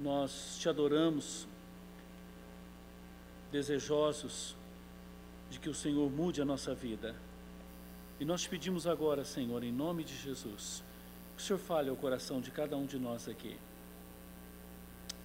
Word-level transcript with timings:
Nós 0.00 0.58
te 0.58 0.68
adoramos, 0.68 1.46
desejosos 3.52 4.56
de 5.48 5.60
que 5.60 5.68
o 5.68 5.74
Senhor 5.74 6.10
mude 6.10 6.42
a 6.42 6.44
nossa 6.44 6.74
vida. 6.74 7.14
E 8.18 8.24
nós 8.24 8.42
te 8.42 8.48
pedimos 8.48 8.88
agora, 8.88 9.24
Senhor, 9.24 9.62
em 9.62 9.70
nome 9.70 10.02
de 10.02 10.16
Jesus, 10.16 10.82
que 11.36 11.42
o 11.42 11.46
Senhor 11.46 11.60
fale 11.60 11.90
ao 11.90 11.96
coração 11.96 12.40
de 12.40 12.50
cada 12.50 12.76
um 12.76 12.86
de 12.86 12.98
nós 12.98 13.28
aqui, 13.28 13.56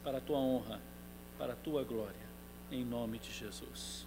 para 0.04 0.20
a 0.20 0.21
tua 0.21 0.38
honra, 0.38 0.79
para 1.36 1.54
a 1.54 1.56
tua 1.56 1.83
glória, 1.83 2.29
em 2.72 2.86
nome 2.86 3.17
de 3.17 3.31
Jesus. 3.31 4.06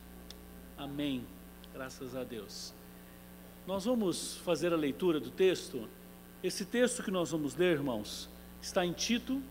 Amém. 0.79 1.27
Graças 1.75 2.15
a 2.15 2.23
Deus. 2.23 2.73
Nós 3.67 3.85
vamos 3.85 4.37
fazer 4.39 4.73
a 4.73 4.77
leitura 4.77 5.19
do 5.19 5.31
texto. 5.31 5.89
Esse 6.41 6.65
texto 6.65 7.03
que 7.03 7.11
nós 7.11 7.33
vamos 7.33 7.57
ler, 7.57 7.73
irmãos, 7.73 8.29
está 8.61 8.87
em 8.87 8.93
Tito, 8.93 9.43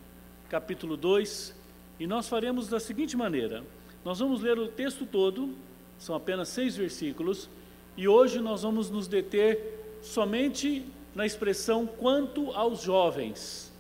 capítulo 0.52 0.98
2, 0.98 1.56
e 1.98 2.06
nós 2.06 2.28
faremos 2.28 2.68
da 2.68 2.78
seguinte 2.78 3.16
maneira: 3.16 3.64
nós 4.04 4.20
vamos 4.20 4.42
ler 4.42 4.60
o 4.60 4.68
texto 4.68 5.06
todo, 5.06 5.56
são 5.98 6.14
apenas 6.14 6.50
seis 6.50 6.76
versículos, 6.76 7.50
e 7.96 8.06
hoje 8.06 8.42
nós 8.42 8.64
vamos 8.64 8.90
nos 8.90 9.08
deter 9.08 9.98
somente 10.02 10.86
na 11.16 11.26
expressão 11.26 11.88
quanto 11.88 12.52
aos 12.52 12.82
jovens. 12.82 13.72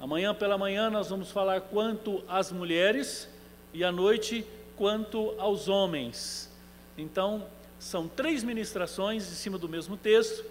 Amanhã 0.00 0.34
pela 0.34 0.58
manhã 0.58 0.90
nós 0.90 1.08
vamos 1.08 1.30
falar 1.30 1.60
quanto 1.60 2.24
às 2.26 2.50
mulheres 2.50 3.28
e 3.72 3.84
à 3.84 3.92
noite 3.92 4.44
quanto 4.76 5.32
aos 5.38 5.68
homens. 5.68 6.50
Então, 6.98 7.46
são 7.78 8.08
três 8.08 8.42
ministrações 8.42 9.30
em 9.30 9.34
cima 9.36 9.58
do 9.58 9.68
mesmo 9.68 9.96
texto. 9.96 10.44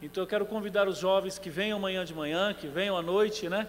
Então, 0.00 0.22
eu 0.22 0.28
quero 0.28 0.46
convidar 0.46 0.86
os 0.86 0.98
jovens 0.98 1.40
que 1.40 1.50
venham 1.50 1.78
amanhã 1.78 2.04
de 2.04 2.14
manhã, 2.14 2.54
que 2.54 2.68
venham 2.68 2.96
à 2.96 3.02
noite, 3.02 3.48
né? 3.48 3.66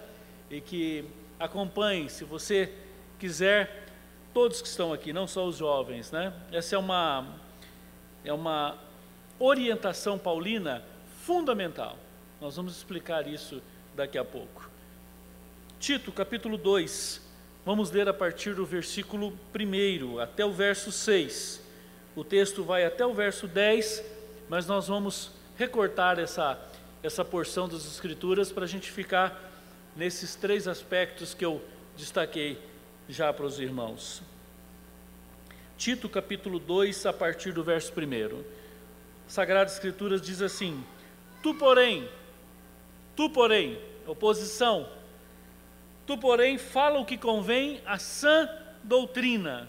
E 0.50 0.60
que 0.60 1.04
acompanhe, 1.44 2.08
se 2.08 2.24
você 2.24 2.72
quiser, 3.18 3.86
todos 4.32 4.60
que 4.60 4.68
estão 4.68 4.92
aqui, 4.92 5.12
não 5.12 5.26
só 5.26 5.46
os 5.46 5.56
jovens, 5.56 6.10
né? 6.10 6.32
Essa 6.50 6.74
é 6.74 6.78
uma, 6.78 7.26
é 8.24 8.32
uma 8.32 8.76
orientação 9.38 10.18
paulina 10.18 10.82
fundamental. 11.22 11.96
Nós 12.40 12.56
vamos 12.56 12.76
explicar 12.76 13.26
isso 13.26 13.62
daqui 13.94 14.18
a 14.18 14.24
pouco. 14.24 14.68
Tito, 15.78 16.10
capítulo 16.12 16.56
2, 16.56 17.20
vamos 17.64 17.90
ler 17.90 18.08
a 18.08 18.14
partir 18.14 18.54
do 18.54 18.64
versículo 18.64 19.32
1 19.54 20.18
até 20.18 20.44
o 20.44 20.52
verso 20.52 20.90
6. 20.90 21.62
O 22.16 22.24
texto 22.24 22.64
vai 22.64 22.84
até 22.84 23.04
o 23.04 23.12
verso 23.12 23.46
10, 23.46 24.02
mas 24.48 24.66
nós 24.66 24.88
vamos 24.88 25.30
recortar 25.56 26.18
essa, 26.18 26.58
essa 27.02 27.24
porção 27.24 27.68
das 27.68 27.86
Escrituras 27.86 28.50
para 28.50 28.64
a 28.64 28.68
gente 28.68 28.90
ficar 28.90 29.53
nesses 29.96 30.34
três 30.34 30.66
aspectos 30.66 31.34
que 31.34 31.44
eu 31.44 31.62
destaquei 31.96 32.58
já 33.08 33.32
para 33.32 33.46
os 33.46 33.58
irmãos. 33.58 34.22
Tito 35.76 36.08
capítulo 36.08 36.58
2, 36.58 37.06
a 37.06 37.12
partir 37.12 37.52
do 37.52 37.62
verso 37.62 37.92
1. 37.92 38.44
Sagradas 39.26 39.74
Escrituras 39.74 40.20
diz 40.20 40.40
assim: 40.40 40.84
Tu, 41.42 41.54
porém, 41.54 42.08
tu, 43.16 43.28
porém, 43.30 43.78
oposição, 44.06 44.88
tu, 46.06 46.16
porém, 46.16 46.58
fala 46.58 46.98
o 46.98 47.04
que 47.04 47.18
convém 47.18 47.80
à 47.84 47.98
sã 47.98 48.48
doutrina. 48.82 49.68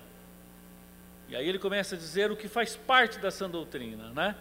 E 1.27 1.35
aí 1.35 1.47
ele 1.47 1.57
começa 1.57 1.95
a 1.95 1.97
dizer 1.97 2.31
o 2.31 2.37
que 2.37 2.47
faz 2.47 2.75
parte 2.75 3.17
da 3.19 3.31
sã 3.31 3.49
doutrina, 3.49 4.09
né? 4.09 4.35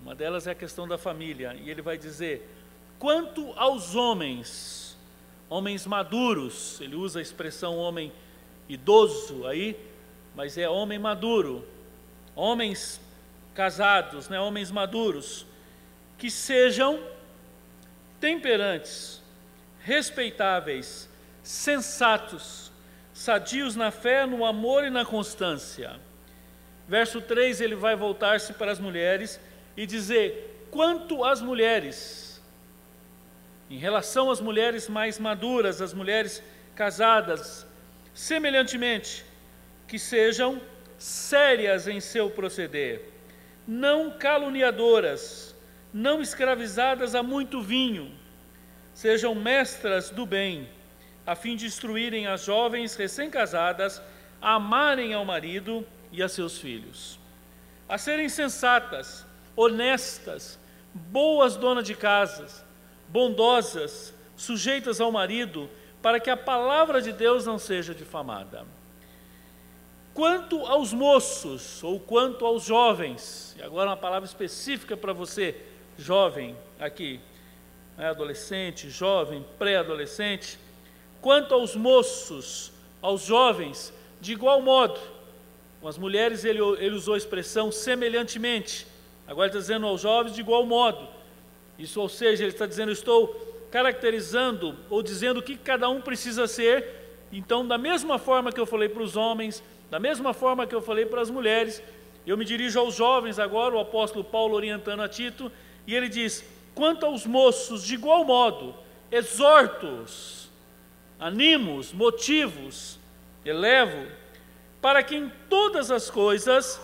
Uma 0.00 0.14
delas 0.14 0.46
é 0.46 0.52
a 0.52 0.54
questão 0.54 0.86
da 0.86 0.98
família, 0.98 1.54
e 1.54 1.68
ele 1.68 1.82
vai 1.82 1.98
dizer: 1.98 2.48
quanto 2.98 3.52
aos 3.52 3.94
homens, 3.94 4.81
homens 5.52 5.86
maduros, 5.86 6.80
ele 6.80 6.96
usa 6.96 7.18
a 7.18 7.22
expressão 7.22 7.76
homem 7.76 8.10
idoso 8.66 9.46
aí, 9.46 9.76
mas 10.34 10.56
é 10.56 10.66
homem 10.66 10.98
maduro, 10.98 11.68
homens 12.34 12.98
casados, 13.54 14.30
né, 14.30 14.40
homens 14.40 14.70
maduros, 14.70 15.44
que 16.16 16.30
sejam 16.30 16.98
temperantes, 18.18 19.22
respeitáveis, 19.80 21.06
sensatos, 21.42 22.72
sadios 23.12 23.76
na 23.76 23.90
fé, 23.90 24.24
no 24.24 24.46
amor 24.46 24.84
e 24.84 24.90
na 24.90 25.04
constância. 25.04 26.00
Verso 26.88 27.20
3 27.20 27.60
ele 27.60 27.74
vai 27.74 27.94
voltar-se 27.94 28.54
para 28.54 28.72
as 28.72 28.80
mulheres 28.80 29.38
e 29.76 29.84
dizer: 29.84 30.66
quanto 30.70 31.22
às 31.22 31.42
mulheres, 31.42 32.31
em 33.72 33.78
relação 33.78 34.30
às 34.30 34.38
mulheres 34.38 34.86
mais 34.86 35.18
maduras, 35.18 35.80
às 35.80 35.94
mulheres 35.94 36.42
casadas, 36.74 37.66
semelhantemente, 38.12 39.24
que 39.88 39.98
sejam 39.98 40.60
sérias 40.98 41.88
em 41.88 41.98
seu 41.98 42.28
proceder, 42.28 43.00
não 43.66 44.10
caluniadoras, 44.10 45.56
não 45.90 46.20
escravizadas 46.20 47.14
a 47.14 47.22
muito 47.22 47.62
vinho, 47.62 48.14
sejam 48.92 49.34
mestras 49.34 50.10
do 50.10 50.26
bem, 50.26 50.68
a 51.26 51.34
fim 51.34 51.56
de 51.56 51.64
instruírem 51.64 52.26
as 52.26 52.44
jovens 52.44 52.94
recém-casadas 52.94 54.02
a 54.42 54.56
amarem 54.56 55.14
ao 55.14 55.24
marido 55.24 55.86
e 56.10 56.22
a 56.22 56.28
seus 56.28 56.58
filhos, 56.58 57.18
a 57.88 57.96
serem 57.96 58.28
sensatas, 58.28 59.24
honestas, 59.56 60.60
boas 60.92 61.56
donas 61.56 61.86
de 61.86 61.94
casas, 61.94 62.62
bondosas, 63.12 64.14
sujeitas 64.34 65.00
ao 65.00 65.12
marido, 65.12 65.68
para 66.00 66.18
que 66.18 66.30
a 66.30 66.36
palavra 66.36 67.00
de 67.00 67.12
Deus 67.12 67.44
não 67.44 67.58
seja 67.58 67.94
difamada. 67.94 68.64
Quanto 70.14 70.66
aos 70.66 70.92
moços, 70.92 71.84
ou 71.84 72.00
quanto 72.00 72.44
aos 72.44 72.64
jovens, 72.64 73.54
e 73.58 73.62
agora 73.62 73.90
uma 73.90 73.96
palavra 73.96 74.26
específica 74.26 74.96
para 74.96 75.12
você, 75.12 75.56
jovem, 75.96 76.56
aqui, 76.80 77.20
né, 77.96 78.08
adolescente, 78.08 78.90
jovem, 78.90 79.44
pré-adolescente, 79.58 80.58
quanto 81.20 81.54
aos 81.54 81.76
moços, 81.76 82.72
aos 83.00 83.24
jovens, 83.24 83.92
de 84.20 84.32
igual 84.32 84.60
modo, 84.60 84.98
com 85.80 85.88
as 85.88 85.98
mulheres 85.98 86.44
ele, 86.44 86.60
ele 86.78 86.94
usou 86.94 87.14
a 87.14 87.18
expressão 87.18 87.70
semelhantemente, 87.70 88.86
agora 89.26 89.48
está 89.48 89.58
dizendo 89.58 89.86
aos 89.86 90.00
jovens 90.00 90.34
de 90.34 90.40
igual 90.40 90.64
modo, 90.64 91.08
isso, 91.78 92.00
ou 92.00 92.08
seja, 92.08 92.44
ele 92.44 92.52
está 92.52 92.66
dizendo, 92.66 92.92
estou 92.92 93.52
caracterizando 93.70 94.76
ou 94.90 95.02
dizendo 95.02 95.40
o 95.40 95.42
que 95.42 95.56
cada 95.56 95.88
um 95.88 96.00
precisa 96.00 96.46
ser. 96.46 96.84
Então, 97.32 97.66
da 97.66 97.78
mesma 97.78 98.18
forma 98.18 98.52
que 98.52 98.60
eu 98.60 98.66
falei 98.66 98.88
para 98.88 99.02
os 99.02 99.16
homens, 99.16 99.62
da 99.90 99.98
mesma 99.98 100.34
forma 100.34 100.66
que 100.66 100.74
eu 100.74 100.82
falei 100.82 101.06
para 101.06 101.22
as 101.22 101.30
mulheres, 101.30 101.82
eu 102.26 102.36
me 102.36 102.44
dirijo 102.44 102.78
aos 102.78 102.94
jovens 102.94 103.38
agora, 103.38 103.74
o 103.74 103.80
apóstolo 103.80 104.22
Paulo 104.22 104.54
orientando 104.54 105.00
a 105.00 105.08
Tito, 105.08 105.50
e 105.86 105.94
ele 105.94 106.08
diz: 106.08 106.44
quanto 106.74 107.06
aos 107.06 107.26
moços, 107.26 107.82
de 107.82 107.94
igual 107.94 108.24
modo, 108.24 108.74
exortos, 109.10 110.50
animos, 111.18 111.92
motivos, 111.92 112.98
elevo, 113.44 114.06
para 114.80 115.02
que 115.02 115.16
em 115.16 115.32
todas 115.48 115.90
as 115.90 116.10
coisas 116.10 116.80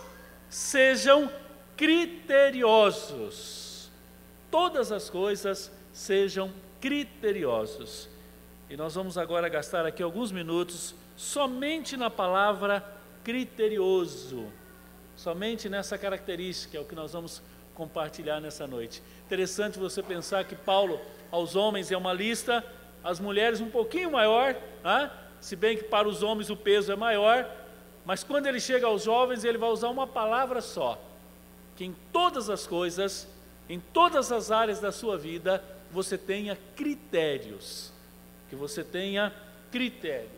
sejam 0.49 1.31
criteriosos 1.77 3.58
todas 4.51 4.91
as 4.91 5.09
coisas 5.09 5.71
sejam 5.91 6.51
criteriosos. 6.79 8.09
E 8.69 8.77
nós 8.77 8.95
vamos 8.95 9.17
agora 9.17 9.49
gastar 9.49 9.85
aqui 9.85 10.03
alguns 10.03 10.31
minutos 10.31 10.95
somente 11.15 11.97
na 11.97 12.09
palavra 12.09 12.83
criterioso, 13.23 14.47
somente 15.15 15.67
nessa 15.67 15.97
característica, 15.97 16.77
é 16.77 16.79
o 16.79 16.85
que 16.85 16.95
nós 16.95 17.13
vamos 17.13 17.41
compartilhar 17.75 18.39
nessa 18.39 18.65
noite. 18.65 19.01
Interessante 19.25 19.77
você 19.77 20.01
pensar 20.01 20.43
que 20.45 20.55
Paulo, 20.55 20.99
aos 21.31 21.55
homens, 21.55 21.91
é 21.91 21.97
uma 21.97 22.13
lista, 22.13 22.63
às 23.03 23.19
mulheres 23.19 23.61
um 23.61 23.69
pouquinho 23.69 24.11
maior, 24.11 24.55
né? 24.83 25.11
se 25.39 25.55
bem 25.55 25.77
que 25.77 25.83
para 25.83 26.07
os 26.07 26.21
homens 26.21 26.49
o 26.49 26.55
peso 26.55 26.91
é 26.91 26.95
maior, 26.95 27.49
mas 28.05 28.23
quando 28.23 28.47
ele 28.47 28.59
chega 28.59 28.87
aos 28.87 29.03
jovens, 29.03 29.43
ele 29.43 29.57
vai 29.57 29.69
usar 29.69 29.89
uma 29.89 30.07
palavra 30.07 30.61
só: 30.61 30.99
que 31.75 31.85
em 31.85 31.95
todas 32.11 32.49
as 32.49 32.65
coisas 32.65 33.27
em 33.69 33.79
todas 33.79 34.31
as 34.31 34.49
áreas 34.49 34.79
da 34.79 34.91
sua 34.91 35.15
vida, 35.15 35.63
você 35.91 36.17
tenha 36.17 36.57
critérios. 36.75 37.93
Que 38.49 38.55
você 38.55 38.83
tenha 38.83 39.31
critérios. 39.71 40.31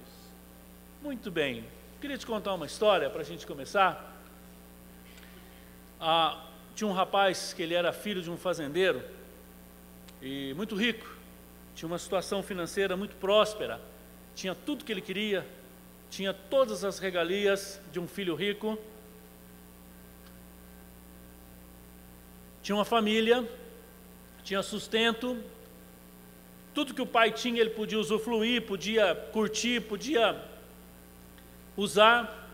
Muito 1.01 1.31
bem. 1.31 1.63
Queria 2.01 2.17
te 2.17 2.25
contar 2.25 2.53
uma 2.53 2.65
história 2.65 3.09
para 3.09 3.21
a 3.21 3.23
gente 3.23 3.47
começar. 3.47 4.21
Ah, 5.97 6.45
tinha 6.75 6.87
um 6.87 6.91
rapaz 6.93 7.53
que 7.53 7.61
ele 7.61 7.73
era 7.73 7.93
filho 7.93 8.21
de 8.21 8.29
um 8.29 8.35
fazendeiro 8.35 9.01
e 10.21 10.53
muito 10.55 10.75
rico. 10.75 11.07
Tinha 11.73 11.87
uma 11.87 11.99
situação 11.99 12.43
financeira 12.43 12.97
muito 12.97 13.15
próspera. 13.15 13.79
Tinha 14.35 14.53
tudo 14.53 14.83
que 14.83 14.91
ele 14.91 15.01
queria. 15.01 15.47
Tinha 16.09 16.33
todas 16.33 16.83
as 16.83 16.99
regalias 16.99 17.79
de 17.93 17.99
um 17.99 18.07
filho 18.07 18.35
rico 18.35 18.77
tinha 22.61 22.75
uma 22.75 22.85
família, 22.85 23.47
tinha 24.43 24.61
sustento, 24.61 25.37
Tudo 26.73 26.93
que 26.93 27.01
o 27.01 27.05
pai 27.05 27.31
tinha, 27.31 27.59
ele 27.59 27.71
podia 27.71 27.99
usufruir, 27.99 28.61
podia 28.61 29.13
curtir, 29.33 29.81
podia 29.81 30.41
usar. 31.75 32.47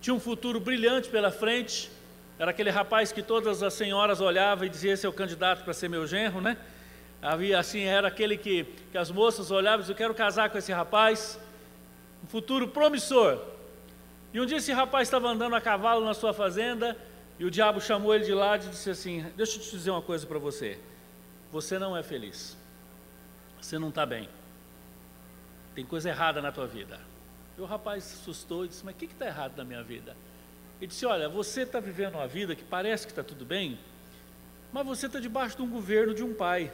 Tinha 0.00 0.14
um 0.14 0.20
futuro 0.20 0.58
brilhante 0.58 1.10
pela 1.10 1.30
frente. 1.30 1.90
Era 2.38 2.52
aquele 2.52 2.70
rapaz 2.70 3.12
que 3.12 3.22
todas 3.22 3.62
as 3.62 3.74
senhoras 3.74 4.20
olhavam 4.22 4.64
e 4.64 4.70
diziam: 4.70 4.94
Esse 4.94 5.04
é 5.04 5.08
o 5.08 5.12
candidato 5.12 5.62
para 5.62 5.74
ser 5.74 5.88
meu 5.90 6.06
genro, 6.06 6.40
né? 6.40 6.56
Havia 7.20 7.58
assim, 7.58 7.82
era 7.82 8.08
aquele 8.08 8.38
que, 8.38 8.64
que 8.90 8.96
as 8.96 9.10
moças 9.10 9.50
olhavam 9.50 9.80
e 9.80 9.82
diziam: 9.82 9.94
Eu 9.94 9.98
quero 9.98 10.14
casar 10.14 10.48
com 10.48 10.56
esse 10.56 10.72
rapaz. 10.72 11.38
Um 12.22 12.26
futuro 12.26 12.68
promissor. 12.68 13.38
E 14.32 14.40
um 14.40 14.46
dia 14.46 14.56
esse 14.56 14.72
rapaz 14.72 15.06
estava 15.06 15.28
andando 15.28 15.54
a 15.54 15.60
cavalo 15.60 16.02
na 16.02 16.14
sua 16.14 16.32
fazenda 16.32 16.96
e 17.38 17.44
o 17.44 17.50
diabo 17.50 17.80
chamou 17.80 18.14
ele 18.14 18.24
de 18.24 18.32
lado 18.32 18.66
e 18.66 18.68
disse 18.68 18.90
assim: 18.90 19.24
Deixa 19.36 19.56
eu 19.56 19.62
te 19.62 19.70
dizer 19.70 19.90
uma 19.90 20.02
coisa 20.02 20.26
para 20.26 20.38
você. 20.38 20.78
Você 21.50 21.78
não 21.78 21.96
é 21.96 22.02
feliz. 22.02 22.56
Você 23.60 23.78
não 23.78 23.88
está 23.88 24.06
bem. 24.06 24.28
Tem 25.74 25.84
coisa 25.84 26.08
errada 26.08 26.40
na 26.40 26.52
tua 26.52 26.66
vida. 26.66 27.00
E 27.58 27.60
o 27.60 27.64
rapaz 27.64 28.04
se 28.04 28.14
assustou 28.20 28.64
e 28.64 28.68
disse: 28.68 28.84
Mas 28.84 28.94
o 28.94 28.98
que 28.98 29.06
está 29.06 29.26
errado 29.26 29.56
na 29.56 29.64
minha 29.64 29.82
vida? 29.82 30.16
Ele 30.80 30.86
disse: 30.86 31.04
Olha, 31.06 31.28
você 31.28 31.62
está 31.62 31.80
vivendo 31.80 32.14
uma 32.14 32.28
vida 32.28 32.54
que 32.54 32.62
parece 32.62 33.06
que 33.06 33.12
está 33.12 33.24
tudo 33.24 33.44
bem, 33.44 33.78
mas 34.72 34.86
você 34.86 35.06
está 35.06 35.18
debaixo 35.18 35.56
de 35.56 35.62
um 35.62 35.68
governo 35.68 36.14
de 36.14 36.22
um 36.22 36.34
pai. 36.34 36.72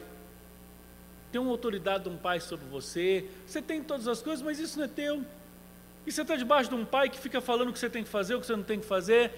Tem 1.31 1.39
uma 1.39 1.51
autoridade 1.51 2.03
de 2.03 2.09
um 2.09 2.17
pai 2.17 2.39
sobre 2.39 2.65
você. 2.65 3.27
Você 3.47 3.61
tem 3.61 3.81
todas 3.81 4.07
as 4.07 4.21
coisas, 4.21 4.43
mas 4.43 4.59
isso 4.59 4.77
não 4.77 4.85
é 4.85 4.87
teu. 4.87 5.25
E 6.05 6.11
você 6.11 6.23
está 6.23 6.35
debaixo 6.35 6.69
de 6.69 6.75
um 6.75 6.83
pai 6.83 7.09
que 7.09 7.19
fica 7.19 7.39
falando 7.39 7.69
o 7.69 7.73
que 7.73 7.79
você 7.79 7.89
tem 7.89 8.03
que 8.03 8.09
fazer, 8.09 8.35
o 8.35 8.41
que 8.41 8.47
você 8.47 8.55
não 8.55 8.63
tem 8.63 8.79
que 8.79 8.85
fazer, 8.85 9.31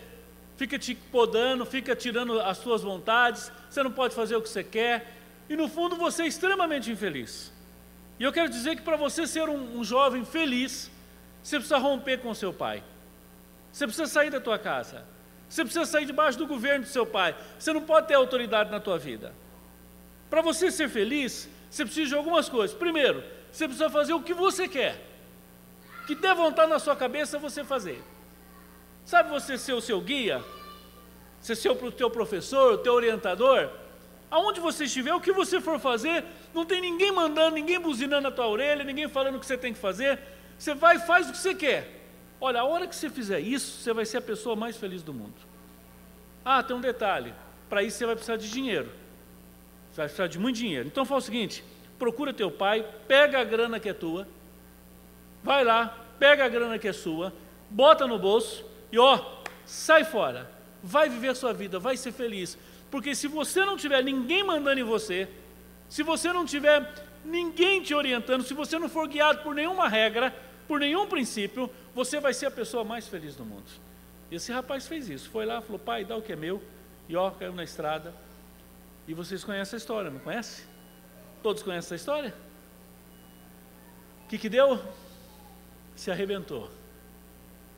fica 0.63 0.79
te 0.79 0.95
podando, 0.95 1.65
fica 1.65 1.93
tirando 1.93 2.39
as 2.39 2.57
suas 2.57 2.81
vontades, 2.81 3.51
você 3.69 3.83
não 3.83 3.91
pode 3.91 4.15
fazer 4.15 4.37
o 4.37 4.41
que 4.41 4.47
você 4.47 4.63
quer, 4.63 5.13
e 5.49 5.57
no 5.57 5.67
fundo 5.67 5.97
você 5.97 6.23
é 6.23 6.27
extremamente 6.27 6.89
infeliz. 6.89 7.51
E 8.17 8.23
eu 8.23 8.31
quero 8.31 8.49
dizer 8.49 8.77
que 8.77 8.81
para 8.81 8.95
você 8.95 9.27
ser 9.27 9.49
um, 9.49 9.79
um 9.79 9.83
jovem 9.83 10.23
feliz, 10.23 10.89
você 11.41 11.57
precisa 11.57 11.77
romper 11.77 12.19
com 12.19 12.33
seu 12.33 12.53
pai. 12.53 12.81
Você 13.73 13.85
precisa 13.85 14.07
sair 14.07 14.29
da 14.29 14.39
tua 14.39 14.57
casa. 14.57 15.03
Você 15.49 15.65
precisa 15.65 15.85
sair 15.85 16.05
debaixo 16.05 16.37
do 16.37 16.47
governo 16.47 16.85
do 16.85 16.89
seu 16.89 17.05
pai. 17.05 17.35
Você 17.59 17.73
não 17.73 17.81
pode 17.81 18.07
ter 18.07 18.13
autoridade 18.13 18.71
na 18.71 18.79
tua 18.79 18.97
vida. 18.97 19.33
Para 20.29 20.41
você 20.41 20.71
ser 20.71 20.87
feliz, 20.87 21.49
você 21.69 21.83
precisa 21.83 22.07
de 22.07 22.15
algumas 22.15 22.47
coisas. 22.47 22.73
Primeiro, 22.75 23.21
você 23.51 23.65
precisa 23.65 23.89
fazer 23.89 24.13
o 24.13 24.21
que 24.21 24.33
você 24.33 24.65
quer. 24.69 24.95
Que 26.07 26.15
der 26.15 26.33
vontade 26.33 26.69
na 26.69 26.79
sua 26.79 26.95
cabeça 26.95 27.37
você 27.37 27.65
fazer. 27.65 28.01
Sabe 29.05 29.29
você 29.29 29.57
ser 29.57 29.73
o 29.73 29.81
seu 29.81 29.99
guia? 29.99 30.43
Você 31.41 31.55
ser 31.55 31.69
o 31.69 31.91
teu 31.91 32.09
professor, 32.09 32.73
o 32.73 32.77
teu 32.77 32.93
orientador? 32.93 33.69
Aonde 34.31 34.59
você 34.59 34.85
estiver, 34.85 35.13
o 35.13 35.19
que 35.19 35.31
você 35.31 35.59
for 35.59 35.79
fazer, 35.79 36.23
não 36.53 36.65
tem 36.65 36.81
ninguém 36.81 37.11
mandando, 37.11 37.55
ninguém 37.55 37.79
buzinando 37.79 38.21
na 38.21 38.31
tua 38.31 38.47
orelha, 38.47 38.83
ninguém 38.83 39.07
falando 39.07 39.35
o 39.35 39.39
que 39.39 39.45
você 39.45 39.57
tem 39.57 39.73
que 39.73 39.79
fazer. 39.79 40.19
Você 40.57 40.73
vai 40.73 40.95
e 40.95 40.99
faz 40.99 41.29
o 41.29 41.31
que 41.31 41.37
você 41.37 41.53
quer. 41.53 42.01
Olha, 42.39 42.61
a 42.61 42.63
hora 42.63 42.87
que 42.87 42.95
você 42.95 43.09
fizer 43.09 43.39
isso, 43.39 43.81
você 43.81 43.93
vai 43.93 44.05
ser 44.05 44.17
a 44.17 44.21
pessoa 44.21 44.55
mais 44.55 44.77
feliz 44.77 45.03
do 45.03 45.13
mundo. 45.13 45.35
Ah, 46.43 46.63
tem 46.63 46.75
um 46.75 46.81
detalhe: 46.81 47.33
para 47.69 47.83
isso 47.83 47.97
você 47.97 48.05
vai 48.05 48.15
precisar 48.15 48.37
de 48.37 48.49
dinheiro. 48.49 48.89
Você 49.91 49.97
vai 49.97 50.05
precisar 50.07 50.27
de 50.27 50.39
muito 50.39 50.55
dinheiro. 50.55 50.87
Então 50.87 51.05
faz 51.05 51.23
o 51.23 51.25
seguinte: 51.25 51.63
procura 51.99 52.33
teu 52.33 52.49
pai, 52.49 52.87
pega 53.07 53.39
a 53.39 53.43
grana 53.43 53.79
que 53.79 53.89
é 53.89 53.93
tua, 53.93 54.27
vai 55.43 55.63
lá, 55.63 55.97
pega 56.17 56.45
a 56.45 56.49
grana 56.49 56.79
que 56.79 56.87
é 56.87 56.93
sua, 56.93 57.31
bota 57.69 58.07
no 58.07 58.17
bolso 58.17 58.72
e 58.93 58.99
ó, 58.99 59.41
sai 59.65 60.03
fora. 60.03 60.51
Vai 60.83 61.09
viver 61.09 61.29
a 61.29 61.35
sua 61.35 61.51
vida, 61.51 61.79
vai 61.79 61.97
ser 61.97 62.11
feliz. 62.11 62.55
Porque 62.91 63.15
se 63.15 63.27
você 63.27 63.65
não 63.65 63.75
tiver 63.75 64.03
ninguém 64.03 64.43
mandando 64.43 64.79
em 64.79 64.83
você, 64.83 65.27
se 65.89 66.03
você 66.03 66.31
não 66.31 66.45
tiver 66.45 66.93
ninguém 67.25 67.81
te 67.81 67.95
orientando, 67.95 68.43
se 68.43 68.53
você 68.53 68.77
não 68.77 68.87
for 68.87 69.07
guiado 69.07 69.41
por 69.41 69.55
nenhuma 69.55 69.87
regra, 69.89 70.31
por 70.67 70.79
nenhum 70.79 71.07
princípio, 71.07 71.71
você 71.95 72.19
vai 72.19 72.35
ser 72.35 72.45
a 72.45 72.51
pessoa 72.51 72.83
mais 72.83 73.07
feliz 73.07 73.35
do 73.35 73.43
mundo. 73.43 73.65
Esse 74.31 74.51
rapaz 74.51 74.87
fez 74.87 75.09
isso, 75.09 75.27
foi 75.27 75.43
lá, 75.43 75.59
falou, 75.59 75.79
pai, 75.79 76.05
dá 76.05 76.15
o 76.15 76.21
que 76.21 76.33
é 76.33 76.35
meu, 76.35 76.61
e 77.09 77.15
ó, 77.15 77.31
caiu 77.31 77.53
na 77.53 77.63
estrada. 77.63 78.13
E 79.07 79.13
vocês 79.15 79.43
conhecem 79.43 79.75
a 79.75 79.79
história, 79.79 80.11
não 80.11 80.19
conhece? 80.19 80.65
Todos 81.41 81.63
conhecem 81.63 81.87
essa 81.87 81.95
história? 81.95 82.33
O 84.25 84.27
que, 84.27 84.37
que 84.37 84.49
deu? 84.49 84.79
Se 85.95 86.11
arrebentou. 86.11 86.69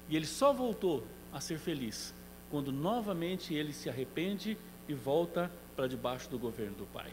E 0.10 0.16
ele 0.16 0.25
só 0.25 0.54
voltou 0.54 1.06
a 1.34 1.40
ser 1.40 1.57
feliz 1.57 2.13
quando 2.50 2.72
novamente 2.72 3.54
ele 3.54 3.74
se 3.74 3.90
arrepende 3.90 4.57
e 4.88 4.94
volta 4.94 5.52
para 5.75 5.88
debaixo 5.88 6.30
do 6.30 6.38
governo 6.38 6.75
do 6.75 6.86
Pai. 6.86 7.12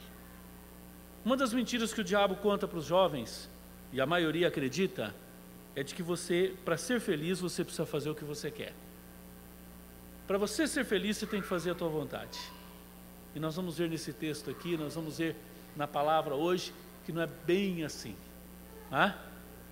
Uma 1.24 1.36
das 1.36 1.52
mentiras 1.52 1.92
que 1.92 2.00
o 2.00 2.04
diabo 2.04 2.36
conta 2.36 2.68
para 2.68 2.78
os 2.78 2.84
jovens, 2.84 3.48
e 3.92 4.00
a 4.00 4.06
maioria 4.06 4.48
acredita, 4.48 5.14
é 5.74 5.82
de 5.82 5.94
que 5.94 6.02
você, 6.02 6.54
para 6.64 6.76
ser 6.76 7.00
feliz, 7.00 7.40
você 7.40 7.64
precisa 7.64 7.86
fazer 7.86 8.10
o 8.10 8.14
que 8.14 8.24
você 8.24 8.50
quer. 8.50 8.74
Para 10.26 10.38
você 10.38 10.66
ser 10.66 10.84
feliz, 10.84 11.16
você 11.16 11.26
tem 11.26 11.40
que 11.40 11.46
fazer 11.46 11.70
a 11.70 11.74
tua 11.74 11.88
vontade. 11.88 12.38
E 13.34 13.40
nós 13.40 13.56
vamos 13.56 13.78
ver 13.78 13.88
nesse 13.88 14.12
texto 14.12 14.50
aqui, 14.50 14.76
nós 14.76 14.94
vamos 14.94 15.18
ver 15.18 15.36
na 15.76 15.86
palavra 15.86 16.34
hoje, 16.34 16.72
que 17.04 17.12
não 17.12 17.22
é 17.22 17.26
bem 17.26 17.84
assim. 17.84 18.14
Ah? 18.90 19.14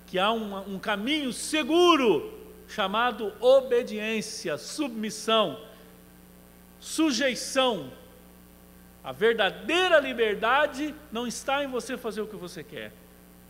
Que 0.07 0.17
há 0.17 0.31
um, 0.31 0.75
um 0.75 0.79
caminho 0.79 1.31
seguro 1.31 2.40
chamado 2.71 3.33
obediência, 3.39 4.57
submissão, 4.57 5.59
sujeição. 6.79 7.91
A 9.03 9.11
verdadeira 9.11 9.99
liberdade 9.99 10.95
não 11.11 11.27
está 11.27 11.63
em 11.63 11.67
você 11.67 11.97
fazer 11.97 12.21
o 12.21 12.27
que 12.27 12.35
você 12.35 12.63
quer. 12.63 12.91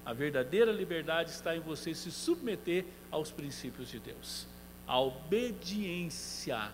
A 0.04 0.14
verdadeira 0.14 0.72
liberdade 0.72 1.30
está 1.30 1.56
em 1.56 1.60
você 1.60 1.94
se 1.94 2.12
submeter 2.12 2.86
aos 3.12 3.32
princípios 3.32 3.90
de 3.90 4.00
Deus. 4.00 4.48
A 4.88 5.00
obediência. 5.00 6.72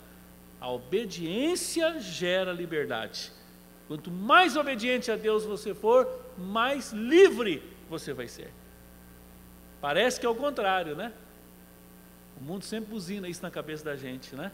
A 0.61 0.71
obediência 0.71 1.99
gera 1.99 2.53
liberdade. 2.53 3.31
Quanto 3.87 4.09
mais 4.09 4.55
obediente 4.55 5.11
a 5.11 5.15
Deus 5.15 5.43
você 5.43 5.73
for, 5.73 6.07
mais 6.37 6.91
livre 6.93 7.61
você 7.89 8.13
vai 8.13 8.27
ser. 8.27 8.51
Parece 9.81 10.19
que 10.19 10.25
é 10.25 10.29
o 10.29 10.35
contrário, 10.35 10.95
né? 10.95 11.13
O 12.39 12.43
mundo 12.43 12.63
sempre 12.63 12.89
buzina 12.89 13.27
isso 13.27 13.41
na 13.41 13.51
cabeça 13.51 13.83
da 13.83 13.95
gente, 13.95 14.35
né? 14.35 14.51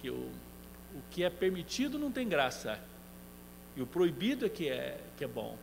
Que 0.00 0.10
o, 0.10 0.14
o 0.14 1.02
que 1.10 1.24
é 1.24 1.30
permitido 1.30 1.98
não 1.98 2.10
tem 2.10 2.28
graça. 2.28 2.78
E 3.76 3.82
o 3.82 3.86
proibido 3.86 4.46
é 4.46 4.48
que 4.48 4.68
é, 4.68 4.98
que 5.16 5.24
é 5.24 5.28
bom. 5.28 5.56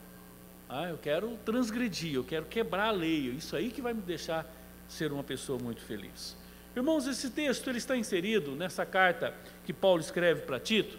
Ah, 0.67 0.89
eu 0.89 0.97
quero 0.97 1.37
transgredir, 1.45 2.15
eu 2.15 2.23
quero 2.23 2.45
quebrar 2.45 2.87
a 2.87 2.91
lei. 2.91 3.29
Isso 3.29 3.55
aí 3.55 3.69
que 3.69 3.81
vai 3.81 3.93
me 3.93 4.01
deixar 4.01 4.45
ser 4.87 5.11
uma 5.11 5.23
pessoa 5.23 5.59
muito 5.59 5.81
feliz. 5.81 6.35
Irmãos, 6.75 7.07
esse 7.07 7.29
texto 7.29 7.69
ele 7.69 7.77
está 7.77 7.95
inserido 7.95 8.51
nessa 8.51 8.85
carta 8.85 9.33
que 9.63 9.71
Paulo 9.71 10.01
escreve 10.01 10.41
para 10.41 10.59
Tito. 10.59 10.97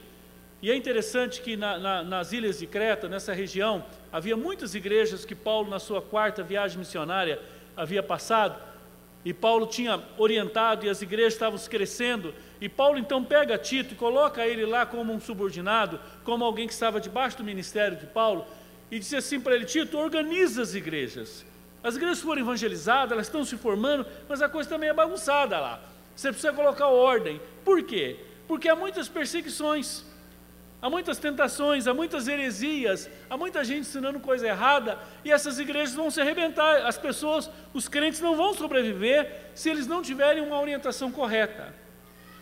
E 0.63 0.71
é 0.71 0.75
interessante 0.75 1.43
que 1.43 1.57
na, 1.57 1.79
na, 1.79 2.03
nas 2.03 2.33
ilhas 2.33 2.59
de 2.59 2.67
Creta, 2.67 3.09
nessa 3.09 3.35
região, 3.35 3.85
havia 4.11 4.37
muitas 4.37 4.75
igrejas 4.75 5.25
que 5.25 5.35
Paulo, 5.35 5.69
na 5.69 5.79
sua 5.79 6.01
quarta 6.01 6.43
viagem 6.43 6.79
missionária, 6.79 7.41
havia 7.77 8.03
passado. 8.03 8.59
E 9.25 9.35
Paulo 9.35 9.67
tinha 9.67 10.03
orientado 10.17 10.87
e 10.87 10.89
as 10.89 11.03
igrejas 11.03 11.33
estavam 11.33 11.59
crescendo. 11.59 12.33
E 12.61 12.69
Paulo 12.69 12.99
então 12.99 13.25
pega 13.25 13.59
Tito 13.59 13.95
e 13.95 13.97
coloca 13.97 14.47
ele 14.47 14.65
lá 14.65 14.87
como 14.87 15.13
um 15.13 15.21
subordinado, 15.21 16.01
como 16.25 16.45
alguém 16.45 16.67
que 16.67 16.73
estava 16.73 17.01
debaixo 17.01 17.39
do 17.39 17.45
ministério 17.45 17.97
de 17.97 18.07
Paulo 18.07 18.47
e 18.91 18.99
disse 18.99 19.17
assim 19.17 19.41
para 19.41 19.55
ele: 19.55 19.65
Tito, 19.65 19.99
organiza 19.99 20.63
as 20.63 20.75
igrejas. 20.75 21.45
As 21.83 21.97
igrejas 21.97 22.21
foram 22.21 22.43
evangelizadas, 22.43 23.13
elas 23.13 23.27
estão 23.27 23.45
se 23.45 23.57
formando, 23.57 24.07
mas 24.29 24.43
a 24.43 24.49
coisa 24.49 24.69
também 24.69 24.89
é 24.89 24.95
bagunçada 24.95 25.59
lá. 25.59 25.81
Você 26.15 26.29
precisa 26.29 26.53
colocar 26.53 26.89
ordem. 26.89 27.41
Por 27.65 27.83
quê? 27.83 28.17
Porque 28.49 28.69
há 28.69 28.75
muitas 28.75 29.09
perseguições, 29.09 30.05
há 30.81 30.91
muitas 30.91 31.19
tentações, 31.19 31.87
há 31.87 31.95
muitas 31.95 32.29
heresias, 32.29 33.09
há 33.29 33.37
muita 33.37 33.65
gente 33.65 33.81
ensinando 33.81 34.21
coisa 34.21 34.47
errada, 34.47 34.99
e 35.25 35.33
essas 35.33 35.59
igrejas 35.59 35.95
vão 35.95 36.11
se 36.11 36.21
arrebentar. 36.21 36.87
As 36.87 36.99
pessoas, 36.99 37.51
os 37.73 37.89
crentes 37.89 38.21
não 38.21 38.37
vão 38.37 38.55
sobreviver 38.55 39.51
se 39.55 39.71
eles 39.71 39.87
não 39.87 40.03
tiverem 40.03 40.43
uma 40.43 40.61
orientação 40.61 41.11
correta. 41.11 41.75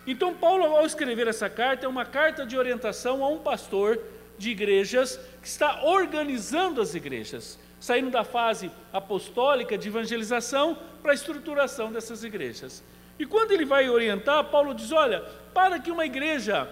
Então, 0.06 0.34
Paulo, 0.34 0.64
ao 0.64 0.84
escrever 0.84 1.26
essa 1.28 1.48
carta, 1.48 1.86
é 1.86 1.88
uma 1.88 2.04
carta 2.04 2.44
de 2.44 2.58
orientação 2.58 3.24
a 3.24 3.28
um 3.28 3.38
pastor 3.38 3.98
de 4.36 4.50
igrejas 4.50 5.18
que 5.40 5.48
está 5.48 5.84
organizando 5.84 6.80
as 6.80 6.94
igrejas, 6.94 7.58
saindo 7.80 8.10
da 8.10 8.24
fase 8.24 8.70
apostólica 8.92 9.78
de 9.78 9.88
evangelização 9.88 10.76
para 11.02 11.12
a 11.12 11.14
estruturação 11.14 11.90
dessas 11.90 12.24
igrejas. 12.24 12.84
E 13.18 13.24
quando 13.24 13.52
ele 13.52 13.64
vai 13.64 13.88
orientar, 13.88 14.44
Paulo 14.44 14.74
diz: 14.74 14.92
olha, 14.92 15.20
para 15.54 15.78
que 15.78 15.90
uma 15.90 16.04
igreja 16.04 16.68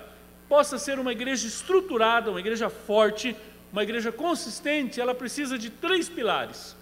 possa 0.52 0.76
ser 0.78 0.99
uma 0.99 1.12
igreja 1.12 1.47
estruturada, 1.47 2.30
uma 2.30 2.38
igreja 2.38 2.68
forte, 2.68 3.35
uma 3.73 3.82
igreja 3.82 4.12
consistente, 4.12 5.00
ela 5.00 5.14
precisa 5.14 5.56
de 5.56 5.71
três 5.71 6.11
pilares. 6.11 6.76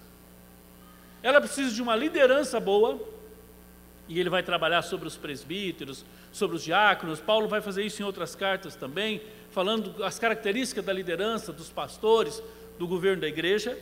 Ela 1.23 1.39
precisa 1.39 1.73
de 1.73 1.81
uma 1.81 1.95
liderança 1.95 2.59
boa, 2.59 2.99
e 4.09 4.19
ele 4.19 4.29
vai 4.29 4.43
trabalhar 4.43 4.81
sobre 4.81 5.07
os 5.07 5.15
presbíteros, 5.15 6.03
sobre 6.33 6.57
os 6.57 6.63
diáconos. 6.65 7.21
Paulo 7.21 7.47
vai 7.47 7.61
fazer 7.61 7.85
isso 7.85 8.01
em 8.01 8.05
outras 8.05 8.35
cartas 8.35 8.75
também 8.75 9.21
falando 9.51 10.03
as 10.03 10.19
características 10.19 10.83
da 10.83 10.91
liderança, 10.91 11.53
dos 11.53 11.69
pastores, 11.69 12.43
do 12.77 12.85
governo 12.85 13.21
da 13.21 13.29
igreja. 13.29 13.77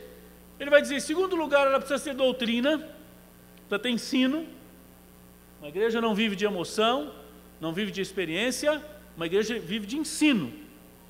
Ele 0.60 0.70
vai 0.70 0.80
dizer, 0.80 0.94
em 0.98 1.00
segundo 1.00 1.34
lugar, 1.34 1.66
ela 1.66 1.80
precisa 1.80 1.98
ser 1.98 2.14
doutrina, 2.14 2.78
precisa 2.78 3.78
ter 3.80 3.90
ensino. 3.90 4.46
Uma 5.58 5.68
igreja 5.68 6.00
não 6.00 6.14
vive 6.14 6.36
de 6.36 6.44
emoção, 6.44 7.12
não 7.60 7.72
vive 7.72 7.90
de 7.90 8.00
experiência, 8.00 8.80
uma 9.20 9.26
igreja 9.26 9.58
vive 9.58 9.86
de 9.86 9.98
ensino, 9.98 10.50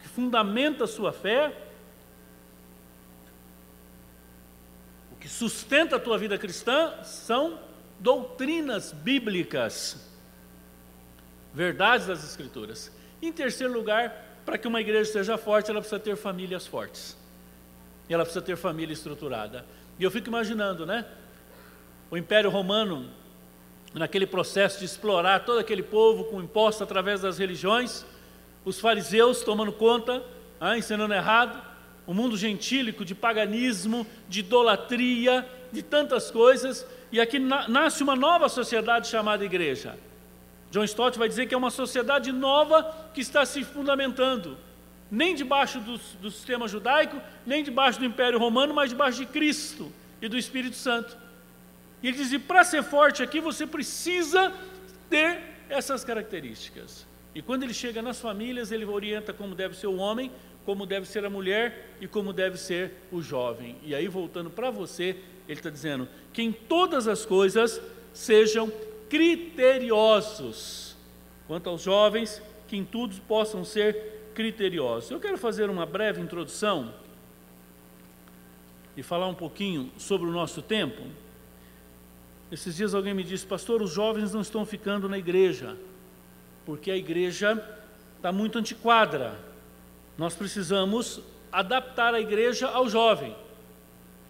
que 0.03 0.09
fundamenta 0.09 0.83
a 0.83 0.89
sua 0.89 1.13
fé, 1.13 1.57
o 5.13 5.17
que 5.17 5.29
sustenta 5.29 5.95
a 5.95 6.01
tua 6.01 6.19
vida 6.19 6.37
cristã 6.37 7.05
são 7.05 7.61
doutrinas 8.01 8.91
bíblicas, 8.91 10.11
verdades 11.55 12.09
das 12.09 12.25
Escrituras. 12.25 12.91
Em 13.23 13.31
terceiro 13.31 13.73
lugar, 13.73 14.41
para 14.45 14.59
que 14.59 14.67
uma 14.67 14.81
igreja 14.81 15.13
seja 15.13 15.39
forte, 15.39 15.71
ela 15.71 15.79
precisa 15.79 16.01
ter 16.01 16.17
famílias 16.17 16.67
fortes. 16.67 17.17
E 18.09 18.13
ela 18.13 18.25
precisa 18.25 18.45
ter 18.45 18.57
família 18.57 18.93
estruturada. 18.93 19.65
E 20.01 20.03
eu 20.03 20.11
fico 20.11 20.27
imaginando, 20.27 20.85
né? 20.85 21.07
O 22.11 22.17
Império 22.17 22.51
Romano, 22.51 23.09
naquele 23.99 24.27
processo 24.27 24.79
de 24.79 24.85
explorar 24.85 25.41
todo 25.41 25.59
aquele 25.59 25.83
povo 25.83 26.25
com 26.25 26.41
impostos 26.41 26.83
através 26.83 27.21
das 27.21 27.39
religiões, 27.39 28.05
os 28.65 28.79
fariseus 28.79 29.43
tomando 29.43 29.73
conta, 29.73 30.23
ah, 30.61 30.77
ensinando 30.77 31.13
errado, 31.15 31.61
o 32.07 32.15
mundo 32.15 32.37
gentílico 32.37 33.05
de 33.05 33.15
paganismo, 33.15 34.07
de 34.29 34.41
idolatria, 34.41 35.47
de 35.73 35.83
tantas 35.83 36.31
coisas, 36.31 36.87
e 37.13 37.21
aqui 37.21 37.39
nasce 37.39 38.03
uma 38.03 38.15
nova 38.15 38.49
sociedade 38.49 39.09
chamada 39.09 39.45
igreja. 39.45 39.97
John 40.71 40.85
Stott 40.85 41.19
vai 41.19 41.29
dizer 41.29 41.47
que 41.47 41.55
é 41.55 41.59
uma 41.59 41.71
sociedade 41.71 42.31
nova 42.31 43.09
que 43.13 43.21
está 43.21 43.45
se 43.45 43.65
fundamentando, 43.65 44.57
nem 45.11 45.35
debaixo 45.35 45.81
do, 45.81 45.99
do 46.21 46.31
sistema 46.31 46.69
judaico, 46.69 47.21
nem 47.45 47.65
debaixo 47.65 47.99
do 47.99 48.05
Império 48.05 48.39
Romano, 48.39 48.73
mas 48.73 48.91
debaixo 48.91 49.19
de 49.19 49.27
Cristo 49.27 49.91
e 50.23 50.29
do 50.29 50.39
Espírito 50.39 50.77
Santo. 50.77 51.17
E 52.03 52.09
ele 52.09 52.17
diz: 52.17 52.37
para 52.43 52.65
ser 52.65 52.83
forte 52.83 53.23
aqui, 53.23 53.41
você 53.41 53.67
precisa 53.67 54.53
ter 55.09 55.43
essas 55.69 56.05
características. 56.05 57.07
E 57.35 57.41
quando 57.41 57.63
ele 57.63 57.75
chega 57.75 58.03
nas 58.03 58.21
famílias, 58.21 58.73
ele 58.73 58.85
orienta 58.85 59.33
como 59.33 59.55
deve 59.55 59.77
ser 59.77 59.87
o 59.87 59.97
homem, 59.97 60.33
como 60.65 60.85
deve 60.85 61.07
ser 61.07 61.25
a 61.25 61.31
mulher 61.31 61.95
e 62.01 62.07
como 62.07 62.33
deve 62.33 62.57
ser 62.59 62.93
o 63.13 63.23
jovem. 63.23 63.77
E 63.85 63.95
aí, 63.95 64.09
voltando 64.09 64.51
para 64.51 64.71
você, 64.71 65.17
ele 65.49 65.59
está 65.59 65.71
dizendo 65.71 66.09
que 66.33 66.43
em 66.43 66.53
todas 66.53 67.07
as 67.07 67.25
coisas 67.25 67.81
sejam 68.13 68.73
criteriosos. 69.09 70.97
Quanto 71.47 71.69
aos 71.69 71.83
jovens, 71.83 72.43
que 72.69 72.77
em 72.77 72.85
tudo 72.85 73.21
possam 73.23 73.65
ser 73.65 74.31
criteriosos. 74.35 75.11
Eu 75.11 75.19
quero 75.19 75.37
fazer 75.37 75.69
uma 75.69 75.85
breve 75.85 76.21
introdução 76.21 76.95
e 78.97 79.03
falar 79.03 79.27
um 79.27 79.35
pouquinho 79.35 79.91
sobre 79.99 80.29
o 80.29 80.31
nosso 80.31 80.63
tempo. 80.63 81.03
Esses 82.51 82.77
dias 82.77 82.95
alguém 82.95 83.15
me 83.15 83.23
disse, 83.23 83.47
pastor, 83.47 83.81
os 83.81 83.93
jovens 83.93 84.33
não 84.33 84.41
estão 84.41 84.67
ficando 84.67 85.09
na 85.09 85.17
igreja, 85.17 85.77
porque 86.67 86.91
a 86.91 86.97
igreja 86.97 87.63
está 88.17 88.33
muito 88.33 88.59
antiquada. 88.59 89.39
Nós 90.19 90.35
precisamos 90.35 91.21
adaptar 91.53 92.13
a 92.13 92.21
igreja 92.21 92.69
ao 92.69 92.89
jovem. 92.89 93.37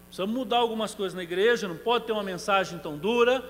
Precisamos 0.05 0.35
mudar 0.35 0.57
algumas 0.57 0.93
coisas 0.93 1.15
na 1.15 1.23
igreja, 1.23 1.67
não 1.67 1.77
pode 1.77 2.05
ter 2.05 2.11
uma 2.11 2.21
mensagem 2.21 2.77
tão 2.77 2.95
dura, 2.97 3.43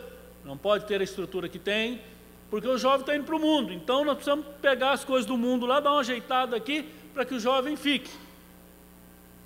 não 0.46 0.56
pode 0.56 0.86
ter 0.86 1.01
a 1.01 1.04
estrutura 1.04 1.50
que 1.50 1.60
tem, 1.60 2.01
porque 2.50 2.68
o 2.68 2.78
jovem 2.78 3.01
está 3.01 3.16
indo 3.16 3.25
para 3.25 3.36
o 3.36 3.40
mundo. 3.40 3.74
Então 3.74 4.06
nós 4.06 4.16
precisamos 4.16 4.46
pegar 4.62 4.92
as 4.92 5.04
coisas 5.04 5.25
do 5.25 5.36
mundo 5.38 5.66
lá, 5.66 5.80
dar 5.80 5.92
uma 5.92 6.00
ajeitada 6.00 6.56
aqui, 6.56 6.88
para 7.13 7.25
que 7.25 7.34
o 7.34 7.40
jovem 7.40 7.75
fique. 7.75 8.10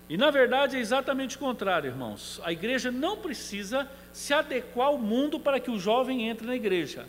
E 0.08 0.18
na 0.18 0.30
verdade 0.30 0.78
é 0.78 0.80
exatamente 0.80 1.36
o 1.36 1.40
contrário, 1.40 1.90
irmãos. 1.90 2.40
A 2.44 2.52
igreja 2.52 2.92
não 2.92 3.18
precisa 3.18 3.90
se 4.14 4.34
adequar 4.34 4.88
ao 4.88 4.98
mundo 4.98 5.40
para 5.40 5.60
que 5.60 5.72
o 5.72 5.80
jovem 5.80 6.28
entre 6.28 6.46
na 6.46 6.56
igreja. 6.56 7.08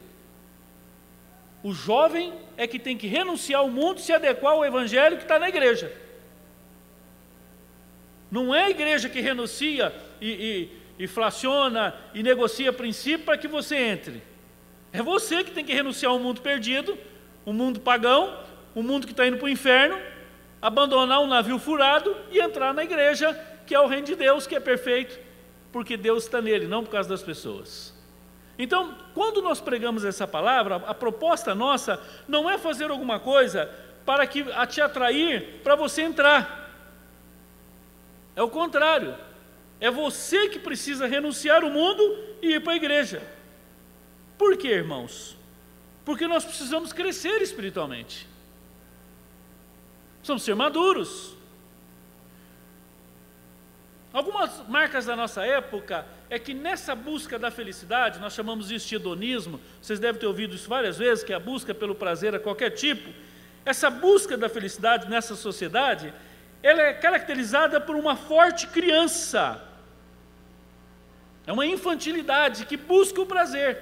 O 1.62 1.72
jovem 1.72 2.32
é 2.56 2.66
que 2.66 2.78
tem 2.78 2.96
que 2.96 3.06
renunciar 3.06 3.60
ao 3.60 3.68
mundo 3.68 3.98
e 3.98 4.02
se 4.02 4.12
adequar 4.12 4.52
ao 4.52 4.64
evangelho 4.64 5.16
que 5.16 5.24
está 5.24 5.38
na 5.38 5.48
igreja. 5.48 5.92
Não 8.30 8.54
é 8.54 8.64
a 8.64 8.70
igreja 8.70 9.08
que 9.08 9.20
renuncia 9.20 9.92
e, 10.20 10.70
e 10.98 11.04
inflaciona 11.04 11.94
e 12.14 12.22
negocia 12.22 12.72
princípio 12.72 13.26
para 13.26 13.38
que 13.38 13.46
você 13.48 13.76
entre. 13.76 14.22
É 14.92 15.02
você 15.02 15.44
que 15.44 15.50
tem 15.50 15.64
que 15.64 15.74
renunciar 15.74 16.12
ao 16.12 16.18
mundo 16.18 16.40
perdido, 16.40 16.96
o 17.44 17.50
um 17.50 17.52
mundo 17.52 17.80
pagão, 17.80 18.42
o 18.74 18.80
um 18.80 18.82
mundo 18.82 19.06
que 19.06 19.12
está 19.12 19.26
indo 19.26 19.36
para 19.36 19.46
o 19.46 19.48
inferno, 19.48 19.98
abandonar 20.66 21.20
um 21.20 21.28
navio 21.28 21.60
furado 21.60 22.16
e 22.28 22.40
entrar 22.40 22.74
na 22.74 22.82
igreja, 22.82 23.32
que 23.64 23.72
é 23.72 23.78
o 23.78 23.86
reino 23.86 24.04
de 24.04 24.16
Deus, 24.16 24.48
que 24.48 24.56
é 24.56 24.58
perfeito, 24.58 25.16
porque 25.70 25.96
Deus 25.96 26.24
está 26.24 26.42
nele, 26.42 26.66
não 26.66 26.82
por 26.82 26.90
causa 26.90 27.08
das 27.08 27.22
pessoas. 27.22 27.94
Então, 28.58 28.96
quando 29.14 29.40
nós 29.40 29.60
pregamos 29.60 30.04
essa 30.04 30.26
palavra, 30.26 30.82
a 30.88 30.92
proposta 30.92 31.54
nossa 31.54 32.02
não 32.26 32.50
é 32.50 32.58
fazer 32.58 32.90
alguma 32.90 33.20
coisa 33.20 33.70
para 34.04 34.26
que, 34.26 34.44
a 34.54 34.66
te 34.66 34.80
atrair 34.80 35.60
para 35.62 35.76
você 35.76 36.02
entrar. 36.02 36.68
É 38.34 38.42
o 38.42 38.50
contrário. 38.50 39.14
É 39.80 39.88
você 39.88 40.48
que 40.48 40.58
precisa 40.58 41.06
renunciar 41.06 41.62
o 41.62 41.70
mundo 41.70 42.02
e 42.42 42.54
ir 42.54 42.60
para 42.60 42.72
a 42.72 42.76
igreja. 42.76 43.22
Por 44.36 44.56
quê, 44.56 44.68
irmãos? 44.68 45.36
Porque 46.04 46.26
nós 46.26 46.44
precisamos 46.44 46.92
crescer 46.92 47.40
espiritualmente. 47.40 48.26
Precisamos 50.26 50.42
ser 50.42 50.56
maduros. 50.56 51.36
Algumas 54.12 54.66
marcas 54.66 55.06
da 55.06 55.14
nossa 55.14 55.46
época 55.46 56.04
é 56.28 56.36
que 56.36 56.52
nessa 56.52 56.96
busca 56.96 57.38
da 57.38 57.48
felicidade, 57.48 58.18
nós 58.18 58.32
chamamos 58.32 58.72
isso 58.72 58.88
de 58.88 58.96
hedonismo, 58.96 59.60
vocês 59.80 60.00
devem 60.00 60.20
ter 60.20 60.26
ouvido 60.26 60.56
isso 60.56 60.68
várias 60.68 60.98
vezes, 60.98 61.22
que 61.22 61.32
é 61.32 61.36
a 61.36 61.38
busca 61.38 61.72
pelo 61.72 61.94
prazer 61.94 62.34
a 62.34 62.40
qualquer 62.40 62.70
tipo. 62.70 63.08
Essa 63.64 63.88
busca 63.88 64.36
da 64.36 64.48
felicidade 64.48 65.08
nessa 65.08 65.36
sociedade, 65.36 66.12
ela 66.60 66.82
é 66.82 66.92
caracterizada 66.92 67.80
por 67.80 67.94
uma 67.94 68.16
forte 68.16 68.66
criança. 68.66 69.62
É 71.46 71.52
uma 71.52 71.66
infantilidade 71.66 72.66
que 72.66 72.76
busca 72.76 73.20
o 73.20 73.26
prazer. 73.26 73.78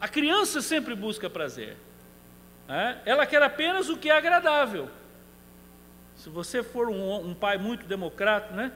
A 0.00 0.06
criança 0.06 0.62
sempre 0.62 0.94
busca 0.94 1.28
prazer. 1.28 1.76
É? 2.70 2.98
Ela 3.04 3.26
quer 3.26 3.42
apenas 3.42 3.88
o 3.88 3.96
que 3.96 4.08
é 4.08 4.16
agradável. 4.16 4.88
Se 6.14 6.28
você 6.28 6.62
for 6.62 6.88
um, 6.88 7.30
um 7.30 7.34
pai 7.34 7.58
muito 7.58 7.84
democrático, 7.84 8.54
né? 8.54 8.70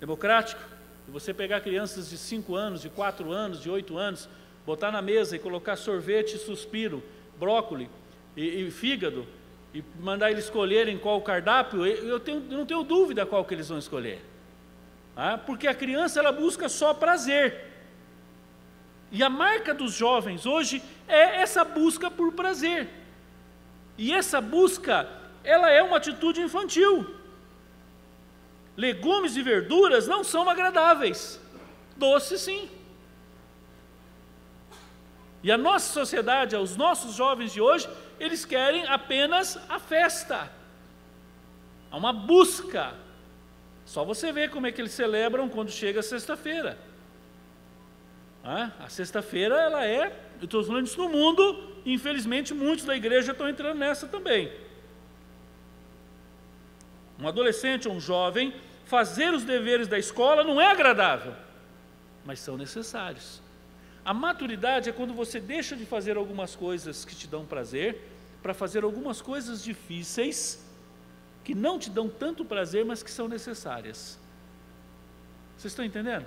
democrático, 0.00 0.62
e 1.06 1.10
você 1.10 1.34
pegar 1.34 1.60
crianças 1.60 2.08
de 2.08 2.16
5 2.16 2.54
anos, 2.54 2.80
de 2.80 2.88
4 2.88 3.30
anos, 3.30 3.60
de 3.60 3.68
8 3.68 3.98
anos, 3.98 4.30
botar 4.64 4.90
na 4.90 5.02
mesa 5.02 5.36
e 5.36 5.38
colocar 5.38 5.76
sorvete, 5.76 6.38
suspiro, 6.38 7.02
brócolis 7.38 7.88
e, 8.34 8.62
e 8.62 8.70
fígado, 8.70 9.26
e 9.74 9.84
mandar 10.00 10.30
eles 10.30 10.44
escolherem 10.44 10.96
qual 10.96 11.20
cardápio, 11.20 11.84
eu, 11.84 12.18
tenho, 12.18 12.42
eu 12.50 12.58
não 12.58 12.64
tenho 12.64 12.82
dúvida 12.82 13.26
qual 13.26 13.44
que 13.44 13.52
eles 13.52 13.68
vão 13.68 13.78
escolher. 13.78 14.24
Ah, 15.14 15.36
porque 15.36 15.68
a 15.68 15.74
criança 15.74 16.18
ela 16.18 16.32
busca 16.32 16.66
só 16.66 16.94
prazer. 16.94 17.72
E 19.12 19.22
a 19.22 19.28
marca 19.28 19.74
dos 19.74 19.92
jovens 19.92 20.46
hoje 20.46 20.82
é 21.06 21.42
essa 21.42 21.62
busca 21.62 22.10
por 22.10 22.32
prazer. 22.32 23.03
E 23.96 24.12
essa 24.12 24.40
busca, 24.40 25.08
ela 25.42 25.70
é 25.70 25.82
uma 25.82 25.96
atitude 25.96 26.40
infantil. 26.40 27.14
Legumes 28.76 29.36
e 29.36 29.42
verduras 29.42 30.08
não 30.08 30.24
são 30.24 30.48
agradáveis. 30.48 31.40
Doce 31.96 32.38
sim. 32.38 32.68
E 35.42 35.52
a 35.52 35.58
nossa 35.58 35.92
sociedade, 35.92 36.56
os 36.56 36.76
nossos 36.76 37.14
jovens 37.14 37.52
de 37.52 37.60
hoje, 37.60 37.88
eles 38.18 38.44
querem 38.44 38.86
apenas 38.86 39.58
a 39.68 39.78
festa. 39.78 40.50
Há 41.90 41.96
uma 41.96 42.12
busca. 42.12 42.94
Só 43.84 44.04
você 44.04 44.32
vê 44.32 44.48
como 44.48 44.66
é 44.66 44.72
que 44.72 44.80
eles 44.80 44.92
celebram 44.92 45.48
quando 45.48 45.70
chega 45.70 46.00
a 46.00 46.02
sexta-feira. 46.02 46.78
A 48.42 48.88
sexta-feira 48.88 49.54
ela 49.54 49.86
é, 49.86 50.23
eu 50.40 50.44
estou 50.44 50.64
falando 50.64 50.86
isso 50.86 50.98
no 50.98 51.08
mundo, 51.08 51.72
infelizmente 51.84 52.52
muitos 52.52 52.84
da 52.84 52.96
igreja 52.96 53.32
estão 53.32 53.48
entrando 53.48 53.78
nessa 53.78 54.06
também. 54.06 54.52
Um 57.18 57.28
adolescente 57.28 57.88
ou 57.88 57.94
um 57.94 58.00
jovem 58.00 58.52
fazer 58.84 59.32
os 59.32 59.44
deveres 59.44 59.88
da 59.88 59.98
escola 59.98 60.44
não 60.44 60.60
é 60.60 60.70
agradável, 60.70 61.34
mas 62.24 62.40
são 62.40 62.56
necessários. 62.56 63.40
A 64.04 64.12
maturidade 64.12 64.90
é 64.90 64.92
quando 64.92 65.14
você 65.14 65.40
deixa 65.40 65.74
de 65.74 65.86
fazer 65.86 66.16
algumas 66.16 66.54
coisas 66.54 67.04
que 67.04 67.14
te 67.14 67.26
dão 67.26 67.46
prazer 67.46 68.02
para 68.42 68.52
fazer 68.52 68.84
algumas 68.84 69.22
coisas 69.22 69.64
difíceis 69.64 70.62
que 71.42 71.54
não 71.54 71.78
te 71.78 71.88
dão 71.88 72.08
tanto 72.08 72.44
prazer, 72.44 72.84
mas 72.84 73.02
que 73.02 73.10
são 73.10 73.28
necessárias. 73.28 74.18
Vocês 75.56 75.72
estão 75.72 75.84
entendendo? 75.84 76.26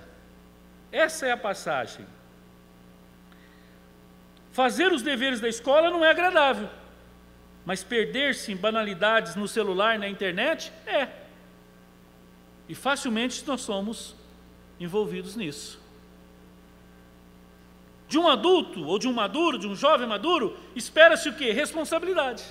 Essa 0.91 1.27
é 1.27 1.31
a 1.31 1.37
passagem. 1.37 2.05
Fazer 4.57 4.91
os 4.91 5.03
deveres 5.03 5.39
da 5.39 5.47
escola 5.47 5.91
não 5.91 6.03
é 6.03 6.09
agradável, 6.09 6.67
mas 7.63 7.83
perder-se 7.83 8.51
em 8.51 8.55
banalidades 8.55 9.35
no 9.35 9.47
celular, 9.47 9.99
na 9.99 10.09
internet, 10.09 10.73
é. 10.87 11.09
E 12.67 12.73
facilmente 12.73 13.45
nós 13.45 13.61
somos 13.61 14.15
envolvidos 14.79 15.35
nisso. 15.35 15.79
De 18.07 18.17
um 18.17 18.27
adulto, 18.27 18.83
ou 18.83 18.97
de 18.97 19.07
um 19.07 19.13
maduro, 19.13 19.59
de 19.59 19.67
um 19.67 19.75
jovem 19.75 20.07
maduro, 20.07 20.57
espera-se 20.75 21.29
o 21.29 21.35
quê? 21.35 21.51
Responsabilidade. 21.51 22.43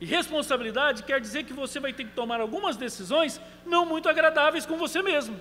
E 0.00 0.06
responsabilidade 0.06 1.02
quer 1.02 1.20
dizer 1.20 1.42
que 1.42 1.52
você 1.52 1.80
vai 1.80 1.92
ter 1.92 2.04
que 2.04 2.14
tomar 2.14 2.40
algumas 2.40 2.76
decisões 2.76 3.40
não 3.66 3.84
muito 3.84 4.08
agradáveis 4.08 4.64
com 4.64 4.76
você 4.76 5.02
mesmo. 5.02 5.36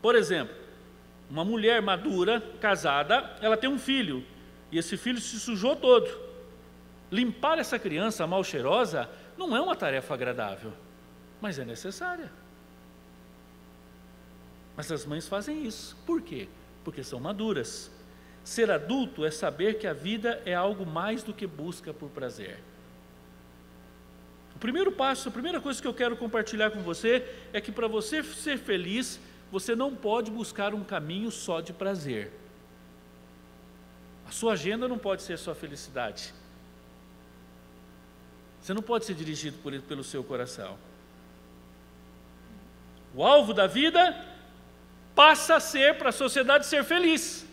Por 0.00 0.14
exemplo, 0.14 0.56
uma 1.30 1.44
mulher 1.44 1.80
madura, 1.80 2.42
casada, 2.60 3.36
ela 3.40 3.56
tem 3.56 3.70
um 3.70 3.78
filho, 3.78 4.24
e 4.72 4.78
esse 4.78 4.96
filho 4.96 5.20
se 5.20 5.38
sujou 5.38 5.76
todo. 5.76 6.10
Limpar 7.10 7.58
essa 7.58 7.78
criança 7.78 8.26
mal 8.26 8.42
cheirosa 8.42 9.08
não 9.38 9.56
é 9.56 9.60
uma 9.60 9.76
tarefa 9.76 10.14
agradável, 10.14 10.72
mas 11.40 11.58
é 11.58 11.64
necessária. 11.64 12.30
Mas 14.76 14.90
as 14.90 15.06
mães 15.06 15.28
fazem 15.28 15.64
isso. 15.64 15.96
Por 16.06 16.20
quê? 16.20 16.48
Porque 16.84 17.02
são 17.02 17.20
maduras. 17.20 17.90
Ser 18.42 18.70
adulto 18.70 19.24
é 19.24 19.30
saber 19.30 19.78
que 19.78 19.86
a 19.86 19.92
vida 19.92 20.40
é 20.44 20.54
algo 20.54 20.86
mais 20.86 21.22
do 21.22 21.34
que 21.34 21.46
busca 21.46 21.92
por 21.92 22.08
prazer. 22.10 22.58
O 24.56 24.58
primeiro 24.58 24.92
passo, 24.92 25.28
a 25.28 25.32
primeira 25.32 25.60
coisa 25.60 25.80
que 25.80 25.86
eu 25.86 25.94
quero 25.94 26.16
compartilhar 26.16 26.70
com 26.70 26.80
você 26.80 27.26
é 27.52 27.60
que 27.60 27.72
para 27.72 27.88
você 27.88 28.22
ser 28.22 28.58
feliz, 28.58 29.20
você 29.50 29.74
não 29.74 29.94
pode 29.94 30.30
buscar 30.30 30.74
um 30.74 30.84
caminho 30.84 31.30
só 31.30 31.60
de 31.60 31.72
prazer. 31.72 32.32
A 34.26 34.30
sua 34.30 34.52
agenda 34.52 34.86
não 34.86 34.98
pode 34.98 35.22
ser 35.22 35.36
só 35.38 35.54
felicidade. 35.54 36.32
Você 38.60 38.72
não 38.72 38.82
pode 38.82 39.04
ser 39.04 39.14
dirigido 39.14 39.58
por, 39.58 39.78
pelo 39.82 40.04
seu 40.04 40.22
coração. 40.22 40.78
O 43.14 43.24
alvo 43.24 43.52
da 43.52 43.66
vida 43.66 44.24
passa 45.14 45.56
a 45.56 45.60
ser 45.60 45.98
para 45.98 46.10
a 46.10 46.12
sociedade 46.12 46.66
ser 46.66 46.84
feliz. 46.84 47.44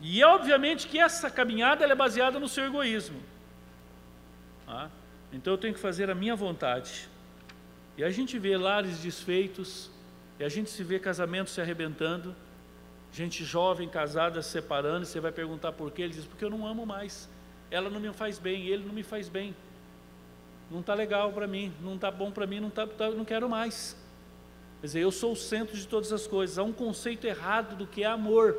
E 0.00 0.22
é 0.22 0.26
obviamente 0.26 0.86
que 0.86 1.00
essa 1.00 1.28
caminhada 1.28 1.84
é 1.84 1.94
baseada 1.94 2.38
no 2.38 2.48
seu 2.48 2.64
egoísmo. 2.64 3.20
Ah, 4.68 4.88
então 5.32 5.52
eu 5.54 5.58
tenho 5.58 5.74
que 5.74 5.80
fazer 5.80 6.10
a 6.10 6.14
minha 6.14 6.36
vontade. 6.36 7.08
E 7.96 8.04
a 8.04 8.10
gente 8.10 8.38
vê 8.38 8.56
lares 8.56 8.98
desfeitos, 8.98 9.90
e 10.38 10.44
a 10.44 10.48
gente 10.48 10.70
se 10.70 10.84
vê 10.84 10.98
casamentos 10.98 11.54
se 11.54 11.60
arrebentando, 11.60 12.34
gente 13.10 13.44
jovem 13.44 13.88
casada 13.88 14.42
se 14.42 14.50
separando, 14.50 15.04
e 15.04 15.06
você 15.06 15.18
vai 15.18 15.32
perguntar 15.32 15.72
por 15.72 15.90
quê? 15.90 16.02
Ele 16.02 16.12
diz: 16.12 16.26
porque 16.26 16.44
eu 16.44 16.50
não 16.50 16.66
amo 16.66 16.84
mais. 16.84 17.28
Ela 17.70 17.88
não 17.88 17.98
me 17.98 18.12
faz 18.12 18.38
bem, 18.38 18.66
ele 18.66 18.84
não 18.84 18.92
me 18.92 19.02
faz 19.02 19.28
bem. 19.28 19.56
Não 20.70 20.80
está 20.80 20.94
legal 20.94 21.32
para 21.32 21.46
mim, 21.46 21.72
não 21.80 21.94
está 21.94 22.10
bom 22.10 22.30
para 22.30 22.46
mim, 22.46 22.60
não, 22.60 22.70
tá, 22.70 22.86
tá, 22.86 23.10
não 23.10 23.24
quero 23.24 23.48
mais. 23.48 23.96
Quer 24.80 24.86
dizer, 24.86 25.00
eu 25.00 25.10
sou 25.10 25.32
o 25.32 25.36
centro 25.36 25.76
de 25.76 25.86
todas 25.86 26.12
as 26.12 26.26
coisas. 26.26 26.58
Há 26.58 26.62
um 26.62 26.72
conceito 26.72 27.26
errado 27.26 27.76
do 27.76 27.86
que 27.86 28.02
é 28.02 28.06
amor, 28.06 28.56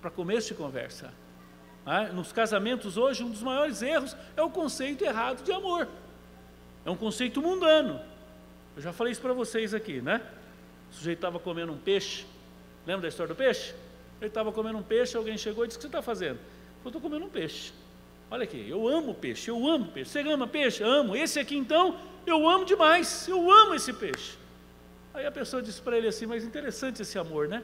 para 0.00 0.10
começo 0.10 0.48
de 0.48 0.54
conversa. 0.54 1.12
Ah, 1.86 2.04
nos 2.04 2.32
casamentos 2.32 2.96
hoje, 2.96 3.24
um 3.24 3.30
dos 3.30 3.42
maiores 3.42 3.82
erros 3.82 4.16
é 4.36 4.42
o 4.42 4.50
conceito 4.50 5.04
errado 5.04 5.42
de 5.42 5.52
amor. 5.52 5.88
É 6.84 6.90
um 6.90 6.96
conceito 6.96 7.40
mundano. 7.40 8.00
Eu 8.76 8.82
já 8.82 8.92
falei 8.92 9.12
isso 9.12 9.20
para 9.20 9.32
vocês 9.32 9.74
aqui, 9.74 10.00
né? 10.00 10.22
O 10.90 10.94
sujeito 10.94 11.18
estava 11.18 11.38
comendo 11.38 11.72
um 11.72 11.78
peixe. 11.78 12.24
Lembra 12.86 13.02
da 13.02 13.08
história 13.08 13.34
do 13.34 13.36
peixe? 13.36 13.74
Ele 14.20 14.28
estava 14.28 14.52
comendo 14.52 14.78
um 14.78 14.82
peixe, 14.82 15.16
alguém 15.16 15.36
chegou 15.36 15.64
e 15.64 15.68
disse: 15.68 15.78
O 15.78 15.80
que 15.80 15.82
você 15.82 15.88
está 15.88 16.02
fazendo? 16.02 16.38
Eu 16.84 16.88
estou 16.88 17.00
comendo 17.00 17.24
um 17.24 17.28
peixe. 17.28 17.72
Olha 18.30 18.44
aqui, 18.44 18.66
eu 18.68 18.88
amo 18.88 19.14
peixe, 19.14 19.50
eu 19.50 19.66
amo 19.66 19.86
peixe. 19.86 20.10
Você 20.10 20.20
ama 20.20 20.46
peixe? 20.46 20.82
Amo. 20.82 21.14
Esse 21.14 21.38
aqui 21.38 21.56
então, 21.56 21.98
eu 22.26 22.48
amo 22.48 22.64
demais. 22.64 23.28
Eu 23.28 23.50
amo 23.50 23.74
esse 23.74 23.92
peixe. 23.92 24.38
Aí 25.12 25.26
a 25.26 25.30
pessoa 25.30 25.62
disse 25.62 25.82
para 25.82 25.98
ele 25.98 26.08
assim: 26.08 26.24
Mas 26.26 26.44
interessante 26.44 27.02
esse 27.02 27.18
amor, 27.18 27.48
né? 27.48 27.62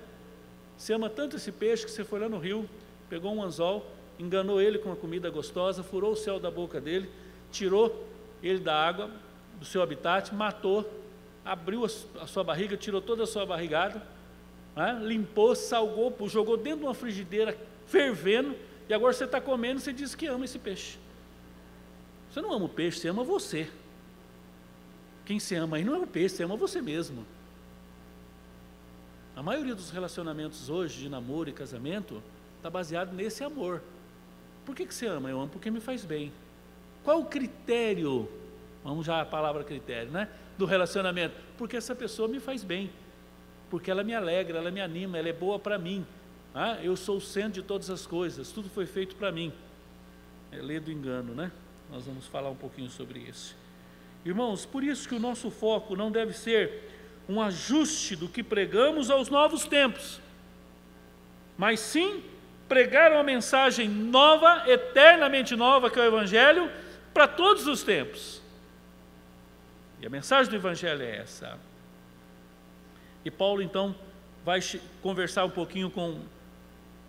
Você 0.77 0.93
ama 0.93 1.09
tanto 1.09 1.37
esse 1.37 1.51
peixe 1.51 1.85
que 1.85 1.91
você 1.91 2.05
foi 2.05 2.21
lá 2.21 2.29
no 2.29 2.39
rio, 2.39 2.69
pegou 3.09 3.35
um 3.35 3.43
anzol, 3.43 3.85
enganou 4.19 4.61
ele 4.61 4.79
com 4.79 4.91
uma 4.91 4.97
comida 4.97 5.31
gostosa, 5.31 5.83
furou 5.83 6.13
o 6.13 6.17
céu 6.17 6.39
da 6.39 6.51
boca 6.51 6.81
dele, 6.81 7.11
tirou 7.51 8.07
ele 8.43 8.61
da 8.61 8.75
água, 8.75 9.11
do 9.59 9.65
seu 9.65 9.83
habitat, 9.83 10.33
matou, 10.35 10.89
abriu 11.49 11.85
a 11.85 12.27
sua 12.27 12.45
barriga, 12.45 12.77
tirou 12.77 13.01
toda 13.01 13.25
a 13.25 13.27
sua 13.27 13.47
barrigada, 13.47 14.03
né? 14.77 15.01
limpou, 15.03 15.57
salgou, 15.57 16.15
jogou 16.29 16.59
dentro 16.59 16.81
de 16.81 16.85
uma 16.85 16.95
frigideira 16.95 17.57
fervendo, 17.87 18.55
e 18.87 18.93
agora 18.93 19.13
você 19.15 19.25
está 19.25 19.41
comendo 19.41 19.81
e 19.81 19.83
você 19.83 19.93
diz 19.93 20.15
que 20.15 20.27
ama 20.27 20.45
esse 20.45 20.59
peixe. 20.59 20.99
Você 22.31 22.43
não 22.43 22.53
ama 22.53 22.67
o 22.67 22.69
peixe, 22.69 23.01
você 23.01 23.09
ama 23.09 23.25
você. 23.25 23.71
Quem 25.25 25.41
se 25.41 25.55
ama 25.55 25.79
aí 25.79 25.85
não 25.85 25.95
é 25.95 25.99
o 25.99 26.07
peixe, 26.07 26.37
você 26.37 26.43
ama 26.43 26.57
você 26.57 26.83
mesmo. 26.83 27.25
A 29.35 29.43
maioria 29.43 29.75
dos 29.75 29.91
relacionamentos 29.91 30.69
hoje, 30.69 31.01
de 31.01 31.09
namoro 31.09 31.49
e 31.49 31.53
casamento, 31.53 32.23
está 32.57 32.69
baseado 32.69 33.13
nesse 33.15 33.43
amor. 33.43 33.83
Por 34.67 34.75
que, 34.75 34.85
que 34.85 34.95
você 34.95 35.07
ama? 35.07 35.31
Eu 35.31 35.41
amo 35.41 35.49
porque 35.49 35.71
me 35.71 35.81
faz 35.81 36.05
bem. 36.05 36.31
Qual 37.05 37.21
o 37.21 37.25
critério, 37.25 38.29
vamos 38.85 39.07
já 39.07 39.23
a 39.23 39.25
palavra 39.25 39.65
critério, 39.65 40.11
né? 40.11 40.29
Do 40.59 40.67
relacionamento? 40.67 41.35
Porque 41.57 41.77
essa 41.77 41.95
pessoa 41.95 42.29
me 42.29 42.41
faz 42.41 42.65
bem. 42.65 42.91
Porque 43.71 43.91
ela 43.91 44.03
me 44.03 44.15
alegra, 44.15 44.59
ela 44.59 44.71
me 44.71 44.81
anima, 44.81 45.17
ela 45.17 45.29
é 45.29 45.33
boa 45.33 45.59
para 45.59 45.79
mim. 45.79 46.05
Ah, 46.55 46.79
eu 46.83 46.97
sou 46.97 47.19
o 47.19 47.21
centro 47.21 47.63
de 47.63 47.63
todas 47.63 47.89
as 47.89 48.07
coisas, 48.07 48.51
tudo 48.51 48.69
foi 48.69 48.85
feito 48.85 49.15
para 49.15 49.31
mim. 49.31 49.53
É 50.51 50.57
lei 50.57 50.81
do 50.81 50.91
engano, 50.91 51.35
né? 51.35 51.53
Nós 51.91 52.05
vamos 52.05 52.27
falar 52.27 52.51
um 52.51 52.57
pouquinho 52.57 52.91
sobre 52.91 53.21
isso. 53.21 53.57
Irmãos, 54.25 54.67
por 54.67 54.83
isso 54.83 55.09
que 55.09 55.15
o 55.15 55.21
nosso 55.21 55.51
foco 55.51 55.95
não 55.95 56.11
deve 56.11 56.33
ser 56.33 56.91
um 57.29 57.41
ajuste 57.41 58.17
do 58.17 58.29
que 58.29 58.43
pregamos 58.43 59.11
aos 59.11 59.29
novos 59.29 59.65
tempos, 59.65 60.21
mas 61.57 61.79
sim 61.81 62.23
pregar 62.69 63.13
uma 63.13 63.23
mensagem 63.23 63.89
nova, 63.89 64.65
eternamente 64.67 65.55
nova, 65.55 65.91
que 65.91 65.99
é 65.99 66.03
o 66.03 66.07
Evangelho, 66.07 66.71
para 67.15 67.29
todos 67.29 67.67
os 67.67 67.83
tempos. 67.83 68.43
E 70.01 70.07
a 70.07 70.11
mensagem 70.11 70.51
do 70.51 70.57
Evangelho 70.57 71.03
é 71.03 71.17
essa. 71.17 71.59
E 73.25 73.31
Paulo 73.31 73.63
então 73.63 73.95
vai 74.45 74.61
conversar 75.03 75.45
um 75.45 75.51
pouquinho 75.51 75.91
com, 75.91 76.21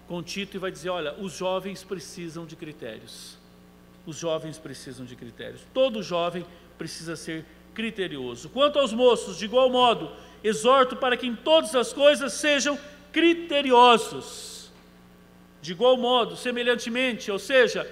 com 0.07 0.23
Tito 0.23 0.57
e 0.57 0.59
vai 0.59 0.71
dizer: 0.71 0.89
olha, 0.89 1.13
os 1.15 1.33
jovens 1.33 1.83
precisam 1.83 2.45
de 2.45 2.55
critérios. 2.55 3.37
Os 4.05 4.17
jovens 4.17 4.57
precisam 4.57 5.05
de 5.05 5.15
critérios. 5.15 5.61
Todo 5.73 6.01
jovem 6.01 6.45
precisa 6.77 7.15
ser 7.15 7.45
criterioso. 7.73 8.49
Quanto 8.49 8.79
aos 8.79 8.91
moços, 8.91 9.37
de 9.37 9.45
igual 9.45 9.69
modo, 9.69 10.11
exorto 10.43 10.95
para 10.95 11.15
que 11.15 11.27
em 11.27 11.35
todas 11.35 11.75
as 11.75 11.93
coisas 11.93 12.33
sejam 12.33 12.77
criteriosos. 13.11 14.71
De 15.61 15.73
igual 15.73 15.97
modo, 15.97 16.35
semelhantemente, 16.35 17.29
ou 17.29 17.37
seja, 17.37 17.83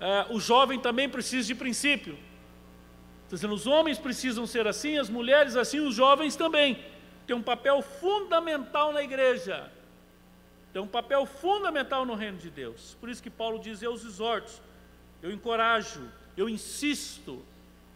uh, 0.00 0.34
o 0.34 0.40
jovem 0.40 0.78
também 0.78 1.08
precisa 1.08 1.48
de 1.48 1.54
princípio. 1.54 2.16
Está 3.26 3.36
dizendo, 3.36 3.54
os 3.54 3.66
homens 3.66 3.98
precisam 3.98 4.46
ser 4.46 4.66
assim, 4.66 4.98
as 4.98 5.10
mulheres 5.10 5.54
assim, 5.54 5.80
os 5.80 5.94
jovens 5.94 6.34
também. 6.34 6.82
Tem 7.26 7.36
um 7.36 7.42
papel 7.42 7.82
fundamental 7.82 8.92
na 8.92 9.02
igreja. 9.02 9.70
Tem 10.72 10.80
um 10.80 10.86
papel 10.86 11.26
fundamental 11.26 12.06
no 12.06 12.14
reino 12.14 12.38
de 12.38 12.50
Deus. 12.50 12.96
Por 13.00 13.08
isso 13.08 13.22
que 13.22 13.30
Paulo 13.30 13.58
diz: 13.58 13.82
Eu 13.82 13.92
os 13.92 14.04
exorto, 14.04 14.52
eu 15.22 15.32
encorajo, 15.32 16.08
eu 16.36 16.48
insisto 16.48 17.42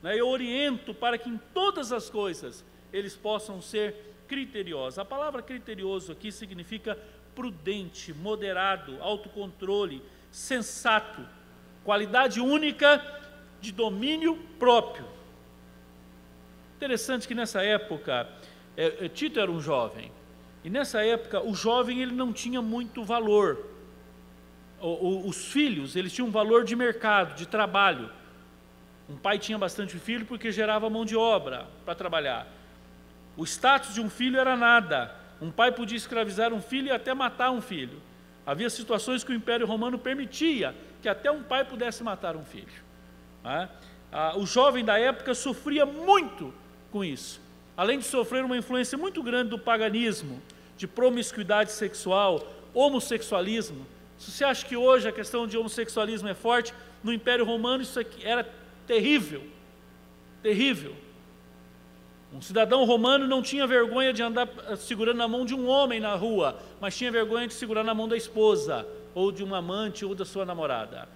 né, 0.02 0.18
eu 0.18 0.28
oriento 0.28 0.94
para 0.94 1.18
que 1.18 1.28
em 1.28 1.38
todas 1.52 1.92
as 1.92 2.08
coisas 2.08 2.64
eles 2.92 3.14
possam 3.14 3.60
ser 3.60 3.94
criteriosos. 4.26 4.98
A 4.98 5.04
palavra 5.04 5.42
criterioso 5.42 6.12
aqui 6.12 6.32
significa 6.32 6.98
prudente, 7.34 8.12
moderado, 8.12 8.96
autocontrole, 9.00 10.02
sensato, 10.30 11.26
qualidade 11.84 12.40
única 12.40 13.20
de 13.60 13.72
domínio 13.72 14.36
próprio. 14.58 15.06
Interessante 16.80 17.28
que 17.28 17.34
nessa 17.34 17.62
época, 17.62 18.26
é, 18.74 19.04
é, 19.04 19.08
Tito 19.10 19.38
era 19.38 19.50
um 19.50 19.60
jovem, 19.60 20.10
e 20.64 20.70
nessa 20.70 21.04
época 21.04 21.42
o 21.42 21.54
jovem 21.54 22.00
ele 22.00 22.12
não 22.12 22.32
tinha 22.32 22.62
muito 22.62 23.04
valor. 23.04 23.66
O, 24.80 24.88
o, 24.88 25.28
os 25.28 25.44
filhos, 25.44 25.94
eles 25.94 26.10
tinham 26.10 26.28
um 26.28 26.30
valor 26.30 26.64
de 26.64 26.74
mercado, 26.74 27.34
de 27.34 27.46
trabalho. 27.46 28.08
Um 29.10 29.16
pai 29.18 29.38
tinha 29.38 29.58
bastante 29.58 29.98
filho 29.98 30.24
porque 30.24 30.50
gerava 30.50 30.88
mão 30.88 31.04
de 31.04 31.14
obra 31.14 31.66
para 31.84 31.94
trabalhar. 31.94 32.46
O 33.36 33.44
status 33.44 33.92
de 33.92 34.00
um 34.00 34.08
filho 34.08 34.38
era 34.40 34.56
nada. 34.56 35.14
Um 35.38 35.50
pai 35.50 35.72
podia 35.72 35.98
escravizar 35.98 36.50
um 36.50 36.62
filho 36.62 36.88
e 36.88 36.92
até 36.92 37.12
matar 37.12 37.50
um 37.50 37.60
filho. 37.60 38.00
Havia 38.46 38.70
situações 38.70 39.22
que 39.22 39.32
o 39.32 39.34
Império 39.34 39.66
Romano 39.66 39.98
permitia 39.98 40.74
que 41.02 41.10
até 41.10 41.30
um 41.30 41.42
pai 41.42 41.62
pudesse 41.62 42.02
matar 42.02 42.36
um 42.36 42.44
filho. 42.44 42.72
Né? 43.44 43.68
Ah, 44.10 44.32
o 44.38 44.46
jovem 44.46 44.82
da 44.82 44.98
época 44.98 45.34
sofria 45.34 45.84
muito 45.84 46.54
com 46.90 47.04
isso. 47.04 47.40
Além 47.76 47.98
de 47.98 48.04
sofrer 48.04 48.44
uma 48.44 48.56
influência 48.56 48.96
muito 48.98 49.22
grande 49.22 49.50
do 49.50 49.58
paganismo, 49.58 50.40
de 50.76 50.86
promiscuidade 50.86 51.72
sexual, 51.72 52.46
homossexualismo. 52.74 53.86
Se 54.18 54.30
você 54.30 54.44
acha 54.44 54.66
que 54.66 54.76
hoje 54.76 55.08
a 55.08 55.12
questão 55.12 55.46
de 55.46 55.56
homossexualismo 55.56 56.28
é 56.28 56.34
forte, 56.34 56.74
no 57.02 57.12
Império 57.12 57.44
Romano 57.44 57.82
isso 57.82 57.98
era 58.22 58.48
terrível, 58.86 59.42
terrível. 60.42 60.94
Um 62.32 62.40
cidadão 62.40 62.84
romano 62.84 63.26
não 63.26 63.42
tinha 63.42 63.66
vergonha 63.66 64.12
de 64.12 64.22
andar 64.22 64.48
eh, 64.68 64.76
segurando 64.76 65.16
na 65.16 65.26
mão 65.26 65.44
de 65.44 65.54
um 65.54 65.66
homem 65.68 65.98
na 65.98 66.14
rua, 66.14 66.60
mas 66.80 66.96
tinha 66.96 67.10
vergonha 67.10 67.48
de 67.48 67.54
segurar 67.54 67.82
na 67.82 67.92
mão 67.92 68.06
da 68.06 68.16
esposa, 68.16 68.86
ou 69.14 69.32
de 69.32 69.42
um 69.42 69.52
amante, 69.52 70.04
ou 70.04 70.14
da 70.14 70.24
sua 70.24 70.44
namorada. 70.44 71.08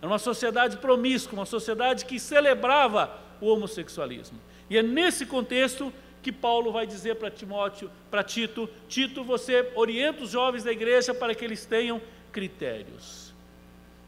Era 0.00 0.10
uma 0.10 0.18
sociedade 0.18 0.78
promíscua, 0.78 1.38
uma 1.38 1.46
sociedade 1.46 2.06
que 2.06 2.18
celebrava 2.18 3.10
o 3.40 3.46
homossexualismo. 3.46 4.38
E 4.72 4.78
é 4.78 4.82
nesse 4.82 5.26
contexto 5.26 5.92
que 6.22 6.32
Paulo 6.32 6.72
vai 6.72 6.86
dizer 6.86 7.16
para 7.16 7.30
Timóteo, 7.30 7.90
para 8.10 8.24
Tito, 8.24 8.66
Tito, 8.88 9.22
você 9.22 9.70
orienta 9.74 10.22
os 10.22 10.30
jovens 10.30 10.64
da 10.64 10.72
igreja 10.72 11.12
para 11.12 11.34
que 11.34 11.44
eles 11.44 11.66
tenham 11.66 12.00
critérios. 12.32 13.34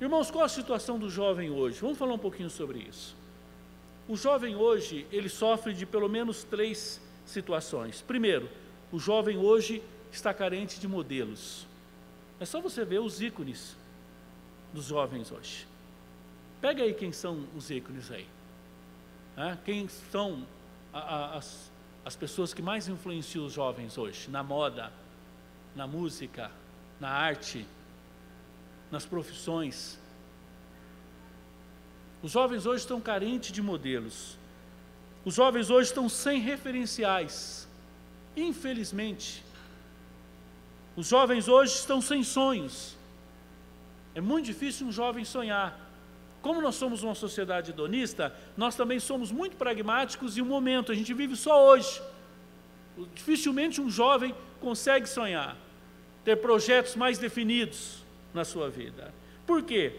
Irmãos, 0.00 0.31
qual 0.31 0.42
a 0.42 0.48
situação 0.48 0.98
do 0.98 1.11
jovem 1.11 1.50
hoje? 1.50 1.79
Vamos 1.83 1.98
falar 1.98 2.14
um 2.14 2.18
pouquinho 2.18 2.48
sobre 2.48 2.79
isso. 2.79 3.14
O 4.09 4.16
jovem 4.16 4.57
hoje, 4.57 5.07
ele 5.12 5.29
sofre 5.29 5.74
de 5.74 5.85
pelo 5.85 6.09
menos 6.09 6.44
três 6.44 6.98
situações. 7.27 8.00
Primeiro, 8.00 8.48
o 8.90 8.98
jovem 8.98 9.37
hoje 9.37 9.83
está 10.11 10.33
carente 10.33 10.81
de 10.81 10.88
modelos. 10.88 11.66
É 12.40 12.46
só 12.46 12.59
você 12.59 12.87
ver 12.87 13.00
os 13.00 13.20
ícones 13.20 13.77
dos 14.72 14.87
jovens 14.87 15.31
hoje. 15.31 15.66
Pega 16.62 16.85
aí 16.85 16.94
quem 16.94 17.12
são 17.12 17.44
os 17.55 17.68
ícones 17.68 18.11
aí. 18.11 18.27
Quem 19.64 19.88
são 19.88 20.47
a, 20.92 20.99
a, 20.99 21.37
as, 21.38 21.70
as 22.05 22.16
pessoas 22.16 22.55
que 22.55 22.62
mais 22.62 22.88
influenciam 22.88 23.47
os 23.47 23.53
jovens 23.53 23.99
hoje? 23.99 24.31
Na 24.31 24.42
moda, 24.42 24.92
na 25.75 25.87
música, 25.87 26.51
na 27.01 27.09
arte, 27.09 27.66
nas 28.90 29.05
profissões. 29.05 29.99
Os 32.23 32.31
jovens 32.31 32.64
hoje 32.64 32.83
estão 32.83 33.01
carentes 33.01 33.53
de 33.53 33.61
modelos. 33.61 34.38
Os 35.25 35.35
jovens 35.35 35.68
hoje 35.68 35.88
estão 35.88 36.09
sem 36.09 36.40
referenciais. 36.40 37.68
Infelizmente. 38.37 39.44
Os 40.97 41.09
jovens 41.09 41.49
hoje 41.49 41.75
estão 41.75 42.01
sem 42.01 42.23
sonhos. 42.23 42.97
É 44.14 44.20
muito 44.20 44.47
difícil 44.47 44.87
um 44.87 44.92
jovem 44.92 45.25
sonhar. 45.25 45.84
Como 46.44 46.61
nós 46.61 46.74
somos 46.74 47.02
uma 47.02 47.14
sociedade 47.14 47.70
hedonista, 47.70 48.30
nós 48.54 48.76
também 48.76 49.00
somos 49.00 49.33
muito 49.33 49.57
pragmáticos 49.57 50.37
e 50.37 50.42
o 50.42 50.44
momento, 50.44 50.92
a 50.92 50.94
gente 50.94 51.14
vive 51.14 51.35
só 51.37 51.70
hoje. 51.70 52.02
Dificilmente 53.14 53.80
um 53.80 53.88
jovem 53.88 54.35
consegue 54.61 55.09
sonhar, 55.09 55.57
ter 56.22 56.37
projetos 56.37 56.96
mais 56.96 57.16
definidos 57.16 58.04
na 58.35 58.44
sua 58.44 58.68
vida. 58.68 59.11
Por 59.46 59.62
quê? 59.62 59.98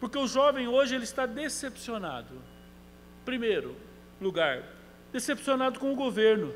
Porque 0.00 0.18
o 0.18 0.26
jovem 0.26 0.66
hoje 0.66 0.96
ele 0.96 1.04
está 1.04 1.26
decepcionado. 1.26 2.42
Primeiro 3.24 3.76
lugar, 4.20 4.64
decepcionado 5.12 5.78
com 5.78 5.92
o 5.92 5.94
governo, 5.94 6.52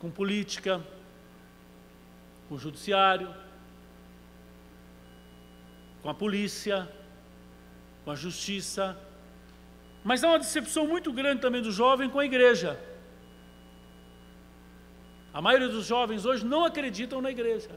com 0.00 0.10
política, 0.10 0.84
com 2.48 2.56
o 2.56 2.58
judiciário, 2.58 3.32
com 6.02 6.10
a 6.10 6.14
polícia, 6.14 6.97
com 8.08 8.12
a 8.12 8.14
justiça. 8.14 8.96
Mas 10.02 10.24
há 10.24 10.28
uma 10.28 10.38
decepção 10.38 10.86
muito 10.86 11.12
grande 11.12 11.42
também 11.42 11.60
do 11.60 11.70
jovem 11.70 12.08
com 12.08 12.18
a 12.18 12.24
igreja. 12.24 12.80
A 15.30 15.42
maioria 15.42 15.68
dos 15.68 15.84
jovens 15.84 16.24
hoje 16.24 16.42
não 16.42 16.64
acreditam 16.64 17.20
na 17.20 17.30
igreja. 17.30 17.68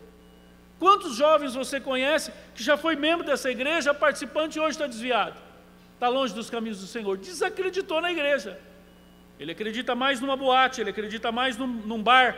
Quantos 0.79 1.17
jovens 1.17 1.53
você 1.53 1.81
conhece 1.81 2.31
que 2.55 2.63
já 2.63 2.77
foi 2.77 2.95
membro 2.95 3.25
dessa 3.25 3.51
igreja, 3.51 3.93
participante 3.93 4.57
e 4.57 4.61
hoje 4.61 4.77
está 4.77 4.87
desviado? 4.87 5.37
Está 5.95 6.07
longe 6.07 6.33
dos 6.33 6.49
caminhos 6.49 6.79
do 6.79 6.87
Senhor. 6.87 7.17
Desacreditou 7.17 7.99
na 7.99 8.09
igreja. 8.09 8.57
Ele 9.37 9.51
acredita 9.51 9.93
mais 9.95 10.21
numa 10.21 10.37
boate, 10.37 10.79
ele 10.79 10.91
acredita 10.91 11.29
mais 11.29 11.57
num, 11.57 11.67
num 11.67 12.01
bar, 12.01 12.37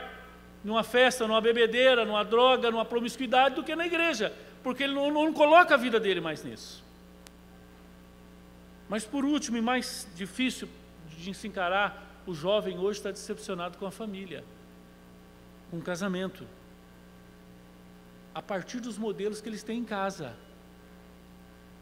numa 0.64 0.82
festa, 0.82 1.28
numa 1.28 1.40
bebedeira, 1.40 2.04
numa 2.04 2.24
droga, 2.24 2.72
numa 2.72 2.84
promiscuidade 2.84 3.54
do 3.54 3.62
que 3.62 3.76
na 3.76 3.86
igreja, 3.86 4.32
porque 4.64 4.82
ele 4.82 4.94
não, 4.94 5.12
não 5.12 5.32
coloca 5.32 5.74
a 5.74 5.76
vida 5.76 6.00
dele 6.00 6.20
mais 6.20 6.42
nisso. 6.42 6.82
Mas 8.88 9.04
por 9.04 9.24
último 9.24 9.56
e 9.56 9.60
mais 9.60 10.06
difícil 10.14 10.68
de 11.16 11.32
se 11.34 11.48
encarar, 11.48 12.22
o 12.26 12.34
jovem 12.34 12.78
hoje 12.78 12.98
está 12.98 13.10
decepcionado 13.10 13.78
com 13.78 13.86
a 13.86 13.90
família, 13.90 14.44
com 15.70 15.78
o 15.78 15.82
casamento 15.82 16.46
a 18.34 18.42
partir 18.42 18.80
dos 18.80 18.98
modelos 18.98 19.40
que 19.40 19.48
eles 19.48 19.62
têm 19.62 19.78
em 19.78 19.84
casa. 19.84 20.34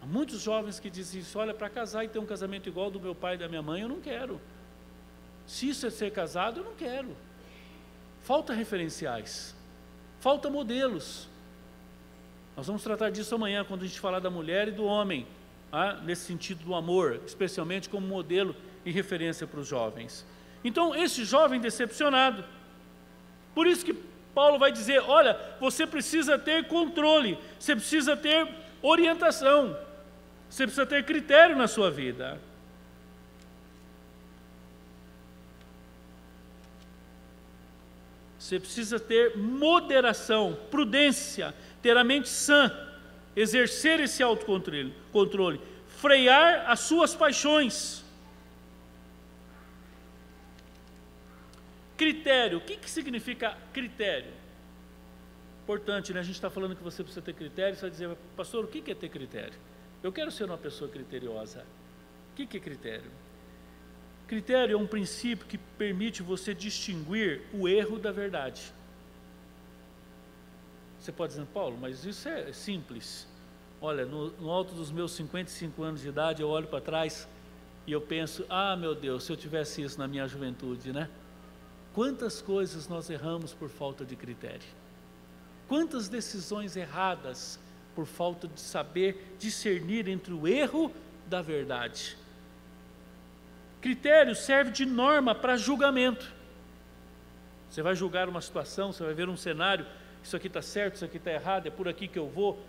Há 0.02 0.06
muitos 0.06 0.40
jovens 0.42 0.78
que 0.78 0.90
dizem 0.90 1.20
isso, 1.20 1.38
olha, 1.38 1.54
para 1.54 1.70
casar 1.70 2.04
e 2.04 2.08
ter 2.08 2.18
um 2.18 2.26
casamento 2.26 2.68
igual 2.68 2.90
do 2.90 3.00
meu 3.00 3.14
pai 3.14 3.36
e 3.36 3.38
da 3.38 3.48
minha 3.48 3.62
mãe, 3.62 3.82
eu 3.82 3.88
não 3.88 4.00
quero. 4.00 4.40
Se 5.46 5.68
isso 5.68 5.86
é 5.86 5.90
ser 5.90 6.12
casado, 6.12 6.60
eu 6.60 6.64
não 6.64 6.74
quero. 6.74 7.16
Falta 8.20 8.52
referenciais, 8.52 9.54
falta 10.20 10.50
modelos. 10.50 11.28
Nós 12.56 12.66
vamos 12.66 12.82
tratar 12.82 13.10
disso 13.10 13.34
amanhã, 13.34 13.64
quando 13.64 13.82
a 13.82 13.86
gente 13.86 13.98
falar 13.98 14.20
da 14.20 14.28
mulher 14.28 14.68
e 14.68 14.72
do 14.72 14.84
homem, 14.84 15.26
ah, 15.72 15.94
nesse 16.04 16.26
sentido 16.26 16.62
do 16.64 16.74
amor, 16.74 17.20
especialmente 17.24 17.88
como 17.88 18.06
modelo 18.06 18.54
e 18.84 18.90
referência 18.90 19.46
para 19.46 19.58
os 19.58 19.66
jovens. 19.66 20.26
Então, 20.62 20.94
esse 20.94 21.24
jovem 21.24 21.58
decepcionado, 21.58 22.44
por 23.54 23.66
isso 23.66 23.84
que 23.84 23.94
Paulo 24.34 24.58
vai 24.58 24.70
dizer: 24.70 25.00
olha, 25.00 25.38
você 25.58 25.86
precisa 25.86 26.38
ter 26.38 26.68
controle, 26.68 27.38
você 27.58 27.74
precisa 27.74 28.16
ter 28.16 28.48
orientação, 28.82 29.76
você 30.48 30.64
precisa 30.64 30.86
ter 30.86 31.04
critério 31.04 31.56
na 31.56 31.66
sua 31.66 31.90
vida. 31.90 32.38
Você 38.38 38.58
precisa 38.58 38.98
ter 38.98 39.36
moderação, 39.38 40.58
prudência, 40.70 41.54
ter 41.80 41.96
a 41.96 42.02
mente 42.02 42.28
sã, 42.28 42.70
exercer 43.34 44.00
esse 44.00 44.22
autocontrole, 44.22 44.94
controle, 45.12 45.60
frear 45.86 46.70
as 46.70 46.80
suas 46.80 47.14
paixões. 47.14 48.04
Critério. 51.96 52.58
O 52.58 52.60
que, 52.60 52.76
que 52.76 52.90
significa 52.90 53.56
critério? 53.72 54.32
Importante, 55.62 56.12
né? 56.12 56.20
A 56.20 56.24
gente 56.24 56.34
está 56.34 56.50
falando 56.50 56.74
que 56.74 56.82
você 56.82 57.02
precisa 57.02 57.22
ter 57.22 57.34
critério. 57.34 57.76
Você 57.76 57.82
vai 57.82 57.90
dizer, 57.90 58.16
pastor, 58.36 58.64
o 58.64 58.68
que, 58.68 58.80
que 58.80 58.90
é 58.90 58.94
ter 58.94 59.08
critério? 59.08 59.54
Eu 60.02 60.12
quero 60.12 60.30
ser 60.30 60.44
uma 60.44 60.58
pessoa 60.58 60.90
criteriosa. 60.90 61.64
O 62.32 62.34
que, 62.34 62.46
que 62.46 62.56
é 62.56 62.60
critério? 62.60 63.10
Critério 64.26 64.74
é 64.74 64.76
um 64.76 64.86
princípio 64.86 65.46
que 65.46 65.58
permite 65.58 66.22
você 66.22 66.54
distinguir 66.54 67.42
o 67.52 67.68
erro 67.68 67.98
da 67.98 68.10
verdade. 68.10 68.72
Você 71.02 71.10
pode 71.10 71.32
dizer, 71.32 71.44
Paulo, 71.46 71.76
mas 71.80 72.04
isso 72.04 72.28
é 72.28 72.52
simples. 72.52 73.26
Olha, 73.80 74.06
no, 74.06 74.30
no 74.40 74.48
alto 74.48 74.72
dos 74.72 74.92
meus 74.92 75.10
55 75.10 75.82
anos 75.82 76.00
de 76.00 76.08
idade, 76.08 76.40
eu 76.40 76.48
olho 76.48 76.68
para 76.68 76.80
trás 76.80 77.28
e 77.84 77.90
eu 77.90 78.00
penso, 78.00 78.46
ah, 78.48 78.76
meu 78.76 78.94
Deus, 78.94 79.24
se 79.24 79.32
eu 79.32 79.36
tivesse 79.36 79.82
isso 79.82 79.98
na 79.98 80.06
minha 80.06 80.28
juventude, 80.28 80.92
né? 80.92 81.10
Quantas 81.92 82.40
coisas 82.40 82.86
nós 82.86 83.10
erramos 83.10 83.52
por 83.52 83.68
falta 83.68 84.04
de 84.04 84.14
critério? 84.14 84.62
Quantas 85.66 86.08
decisões 86.08 86.76
erradas 86.76 87.58
por 87.96 88.06
falta 88.06 88.46
de 88.46 88.60
saber 88.60 89.34
discernir 89.40 90.06
entre 90.06 90.32
o 90.32 90.46
erro 90.46 90.92
da 91.26 91.42
verdade? 91.42 92.16
Critério 93.80 94.36
serve 94.36 94.70
de 94.70 94.86
norma 94.86 95.34
para 95.34 95.56
julgamento. 95.56 96.32
Você 97.68 97.82
vai 97.82 97.96
julgar 97.96 98.28
uma 98.28 98.40
situação, 98.40 98.92
você 98.92 99.02
vai 99.02 99.14
ver 99.14 99.28
um 99.28 99.36
cenário, 99.36 99.84
isso 100.22 100.36
aqui 100.36 100.46
está 100.46 100.62
certo, 100.62 100.96
isso 100.96 101.04
aqui 101.04 101.16
está 101.16 101.30
errado, 101.30 101.66
é 101.66 101.70
por 101.70 101.88
aqui 101.88 102.06
que 102.08 102.18
eu 102.18 102.28
vou. 102.28 102.60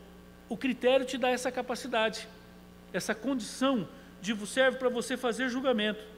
O 0.50 0.58
critério 0.58 1.06
te 1.06 1.18
dá 1.18 1.30
essa 1.30 1.52
capacidade, 1.52 2.28
essa 2.92 3.13
condição 3.13 3.88
de 4.22 4.36
serve 4.48 4.78
para 4.78 4.89
você 4.89 5.18
fazer 5.18 5.50
julgamento 5.50 6.13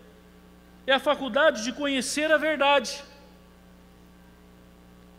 é 0.88 0.94
a 0.94 1.00
faculdade 1.00 1.64
de 1.64 1.74
conhecer 1.74 2.32
a 2.32 2.38
verdade. 2.38 3.04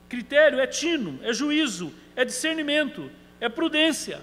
Critério 0.08 0.60
é 0.60 0.66
tino, 0.66 1.18
é 1.22 1.32
juízo, 1.32 1.92
é 2.14 2.24
discernimento, 2.24 3.10
é 3.40 3.48
prudência. 3.48 4.22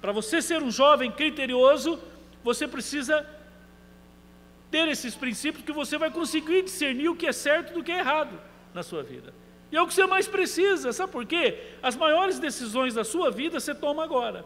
Para 0.00 0.12
você 0.12 0.40
ser 0.40 0.62
um 0.62 0.70
jovem 0.70 1.10
criterioso, 1.10 2.00
você 2.42 2.66
precisa 2.66 3.26
ter 4.70 4.88
esses 4.88 5.14
princípios 5.14 5.64
que 5.64 5.72
você 5.72 5.98
vai 5.98 6.10
conseguir 6.10 6.62
discernir 6.62 7.08
o 7.08 7.16
que 7.16 7.26
é 7.26 7.32
certo 7.32 7.74
do 7.74 7.84
que 7.84 7.92
é 7.92 7.98
errado 7.98 8.40
na 8.72 8.82
sua 8.82 9.02
vida. 9.02 9.32
E 9.74 9.76
é 9.76 9.82
o 9.82 9.88
que 9.88 9.92
você 9.92 10.06
mais 10.06 10.28
precisa, 10.28 10.92
sabe 10.92 11.10
por 11.10 11.26
quê? 11.26 11.58
As 11.82 11.96
maiores 11.96 12.38
decisões 12.38 12.94
da 12.94 13.02
sua 13.02 13.28
vida 13.28 13.58
você 13.58 13.74
toma 13.74 14.04
agora. 14.04 14.44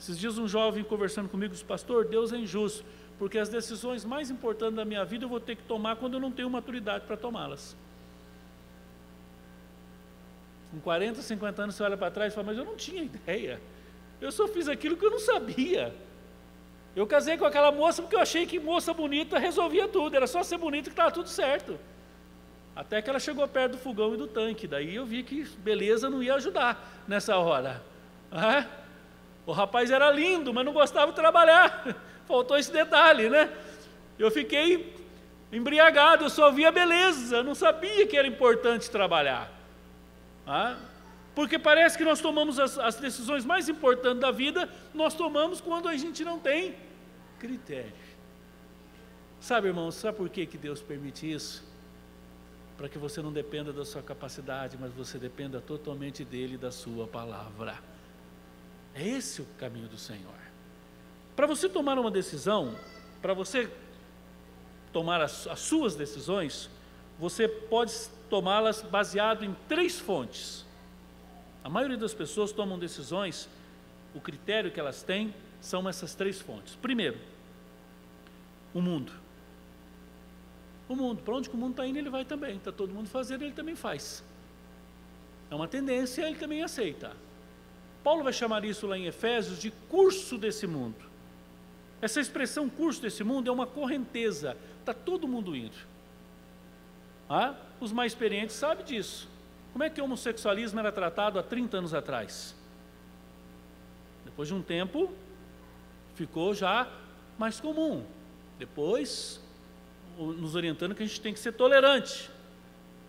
Esses 0.00 0.18
dias 0.18 0.38
um 0.38 0.48
jovem 0.48 0.82
conversando 0.82 1.28
comigo 1.28 1.52
disse, 1.52 1.62
pastor, 1.62 2.06
Deus 2.06 2.32
é 2.32 2.38
injusto 2.38 2.82
porque 3.18 3.36
as 3.36 3.50
decisões 3.50 4.02
mais 4.02 4.30
importantes 4.30 4.76
da 4.76 4.84
minha 4.86 5.04
vida 5.04 5.26
eu 5.26 5.28
vou 5.28 5.40
ter 5.40 5.56
que 5.56 5.62
tomar 5.64 5.96
quando 5.96 6.14
eu 6.14 6.20
não 6.20 6.32
tenho 6.32 6.48
maturidade 6.48 7.04
para 7.04 7.18
tomá-las. 7.18 7.76
Com 10.70 10.80
40, 10.80 11.20
50 11.20 11.62
anos 11.62 11.74
você 11.74 11.82
olha 11.82 11.96
para 11.98 12.10
trás 12.10 12.32
e 12.32 12.34
fala, 12.34 12.46
mas 12.46 12.56
eu 12.56 12.64
não 12.64 12.76
tinha 12.76 13.02
ideia. 13.02 13.60
Eu 14.22 14.32
só 14.32 14.48
fiz 14.48 14.68
aquilo 14.68 14.96
que 14.96 15.04
eu 15.04 15.10
não 15.10 15.20
sabia. 15.20 15.94
Eu 16.96 17.06
casei 17.06 17.36
com 17.36 17.44
aquela 17.44 17.70
moça 17.70 18.00
porque 18.00 18.16
eu 18.16 18.20
achei 18.20 18.46
que 18.46 18.58
moça 18.58 18.94
bonita 18.94 19.38
resolvia 19.38 19.86
tudo, 19.86 20.16
era 20.16 20.26
só 20.26 20.42
ser 20.42 20.56
bonita 20.56 20.88
que 20.88 20.94
estava 20.94 21.10
tudo 21.10 21.28
certo. 21.28 21.78
Até 22.76 23.00
que 23.00 23.08
ela 23.08 23.20
chegou 23.20 23.46
perto 23.46 23.72
do 23.72 23.78
fogão 23.78 24.14
e 24.14 24.16
do 24.16 24.26
tanque, 24.26 24.66
daí 24.66 24.96
eu 24.96 25.06
vi 25.06 25.22
que 25.22 25.44
beleza 25.58 26.10
não 26.10 26.22
ia 26.22 26.34
ajudar 26.34 27.04
nessa 27.06 27.36
hora. 27.36 27.82
O 29.46 29.52
rapaz 29.52 29.90
era 29.90 30.10
lindo, 30.10 30.52
mas 30.52 30.64
não 30.64 30.72
gostava 30.72 31.12
de 31.12 31.16
trabalhar. 31.16 31.96
Faltou 32.26 32.56
esse 32.56 32.72
detalhe, 32.72 33.28
né? 33.28 33.50
Eu 34.18 34.30
fiquei 34.30 34.92
embriagado, 35.52 36.24
eu 36.24 36.30
só 36.30 36.50
via 36.50 36.72
beleza, 36.72 37.42
não 37.42 37.54
sabia 37.54 38.06
que 38.06 38.16
era 38.16 38.26
importante 38.26 38.90
trabalhar. 38.90 39.52
Porque 41.34 41.58
parece 41.58 41.96
que 41.96 42.04
nós 42.04 42.20
tomamos 42.20 42.58
as, 42.58 42.78
as 42.78 42.96
decisões 42.96 43.44
mais 43.44 43.68
importantes 43.68 44.20
da 44.20 44.30
vida, 44.30 44.68
nós 44.92 45.14
tomamos 45.14 45.60
quando 45.60 45.88
a 45.88 45.96
gente 45.96 46.24
não 46.24 46.38
tem 46.38 46.74
critério. 47.38 47.92
Sabe, 49.38 49.68
irmãos, 49.68 49.96
sabe 49.96 50.16
por 50.16 50.28
que, 50.28 50.46
que 50.46 50.56
Deus 50.56 50.80
permite 50.80 51.30
isso? 51.30 51.73
Para 52.76 52.88
que 52.88 52.98
você 52.98 53.22
não 53.22 53.32
dependa 53.32 53.72
da 53.72 53.84
sua 53.84 54.02
capacidade, 54.02 54.76
mas 54.80 54.92
você 54.92 55.18
dependa 55.18 55.60
totalmente 55.60 56.24
dele 56.24 56.54
e 56.54 56.58
da 56.58 56.72
sua 56.72 57.06
palavra. 57.06 57.78
É 58.94 59.06
esse 59.06 59.42
o 59.42 59.46
caminho 59.58 59.88
do 59.88 59.98
Senhor. 59.98 60.34
Para 61.36 61.46
você 61.46 61.68
tomar 61.68 61.98
uma 61.98 62.10
decisão, 62.10 62.76
para 63.20 63.34
você 63.34 63.70
tomar 64.92 65.20
as, 65.20 65.46
as 65.46 65.60
suas 65.60 65.96
decisões, 65.96 66.70
você 67.18 67.48
pode 67.48 67.92
tomá-las 68.28 68.82
baseado 68.82 69.44
em 69.44 69.54
três 69.68 69.98
fontes. 69.98 70.64
A 71.62 71.68
maioria 71.68 71.96
das 71.96 72.14
pessoas 72.14 72.52
tomam 72.52 72.78
decisões, 72.78 73.48
o 74.14 74.20
critério 74.20 74.70
que 74.70 74.78
elas 74.78 75.02
têm 75.02 75.34
são 75.60 75.88
essas 75.88 76.14
três 76.14 76.40
fontes. 76.40 76.76
Primeiro, 76.76 77.18
o 78.72 78.80
mundo. 78.80 79.23
O 80.88 80.94
mundo, 80.94 81.22
para 81.22 81.34
onde 81.34 81.48
o 81.48 81.56
mundo 81.56 81.72
está 81.72 81.86
indo, 81.86 81.98
ele 81.98 82.10
vai 82.10 82.24
também. 82.24 82.56
Está 82.56 82.70
todo 82.70 82.92
mundo 82.92 83.08
fazendo, 83.08 83.42
ele 83.42 83.52
também 83.52 83.74
faz. 83.74 84.22
É 85.50 85.54
uma 85.54 85.68
tendência, 85.68 86.26
ele 86.26 86.36
também 86.36 86.62
aceita. 86.62 87.12
Paulo 88.02 88.22
vai 88.22 88.32
chamar 88.32 88.64
isso 88.64 88.86
lá 88.86 88.98
em 88.98 89.06
Efésios 89.06 89.58
de 89.58 89.70
curso 89.88 90.36
desse 90.36 90.66
mundo. 90.66 90.96
Essa 92.02 92.20
expressão 92.20 92.68
curso 92.68 93.00
desse 93.00 93.24
mundo 93.24 93.48
é 93.48 93.52
uma 93.52 93.66
correnteza, 93.66 94.56
está 94.80 94.92
todo 94.92 95.26
mundo 95.26 95.56
indo. 95.56 95.76
Ah, 97.28 97.54
os 97.80 97.92
mais 97.92 98.12
experientes 98.12 98.56
sabem 98.56 98.84
disso. 98.84 99.26
Como 99.72 99.82
é 99.82 99.88
que 99.88 100.00
o 100.00 100.04
homossexualismo 100.04 100.78
era 100.78 100.92
tratado 100.92 101.38
há 101.38 101.42
30 101.42 101.78
anos 101.78 101.94
atrás? 101.94 102.54
Depois 104.24 104.48
de 104.48 104.54
um 104.54 104.62
tempo, 104.62 105.10
ficou 106.14 106.54
já 106.54 106.86
mais 107.38 107.58
comum. 107.58 108.04
Depois, 108.58 109.40
nos 110.18 110.54
orientando 110.54 110.94
que 110.94 111.02
a 111.02 111.06
gente 111.06 111.20
tem 111.20 111.32
que 111.32 111.40
ser 111.40 111.52
tolerante. 111.52 112.30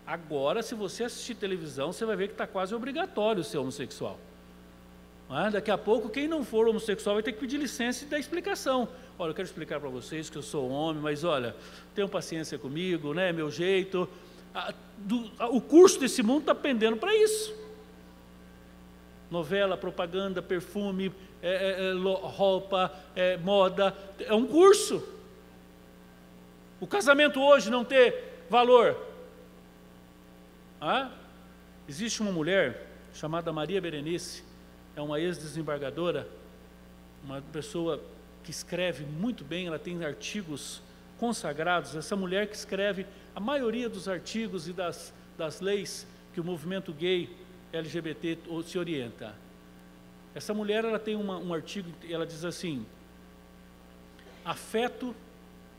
Agora, 0.06 0.62
se 0.62 0.76
você 0.76 1.06
assistir 1.06 1.36
televisão, 1.36 1.92
você 1.92 2.06
vai 2.06 2.16
ver 2.16 2.28
que 2.28 2.34
está 2.34 2.46
quase 2.46 2.76
obrigatório 2.76 3.44
ser 3.44 3.58
homossexual. 3.58 4.20
Ah, 5.28 5.50
daqui 5.50 5.72
a 5.72 5.78
pouco, 5.78 6.10
quem 6.10 6.28
não 6.28 6.44
for 6.44 6.68
homossexual 6.68 7.16
vai 7.16 7.24
ter 7.24 7.32
que 7.32 7.40
pedir 7.40 7.58
licença 7.58 8.06
e 8.06 8.08
dar 8.08 8.20
explicação. 8.20 8.88
Olha, 9.18 9.32
eu 9.32 9.34
quero 9.34 9.48
explicar 9.48 9.80
para 9.80 9.90
vocês 9.90 10.30
que 10.30 10.38
eu 10.38 10.44
sou 10.44 10.70
homem, 10.70 11.02
mas 11.02 11.24
olha, 11.24 11.56
tenham 11.96 12.08
paciência 12.08 12.60
comigo, 12.60 13.14
né? 13.14 13.32
Meu 13.32 13.50
jeito. 13.50 14.08
Ah, 14.54 14.72
do, 14.98 15.32
ah, 15.40 15.50
o 15.50 15.60
curso 15.60 16.00
desse 16.00 16.22
mundo 16.22 16.42
está 16.42 16.54
pendendo 16.54 16.98
para 16.98 17.16
isso. 17.16 17.56
Novela, 19.32 19.76
propaganda, 19.76 20.42
perfume, 20.42 21.12
é, 21.42 21.50
é, 21.50 21.90
é 21.90 21.94
roupa, 21.94 22.94
é, 23.16 23.38
moda, 23.38 23.96
é 24.20 24.34
um 24.36 24.46
curso. 24.46 25.04
O 26.80 26.88
casamento 26.88 27.42
hoje 27.42 27.70
não 27.70 27.86
ter 27.86 28.46
valor. 28.50 28.98
Ah, 30.80 31.12
existe 31.88 32.22
uma 32.22 32.32
mulher 32.32 32.86
chamada 33.14 33.52
Maria 33.54 33.80
Berenice 33.80 34.44
é 34.96 35.02
uma 35.02 35.20
ex-desembargadora, 35.20 36.28
uma 37.24 37.42
pessoa 37.42 38.02
que 38.44 38.52
escreve 38.52 39.04
muito 39.04 39.44
bem, 39.44 39.68
ela 39.68 39.80
tem 39.80 40.04
artigos 40.04 40.82
consagrados. 41.18 41.96
Essa 41.96 42.16
mulher 42.16 42.48
que 42.48 42.56
escreve 42.56 43.06
a 43.36 43.40
maioria 43.40 43.90
dos 43.90 44.08
artigos 44.08 44.68
e 44.68 44.74
das, 44.74 45.14
das 45.38 45.60
leis 45.60 46.08
que 46.34 46.40
o 46.40 46.44
movimento 46.44 46.94
gay 46.94 47.30
LGBT 47.74 48.38
se 48.66 48.78
orienta. 48.78 49.34
Essa 50.34 50.54
mulher 50.54 50.86
ela 50.86 51.00
tem 51.00 51.16
uma, 51.16 51.38
um 51.38 51.54
artigo, 51.54 51.90
ela 52.10 52.26
diz 52.26 52.46
assim: 52.46 52.86
afeto 54.44 55.16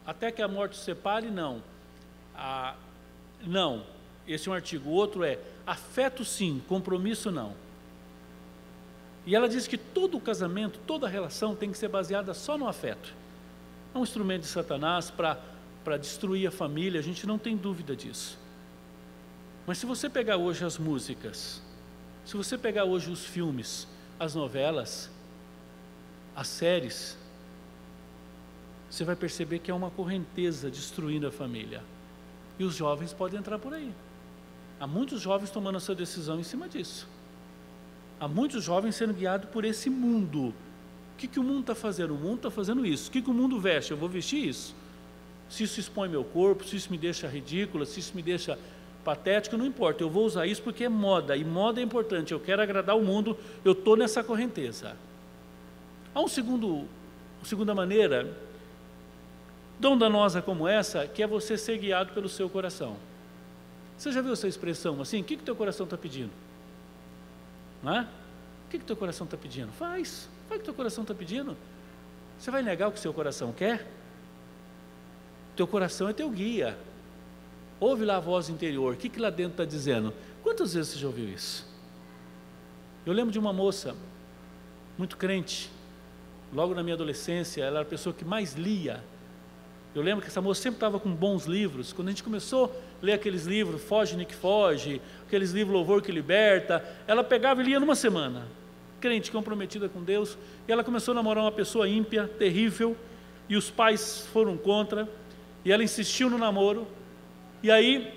até 0.07 0.31
que 0.31 0.41
a 0.41 0.49
morte 0.49 0.77
separe, 0.77 1.29
não. 1.29 1.63
A, 2.35 2.77
não, 3.45 3.85
esse 4.27 4.49
é 4.49 4.53
um 4.53 4.55
artigo. 4.55 4.91
O 4.91 4.93
outro 4.93 5.25
é 5.25 5.39
afeto 5.67 6.25
sim, 6.25 6.63
compromisso 6.69 7.31
não. 7.31 7.55
E 9.27 9.35
ela 9.35 9.49
diz 9.49 9.67
que 9.67 9.77
todo 9.77 10.21
casamento, 10.21 10.79
toda 10.87 11.09
relação 11.09 11.57
tem 11.57 11.73
que 11.73 11.77
ser 11.77 11.89
baseada 11.89 12.33
só 12.33 12.57
no 12.57 12.69
afeto. 12.69 13.13
É 13.93 13.99
um 13.99 14.05
instrumento 14.05 14.43
de 14.43 14.49
Satanás 14.49 15.11
para 15.11 15.97
destruir 15.97 16.47
a 16.47 16.53
família, 16.53 17.01
a 17.01 17.03
gente 17.03 17.27
não 17.27 17.37
tem 17.37 17.57
dúvida 17.57 17.97
disso. 17.97 18.39
Mas 19.67 19.79
se 19.79 19.87
você 19.87 20.09
pegar 20.09 20.37
hoje 20.37 20.65
as 20.65 20.79
músicas, 20.79 21.61
se 22.25 22.37
você 22.37 22.57
pegar 22.57 22.85
hoje 22.85 23.11
os 23.11 23.25
filmes, 23.25 23.89
as 24.19 24.37
novelas, 24.37 25.11
as 26.37 26.47
séries, 26.47 27.17
você 28.97 29.05
vai 29.05 29.15
perceber 29.15 29.59
que 29.59 29.71
é 29.71 29.75
uma 29.75 29.91
correnteza 29.91 30.71
destruindo 30.71 31.27
a 31.27 31.31
família. 31.31 31.83
E 32.59 32.65
os 32.65 32.75
jovens 32.75 33.13
podem 33.13 33.39
entrar 33.39 33.59
por 33.59 33.75
aí. 33.75 33.93
Há 34.81 34.87
muitos 34.87 35.21
jovens 35.21 35.51
tomando 35.51 35.77
a 35.77 35.81
sua 35.81 35.95
decisão 35.95 36.41
em 36.41 36.43
cima 36.43 36.67
disso. 36.67 37.07
Há 38.19 38.27
muitos 38.27 38.65
jovens 38.65 38.95
sendo 38.95 39.13
guiados 39.13 39.51
por 39.51 39.67
esse 39.67 39.91
mundo. 39.91 40.49
O 40.49 41.19
que, 41.19 41.29
que 41.29 41.39
o 41.39 41.43
mundo 41.43 41.61
está 41.61 41.75
fazendo? 41.75 42.15
O 42.15 42.17
mundo 42.17 42.37
está 42.37 42.51
fazendo 42.51 42.87
isso. 42.87 43.11
O 43.11 43.13
que, 43.13 43.21
que 43.21 43.31
o 43.31 43.35
mundo 43.35 43.61
veste? 43.61 43.91
Eu 43.91 43.99
vou 43.99 44.09
vestir 44.09 44.49
isso. 44.49 44.75
Se 45.51 45.63
isso 45.63 45.79
expõe 45.79 46.09
meu 46.09 46.25
corpo, 46.25 46.65
se 46.65 46.77
isso 46.77 46.91
me 46.91 46.97
deixa 46.97 47.29
ridícula, 47.29 47.85
se 47.85 48.01
isso 48.01 48.13
me 48.15 48.23
deixa 48.23 48.59
patético, 49.05 49.59
não 49.59 49.67
importa. 49.67 50.03
Eu 50.03 50.09
vou 50.09 50.25
usar 50.25 50.47
isso 50.47 50.63
porque 50.63 50.85
é 50.85 50.89
moda. 50.89 51.37
E 51.37 51.45
moda 51.45 51.81
é 51.81 51.85
importante. 51.85 52.33
Eu 52.33 52.41
quero 52.41 52.63
agradar 52.63 52.97
o 52.97 53.05
mundo. 53.05 53.37
Eu 53.63 53.73
estou 53.73 53.95
nessa 53.95 54.25
correnteza. 54.25 54.97
Há 56.15 56.21
um 56.23 56.29
segundo, 56.29 56.87
uma 57.39 57.45
segunda 57.45 57.75
maneira, 57.75 58.46
tão 59.81 59.97
danosa 59.97 60.41
como 60.41 60.67
essa, 60.67 61.07
que 61.07 61.23
é 61.23 61.27
você 61.27 61.57
ser 61.57 61.79
guiado 61.79 62.13
pelo 62.13 62.29
seu 62.29 62.49
coração. 62.49 62.97
Você 63.97 64.13
já 64.13 64.21
viu 64.21 64.33
essa 64.33 64.47
expressão 64.49 65.01
assim? 65.01 65.21
O 65.21 65.25
que 65.25 65.35
o 65.35 65.39
teu 65.39 65.57
coração 65.57 65.85
está 65.85 65.97
pedindo? 65.97 66.33
Não 67.83 67.97
é? 67.97 68.01
O 68.03 68.71
que, 68.71 68.79
que 68.79 68.85
teu 68.85 68.97
coração 68.97 69.25
está 69.25 69.37
pedindo? 69.37 69.73
Faz, 69.73 70.29
faz 70.49 70.59
o 70.59 70.61
que 70.61 70.65
teu 70.65 70.75
coração 70.75 71.03
está 71.03 71.15
pedindo. 71.15 71.57
Você 72.39 72.51
vai 72.51 72.63
negar 72.63 72.89
o 72.89 72.93
que 72.93 73.01
seu 73.01 73.13
coração 73.13 73.53
quer? 73.53 73.87
Teu 75.55 75.67
coração 75.67 76.09
é 76.09 76.13
teu 76.13 76.29
guia. 76.31 76.77
Ouve 77.79 78.05
lá 78.05 78.17
a 78.17 78.21
voz 78.21 78.49
interior, 78.49 78.95
o 78.95 78.97
que, 78.97 79.09
que 79.09 79.21
lá 79.21 79.29
dentro 79.29 79.53
está 79.53 79.65
dizendo? 79.65 80.13
Quantas 80.43 80.73
vezes 80.75 80.93
você 80.93 80.99
já 80.99 81.07
ouviu 81.07 81.29
isso? 81.29 81.67
Eu 83.05 83.13
lembro 83.13 83.31
de 83.31 83.39
uma 83.39 83.53
moça, 83.53 83.95
muito 84.97 85.17
crente, 85.17 85.71
logo 86.53 86.75
na 86.75 86.83
minha 86.83 86.95
adolescência, 86.95 87.63
ela 87.63 87.79
era 87.79 87.87
a 87.87 87.89
pessoa 87.89 88.15
que 88.15 88.25
mais 88.25 88.55
lia. 88.55 89.05
Eu 89.97 90.03
lembro 90.03 90.21
que 90.21 90.29
essa 90.29 90.43
moça 90.43 90.61
sempre 90.61 90.77
estava 90.77 91.01
com 91.01 91.11
bons 91.11 91.47
livros. 91.47 91.91
Quando 91.91 92.09
a 92.09 92.11
gente 92.11 92.23
começou 92.23 92.71
ler 93.01 93.15
aqueles 93.15 93.47
livros, 93.47 93.83
Foge 93.83 94.15
Nick 94.15 94.35
Foge, 94.35 95.01
aqueles 95.27 95.53
livros 95.53 95.75
Louvor 95.75 96.03
que 96.03 96.13
Liberta, 96.13 96.85
ela 97.07 97.25
pegava 97.25 97.63
e 97.63 97.65
lia 97.65 97.81
numa 97.81 97.95
semana. 97.95 98.47
Crente, 99.01 99.31
comprometida 99.31 99.89
com 99.89 100.03
Deus, 100.03 100.37
e 100.69 100.73
ela 100.73 100.85
começou 100.85 101.13
a 101.13 101.15
namorar 101.15 101.45
uma 101.45 101.53
pessoa 101.53 101.89
ímpia, 101.89 102.29
terrível, 102.39 102.95
e 103.49 103.57
os 103.57 103.71
pais 103.71 104.29
foram 104.35 104.59
contra, 104.59 105.09
e 105.65 105.73
ela 105.73 105.83
insistiu 105.83 106.29
no 106.29 106.37
namoro, 106.37 106.87
e 107.63 107.71
aí 107.71 108.13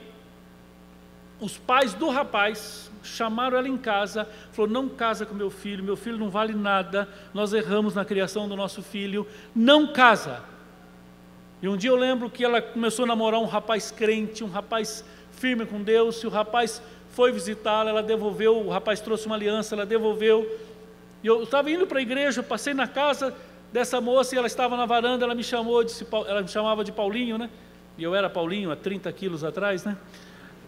os 1.39 1.57
pais 1.57 1.93
do 1.93 2.09
rapaz 2.09 2.91
chamaram 3.01 3.57
ela 3.57 3.69
em 3.69 3.77
casa, 3.77 4.27
falou: 4.51 4.69
"Não 4.69 4.89
casa 4.89 5.25
com 5.25 5.33
meu 5.33 5.49
filho, 5.49 5.81
meu 5.81 5.95
filho 5.95 6.17
não 6.17 6.29
vale 6.29 6.53
nada, 6.53 7.07
nós 7.33 7.53
erramos 7.53 7.95
na 7.95 8.03
criação 8.03 8.49
do 8.49 8.55
nosso 8.57 8.83
filho, 8.83 9.25
não 9.55 9.93
casa". 9.93 10.43
E 11.61 11.67
um 11.67 11.75
dia 11.75 11.89
eu 11.89 11.95
lembro 11.95 12.29
que 12.29 12.43
ela 12.43 12.61
começou 12.61 13.03
a 13.03 13.07
namorar 13.07 13.39
um 13.39 13.45
rapaz 13.45 13.91
crente, 13.91 14.43
um 14.43 14.49
rapaz 14.49 15.03
firme 15.31 15.65
com 15.65 15.81
Deus, 15.81 16.23
e 16.23 16.27
o 16.27 16.29
rapaz 16.29 16.81
foi 17.09 17.31
visitá-la, 17.31 17.89
ela 17.89 18.03
devolveu, 18.03 18.57
o 18.57 18.69
rapaz 18.69 19.01
trouxe 19.01 19.25
uma 19.25 19.35
aliança, 19.35 19.75
ela 19.75 19.85
devolveu. 19.85 20.47
E 21.21 21.27
eu 21.27 21.43
estava 21.43 21.69
indo 21.69 21.85
para 21.85 21.99
a 21.99 22.01
igreja, 22.01 22.41
passei 22.41 22.73
na 22.73 22.87
casa 22.87 23.35
dessa 23.73 23.99
moça 23.99 24.35
e 24.35 24.37
ela 24.37 24.47
estava 24.47 24.77
na 24.77 24.85
varanda, 24.85 25.25
ela 25.25 25.35
me 25.35 25.43
chamou, 25.43 25.83
disse, 25.83 26.07
ela 26.27 26.41
me 26.41 26.47
chamava 26.47 26.83
de 26.83 26.91
Paulinho, 26.91 27.37
né? 27.37 27.49
E 27.97 28.03
eu 28.03 28.15
era 28.15 28.29
Paulinho 28.29 28.71
há 28.71 28.75
30 28.75 29.11
quilos 29.11 29.43
atrás, 29.43 29.83
né? 29.83 29.97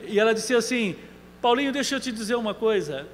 E 0.01 0.19
ela 0.19 0.34
disse 0.34 0.54
assim: 0.54 0.95
Paulinho, 1.41 1.71
deixa 1.71 1.95
eu 1.95 1.99
te 1.99 2.12
dizer 2.12 2.36
uma 2.36 2.54
coisa. 2.54 3.08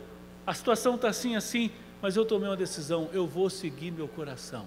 A 0.45 0.53
situação 0.53 0.95
está 0.95 1.09
assim, 1.09 1.35
assim, 1.35 1.69
mas 2.01 2.15
eu 2.15 2.25
tomei 2.25 2.49
uma 2.49 2.55
decisão, 2.55 3.09
eu 3.13 3.27
vou 3.27 3.49
seguir 3.49 3.91
meu 3.91 4.07
coração. 4.07 4.65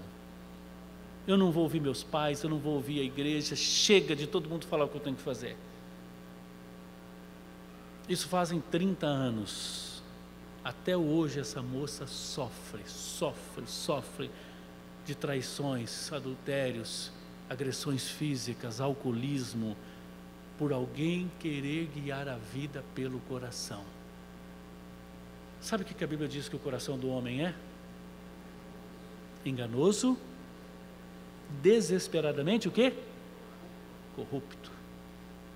Eu 1.31 1.37
não 1.37 1.51
vou 1.51 1.63
ouvir 1.63 1.81
meus 1.81 2.03
pais, 2.03 2.43
eu 2.43 2.51
não 2.51 2.59
vou 2.59 2.75
ouvir 2.75 3.01
a 3.01 3.05
igreja, 3.05 3.55
chega 3.55 4.17
de 4.17 4.27
todo 4.27 4.49
mundo 4.49 4.67
falar 4.67 4.85
o 4.85 4.89
que 4.89 4.97
eu 4.97 5.01
tenho 5.01 5.17
que 5.17 5.23
fazer. 5.23 5.57
Isso 8.09 8.29
fazem 8.29 8.61
30 8.61 9.07
anos. 9.07 10.03
Até 10.65 10.97
hoje 10.97 11.41
essa 11.41 11.63
moça 11.63 12.07
sofre, 12.07 12.83
sofre, 12.87 13.65
sofre 13.67 14.31
de 15.07 15.15
traições, 15.15 16.13
adultérios, 16.13 17.11
agressões 17.49 18.09
físicas, 18.09 18.81
alcoolismo, 18.81 19.77
por 20.59 20.73
alguém 20.73 21.31
querer 21.39 21.87
guiar 21.95 22.29
a 22.29 22.37
vida 22.37 22.85
pelo 22.95 23.21
coração. 23.21 23.83
Sabe 25.61 25.85
o 25.85 25.87
que 25.87 26.05
a 26.05 26.07
Bíblia 26.07 26.29
diz 26.29 26.49
que 26.49 26.57
o 26.57 26.59
coração 26.59 26.99
do 26.99 27.09
homem 27.09 27.47
é? 27.47 27.55
Enganoso, 29.45 30.19
desesperadamente 31.63 32.69
o 32.69 32.71
quê? 32.71 32.93
Corrupto. 34.17 34.71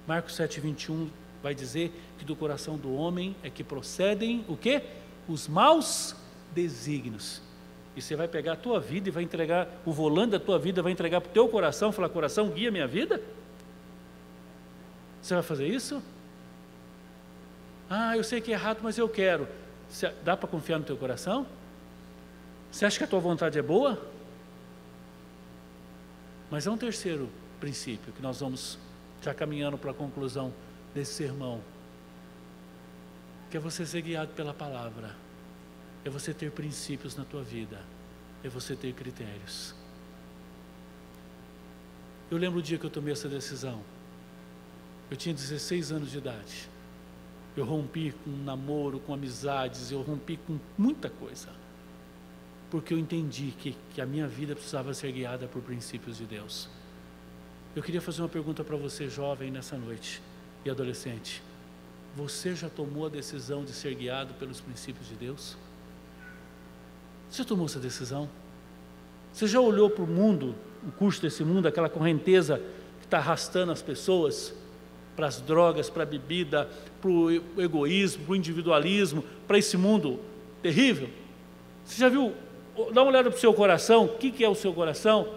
Marcos 0.07 0.35
7, 0.35 0.61
21 0.61 1.09
vai 1.43 1.55
dizer 1.55 1.93
que 2.19 2.25
do 2.25 2.35
coração 2.35 2.77
do 2.77 2.95
homem 2.95 3.37
é 3.43 3.51
que 3.51 3.63
procedem 3.63 4.45
o 4.49 4.57
quê? 4.57 4.83
Os 5.29 5.47
maus 5.49 6.17
desígnios. 6.53 7.43
E 7.97 8.03
você 8.03 8.17
vai 8.17 8.27
pegar 8.27 8.55
a 8.55 8.57
tua 8.57 8.81
vida 8.81 9.09
e 9.09 9.13
vai 9.13 9.23
entregar 9.23 9.69
o 9.85 9.93
volante 9.93 10.33
da 10.33 10.41
tua 10.41 10.59
vida, 10.59 10.83
vai 10.83 10.93
entregar 10.93 11.21
para 11.21 11.31
o 11.31 11.33
teu 11.33 11.49
coração, 11.49 11.93
falar, 11.93 12.09
coração, 12.09 12.49
guia 12.49 12.71
minha 12.71 12.87
vida? 12.87 13.23
Você 15.23 15.35
vai 15.35 15.43
fazer 15.43 15.67
isso? 15.67 16.03
Ah, 17.89 18.17
eu 18.17 18.25
sei 18.25 18.41
que 18.41 18.51
é 18.51 18.55
errado, 18.55 18.81
mas 18.83 18.99
eu 18.99 19.09
quero. 19.09 19.47
Dá 20.25 20.37
para 20.37 20.49
confiar 20.49 20.79
no 20.79 20.85
teu 20.85 20.97
coração? 20.97 21.47
Você 22.71 22.85
acha 22.85 22.99
que 22.99 23.05
a 23.05 23.07
tua 23.07 23.21
vontade 23.21 23.59
é 23.59 23.63
boa? 23.63 24.14
Mas 26.55 26.69
há 26.69 26.71
um 26.71 26.79
terceiro 26.79 27.29
princípio 27.59 28.13
que 28.13 28.23
nós 28.23 28.39
vamos 28.39 28.79
já 29.21 29.35
caminhando 29.35 29.77
para 29.77 29.91
a 29.91 29.95
conclusão 29.95 30.55
desse 30.95 31.13
sermão, 31.15 31.61
que 33.51 33.57
é 33.57 33.61
você 33.61 33.85
ser 33.85 34.03
guiado 34.03 34.33
pela 34.35 34.55
palavra 34.55 35.17
é 36.05 36.09
você 36.09 36.33
ter 36.33 36.53
princípios 36.53 37.17
na 37.17 37.25
tua 37.25 37.43
vida, 37.43 37.81
é 38.45 38.49
você 38.49 38.77
ter 38.77 38.93
critérios. 38.93 39.75
Eu 42.31 42.39
lembro 42.39 42.61
o 42.61 42.63
dia 42.63 42.79
que 42.79 42.87
eu 42.87 42.91
tomei 42.91 43.13
essa 43.13 43.29
decisão. 43.29 43.83
Eu 45.11 45.17
tinha 45.17 45.35
16 45.35 45.91
anos 45.91 46.13
de 46.13 46.19
idade. 46.19 46.71
Eu 47.57 47.65
rompi 47.65 48.15
com 48.23 48.31
namoro, 48.31 49.01
com 49.01 49.13
amizades, 49.13 49.91
eu 49.91 50.03
rompi 50.03 50.37
com 50.37 50.57
muita 50.79 51.11
coisa. 51.11 51.64
Porque 52.75 52.93
eu 52.93 52.99
entendi 52.99 53.55
que, 53.57 53.77
que 53.95 54.01
a 54.01 54.05
minha 54.05 54.27
vida 54.27 54.53
precisava 54.53 54.93
ser 54.93 55.13
guiada 55.13 55.47
por 55.47 55.63
princípios 55.63 56.19
de 56.19 56.25
Deus. 56.25 56.69
Eu 57.77 57.81
queria 57.81 58.01
fazer 58.01 58.21
uma 58.21 58.29
pergunta 58.29 58.65
para 58.65 58.77
você, 58.77 59.09
jovem, 59.09 59.49
nessa 59.49 59.79
noite, 59.79 60.21
e 60.65 60.71
adolescente. 60.71 61.41
Você 62.17 62.53
já 62.53 62.69
tomou 62.69 63.07
a 63.07 63.09
decisão 63.09 63.65
de 63.65 63.71
ser 63.71 63.95
guiado 63.95 64.35
pelos 64.35 64.61
princípios 64.61 65.07
de 65.07 65.15
Deus? 65.15 65.57
Você 67.31 67.45
tomou 67.45 67.67
essa 67.67 67.79
decisão? 67.79 68.29
Você 69.33 69.47
já 69.47 69.61
olhou 69.61 69.89
para 69.89 70.03
o 70.03 70.09
mundo, 70.09 70.57
o 70.85 70.91
curso 70.91 71.23
desse 71.23 71.45
mundo, 71.45 71.69
aquela 71.69 71.89
correnteza 71.89 72.61
que 72.99 73.05
está 73.05 73.19
arrastando 73.19 73.71
as 73.71 73.83
pessoas 73.83 74.53
para 75.15 75.29
as 75.29 75.41
drogas, 75.41 75.89
para 75.89 76.03
a 76.03 76.07
bebida, 76.07 76.69
para 77.01 77.09
o 77.09 77.31
egoísmo, 77.57 78.25
para 78.25 78.33
o 78.33 78.37
individualismo, 78.37 79.25
para 79.47 79.59
esse 79.59 79.77
mundo 79.77 80.19
terrível? 80.61 81.09
Você 81.85 82.01
já 82.01 82.09
viu? 82.09 82.35
Dá 82.93 83.03
uma 83.03 83.11
olhada 83.11 83.31
para 83.31 83.37
o 83.37 83.41
seu 83.41 83.55
coração, 83.55 84.07
o 84.07 84.19
que, 84.19 84.31
que 84.31 84.45
é 84.45 84.49
o 84.49 84.55
seu 84.55 84.73
coração? 84.73 85.29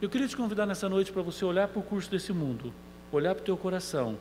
Eu 0.00 0.08
queria 0.08 0.28
te 0.28 0.36
convidar 0.36 0.66
nessa 0.66 0.88
noite 0.88 1.12
para 1.12 1.22
você 1.22 1.44
olhar 1.44 1.68
para 1.68 1.80
o 1.80 1.82
curso 1.82 2.10
desse 2.10 2.32
mundo, 2.32 2.72
olhar 3.10 3.34
para 3.34 3.42
o 3.42 3.44
teu 3.44 3.56
coração, 3.56 4.16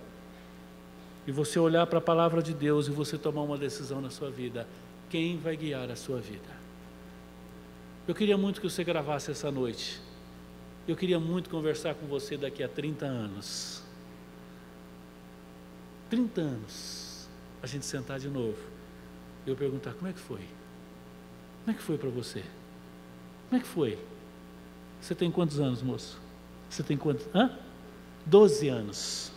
e 1.26 1.32
você 1.32 1.60
olhar 1.60 1.86
para 1.86 2.00
a 2.00 2.02
palavra 2.02 2.42
de 2.42 2.54
Deus 2.54 2.88
e 2.88 2.92
você 2.92 3.18
tomar 3.18 3.42
uma 3.42 3.58
decisão 3.58 4.02
na 4.02 4.10
sua 4.10 4.30
vida 4.30 4.68
quem 5.10 5.38
vai 5.38 5.58
guiar 5.58 5.92
a 5.92 5.96
sua 5.96 6.20
vida. 6.20 6.62
Eu 8.08 8.16
queria 8.16 8.38
muito 8.38 8.62
que 8.62 8.70
você 8.70 8.84
gravasse 8.84 9.30
essa 9.30 9.52
noite. 9.52 10.02
Eu 10.88 10.96
queria 10.96 11.20
muito 11.20 11.50
conversar 11.50 11.94
com 11.96 12.08
você 12.08 12.38
daqui 12.38 12.64
a 12.64 12.68
30 12.68 13.06
anos. 13.06 13.84
30 16.10 16.42
anos. 16.42 17.30
A 17.62 17.68
gente 17.68 17.86
sentar 17.86 18.20
de 18.20 18.30
novo. 18.30 18.58
E 19.46 19.50
eu 19.50 19.56
perguntar: 19.56 19.94
como 19.94 20.08
é 20.08 20.14
que 20.14 20.20
foi? 20.20 20.42
Como 21.72 21.78
é 21.78 21.80
que 21.80 21.84
foi 21.84 21.98
para 21.98 22.10
você? 22.10 22.44
Como 23.50 23.62
é 23.62 23.64
que 23.64 23.68
foi? 23.68 23.98
Você 25.00 25.16
tem 25.16 25.32
quantos 25.32 25.60
anos, 25.60 25.82
moço? 25.82 26.20
Você 26.70 26.84
tem 26.84 26.98
quantos? 26.98 27.26
Hã? 27.34 27.58
12 28.26 28.68
anos. 28.68 29.32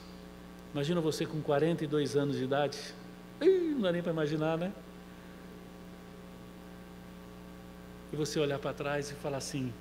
Imagina 0.72 1.00
você 1.00 1.24
com 1.24 1.40
42 1.40 2.16
anos 2.16 2.36
de 2.36 2.44
idade. 2.44 2.78
Ih, 3.40 3.74
não 3.74 3.82
dá 3.82 3.92
nem 3.92 4.02
para 4.02 4.12
imaginar, 4.12 4.58
né? 4.58 4.72
e 8.14 8.16
você 8.16 8.38
olhar 8.38 8.60
para 8.60 8.72
trás 8.72 9.10
e 9.10 9.14
falar 9.14 9.38
assim: 9.38 9.72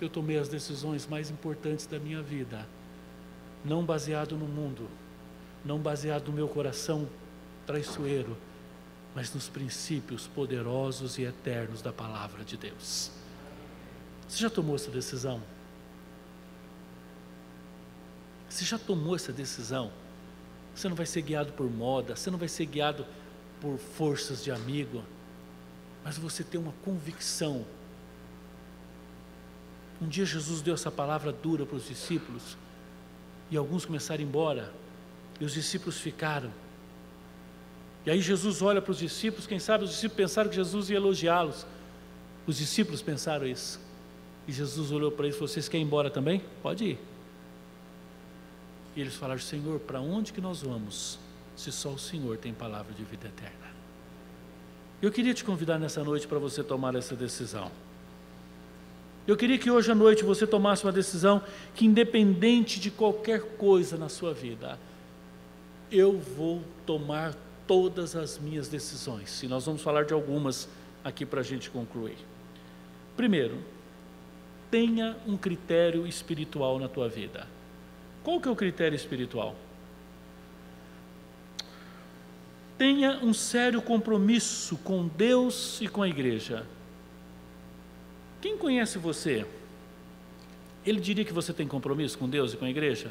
eu 0.00 0.08
tomei 0.08 0.38
as 0.38 0.48
decisões 0.48 1.06
mais 1.06 1.30
importantes 1.30 1.86
da 1.86 1.98
minha 1.98 2.22
vida, 2.22 2.66
não 3.64 3.84
baseado 3.84 4.36
no 4.36 4.46
mundo, 4.46 4.88
não 5.64 5.78
baseado 5.78 6.28
no 6.28 6.34
meu 6.34 6.48
coração 6.48 7.08
traiçoeiro, 7.66 8.36
mas 9.14 9.34
nos 9.34 9.48
princípios 9.48 10.26
poderosos 10.26 11.18
e 11.18 11.22
eternos 11.22 11.82
da 11.82 11.92
palavra 11.92 12.44
de 12.44 12.56
Deus. 12.56 13.10
Você 14.28 14.38
já 14.38 14.50
tomou 14.50 14.76
essa 14.76 14.90
decisão? 14.90 15.42
Você 18.48 18.64
já 18.64 18.78
tomou 18.78 19.16
essa 19.16 19.32
decisão? 19.32 19.92
Você 20.74 20.88
não 20.88 20.96
vai 20.96 21.06
ser 21.06 21.22
guiado 21.22 21.52
por 21.52 21.68
moda, 21.70 22.14
você 22.14 22.30
não 22.30 22.38
vai 22.38 22.48
ser 22.48 22.66
guiado 22.66 23.06
por 23.60 23.76
forças 23.78 24.42
de 24.42 24.50
amigo, 24.50 25.02
mas 26.04 26.16
você 26.16 26.42
tem 26.42 26.60
uma 26.60 26.72
convicção. 26.84 27.64
Um 30.00 30.08
dia 30.08 30.24
Jesus 30.24 30.62
deu 30.62 30.74
essa 30.74 30.90
palavra 30.90 31.32
dura 31.32 31.66
para 31.66 31.76
os 31.76 31.86
discípulos, 31.86 32.56
e 33.50 33.56
alguns 33.56 33.84
começaram 33.84 34.20
a 34.20 34.24
ir 34.24 34.26
embora, 34.26 34.72
e 35.40 35.44
os 35.44 35.52
discípulos 35.52 35.98
ficaram. 35.98 36.50
E 38.04 38.10
aí 38.10 38.20
Jesus 38.20 38.62
olha 38.62 38.80
para 38.80 38.92
os 38.92 38.98
discípulos, 38.98 39.46
quem 39.46 39.58
sabe 39.58 39.84
os 39.84 39.90
discípulos 39.90 40.16
pensaram 40.16 40.48
que 40.48 40.56
Jesus 40.56 40.90
ia 40.90 40.96
elogiá-los. 40.96 41.66
Os 42.46 42.56
discípulos 42.56 43.02
pensaram 43.02 43.46
isso. 43.46 43.80
E 44.48 44.52
Jesus 44.52 44.90
olhou 44.90 45.10
para 45.10 45.26
eles 45.26 45.36
e 45.36 45.38
falou: 45.38 45.48
Vocês 45.48 45.68
querem 45.68 45.84
ir 45.84 45.86
embora 45.86 46.10
também? 46.10 46.42
Pode 46.62 46.84
ir. 46.84 46.98
E 48.96 49.00
eles 49.00 49.14
falaram: 49.14 49.40
Senhor, 49.40 49.78
para 49.80 50.00
onde 50.00 50.32
que 50.32 50.40
nós 50.40 50.62
vamos? 50.62 51.18
se 51.60 51.70
só 51.70 51.90
o 51.90 51.98
Senhor 51.98 52.38
tem 52.38 52.54
palavra 52.54 52.94
de 52.94 53.04
vida 53.04 53.28
eterna. 53.28 53.70
Eu 55.02 55.12
queria 55.12 55.34
te 55.34 55.44
convidar 55.44 55.78
nessa 55.78 56.02
noite 56.02 56.26
para 56.26 56.38
você 56.38 56.64
tomar 56.64 56.94
essa 56.94 57.14
decisão. 57.14 57.70
Eu 59.26 59.36
queria 59.36 59.58
que 59.58 59.70
hoje 59.70 59.92
à 59.92 59.94
noite 59.94 60.24
você 60.24 60.46
tomasse 60.46 60.84
uma 60.84 60.92
decisão 60.92 61.42
que, 61.74 61.84
independente 61.84 62.80
de 62.80 62.90
qualquer 62.90 63.42
coisa 63.56 63.98
na 63.98 64.08
sua 64.08 64.32
vida, 64.32 64.78
eu 65.92 66.18
vou 66.18 66.62
tomar 66.86 67.34
todas 67.70 68.16
as 68.16 68.36
minhas 68.36 68.66
decisões. 68.66 69.40
E 69.44 69.46
nós 69.46 69.64
vamos 69.64 69.80
falar 69.80 70.04
de 70.04 70.12
algumas 70.12 70.68
aqui 71.04 71.24
para 71.24 71.38
a 71.38 71.44
gente 71.44 71.70
concluir. 71.70 72.18
Primeiro, 73.16 73.58
tenha 74.72 75.16
um 75.24 75.36
critério 75.36 76.04
espiritual 76.04 76.80
na 76.80 76.88
tua 76.88 77.08
vida. 77.08 77.46
Qual 78.24 78.40
que 78.40 78.48
é 78.48 78.50
o 78.50 78.56
critério 78.56 78.96
espiritual? 78.96 79.54
tenha 82.80 83.20
um 83.22 83.34
sério 83.34 83.82
compromisso 83.82 84.74
com 84.78 85.06
Deus 85.06 85.78
e 85.82 85.86
com 85.86 86.02
a 86.02 86.08
igreja. 86.08 86.64
Quem 88.40 88.56
conhece 88.56 88.96
você? 88.96 89.44
Ele 90.86 90.98
diria 90.98 91.22
que 91.22 91.32
você 91.34 91.52
tem 91.52 91.68
compromisso 91.68 92.16
com 92.16 92.26
Deus 92.26 92.54
e 92.54 92.56
com 92.56 92.64
a 92.64 92.70
igreja? 92.70 93.10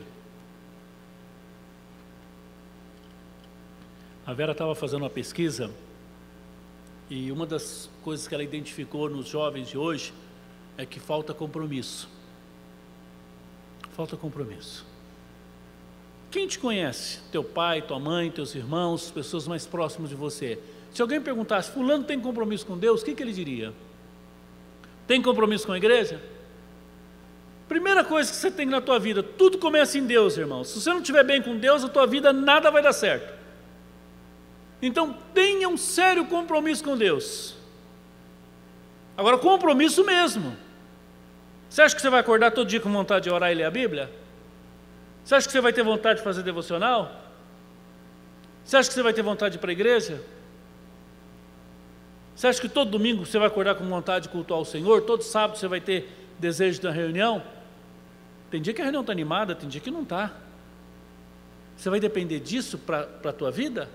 A 4.30 4.34
Vera 4.36 4.52
estava 4.52 4.76
fazendo 4.76 5.02
uma 5.02 5.10
pesquisa 5.10 5.72
e 7.10 7.32
uma 7.32 7.48
das 7.48 7.90
coisas 8.04 8.28
que 8.28 8.36
ela 8.36 8.44
identificou 8.44 9.10
nos 9.10 9.28
jovens 9.28 9.68
de 9.70 9.76
hoje 9.76 10.14
é 10.78 10.86
que 10.86 11.00
falta 11.00 11.34
compromisso. 11.34 12.08
Falta 13.94 14.16
compromisso. 14.16 14.86
Quem 16.30 16.46
te 16.46 16.60
conhece? 16.60 17.22
Teu 17.32 17.44
pai, 17.44 17.82
tua 17.82 18.00
mãe, 18.00 18.30
teus 18.30 18.54
irmãos, 18.54 19.10
pessoas 19.10 19.48
mais 19.48 19.66
próximas 19.66 20.12
de 20.12 20.16
você. 20.16 20.60
Se 20.94 21.02
alguém 21.02 21.20
perguntasse, 21.20 21.72
Fulano 21.72 22.04
tem 22.04 22.20
compromisso 22.20 22.68
com 22.68 22.78
Deus, 22.78 23.02
o 23.02 23.06
que, 23.06 23.16
que 23.16 23.24
ele 23.24 23.34
diria? 23.34 23.74
Tem 25.08 25.20
compromisso 25.24 25.66
com 25.66 25.74
a 25.74 25.78
igreja? 25.78 26.22
Primeira 27.68 28.04
coisa 28.04 28.30
que 28.30 28.38
você 28.38 28.52
tem 28.52 28.68
na 28.68 28.80
tua 28.80 29.00
vida, 29.00 29.24
tudo 29.24 29.58
começa 29.58 29.98
em 29.98 30.06
Deus, 30.06 30.38
irmão. 30.38 30.64
Se 30.64 30.80
você 30.80 30.92
não 30.92 31.00
estiver 31.00 31.24
bem 31.24 31.42
com 31.42 31.58
Deus, 31.58 31.84
a 31.84 31.90
tua 31.90 32.06
vida 32.06 32.32
nada 32.32 32.70
vai 32.70 32.84
dar 32.84 32.94
certo. 32.94 33.39
Então 34.82 35.14
tenha 35.34 35.68
um 35.68 35.78
sério 35.78 36.26
compromisso 36.26 36.84
com 36.84 36.98
Deus. 36.98 37.56
Agora, 39.18 39.38
compromisso 39.38 40.06
mesmo. 40.06 40.56
Você 41.70 41.82
acha 41.82 41.96
que 41.96 42.02
você 42.02 42.10
vai 42.10 42.22
acordar 42.22 42.52
todo 42.52 42.68
dia 42.68 42.80
com 42.80 42.92
vontade 42.92 43.26
de 43.26 43.30
orar 43.30 43.52
e 43.52 43.56
ler 43.56 43.66
a 43.66 43.72
Bíblia? 43.72 44.10
Você 45.24 45.36
acha 45.36 45.46
que 45.46 45.52
você 45.52 45.62
vai 45.62 45.74
ter 45.74 45.84
vontade 45.84 46.20
de 46.20 46.24
fazer 46.24 46.42
devocional? 46.42 47.12
Você 48.64 48.78
acha 48.78 48.88
que 48.88 48.96
você 48.96 49.04
vai 49.04 49.14
ter 49.14 49.22
vontade 49.22 49.54
de 49.54 49.58
ir 49.58 49.62
para 49.62 49.70
a 49.70 49.74
igreja? 49.74 50.22
Você 52.36 52.48
acha 52.48 52.62
que 52.62 52.70
todo 52.70 52.90
domingo 52.90 53.26
você 53.26 53.38
vai 53.38 53.48
acordar 53.48 53.76
com 53.76 53.84
vontade 53.88 54.24
de 54.24 54.30
cultuar 54.30 54.62
o 54.62 54.66
Senhor? 54.66 55.02
Todo 55.02 55.22
sábado 55.22 55.60
você 55.60 55.68
vai 55.68 55.82
ter 55.82 56.10
desejo 56.40 56.82
da 56.82 56.90
reunião? 56.90 57.44
Tem 58.50 58.62
dia 58.62 58.74
que 58.74 58.82
a 58.82 58.86
reunião 58.86 59.02
está 59.02 59.12
animada, 59.12 59.54
tem 59.54 59.68
dia 59.68 59.82
que 59.82 59.92
não 59.92 60.04
está. 60.04 60.32
Você 61.76 61.90
vai 61.90 62.00
depender 62.00 62.40
disso 62.40 62.78
para 62.78 63.08
a 63.26 63.34
tua 63.34 63.52
vida? 63.52 63.90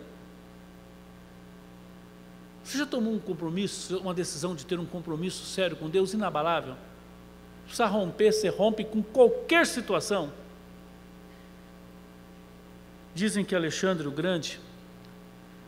Você 2.65 2.79
já 2.79 2.87
tomou 2.87 3.12
um 3.12 3.19
compromisso, 3.19 3.99
uma 3.99 4.15
decisão 4.15 4.55
de 4.55 4.65
ter 4.65 4.81
um 4.81 4.87
compromisso 4.87 5.45
sério 5.45 5.77
com 5.77 5.89
Deus 5.89 6.15
inabalável? 6.15 6.75
Precisa 7.65 7.87
romper, 7.87 8.33
você 8.33 8.49
rompe 8.49 8.85
com 8.85 9.03
qualquer 9.03 9.67
situação. 9.67 10.33
Dizem 13.15 13.45
que 13.45 13.55
Alexandre 13.55 14.09
o 14.09 14.11
Grande, 14.11 14.59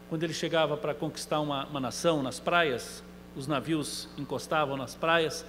quando 0.09 0.23
ele 0.23 0.33
chegava 0.33 0.75
para 0.75 0.95
conquistar 0.95 1.41
uma, 1.41 1.67
uma 1.67 1.79
nação 1.79 2.23
nas 2.23 2.41
praias, 2.41 3.05
os 3.37 3.47
navios 3.47 4.09
encostavam 4.17 4.77
nas 4.77 4.95
praias, 4.95 5.45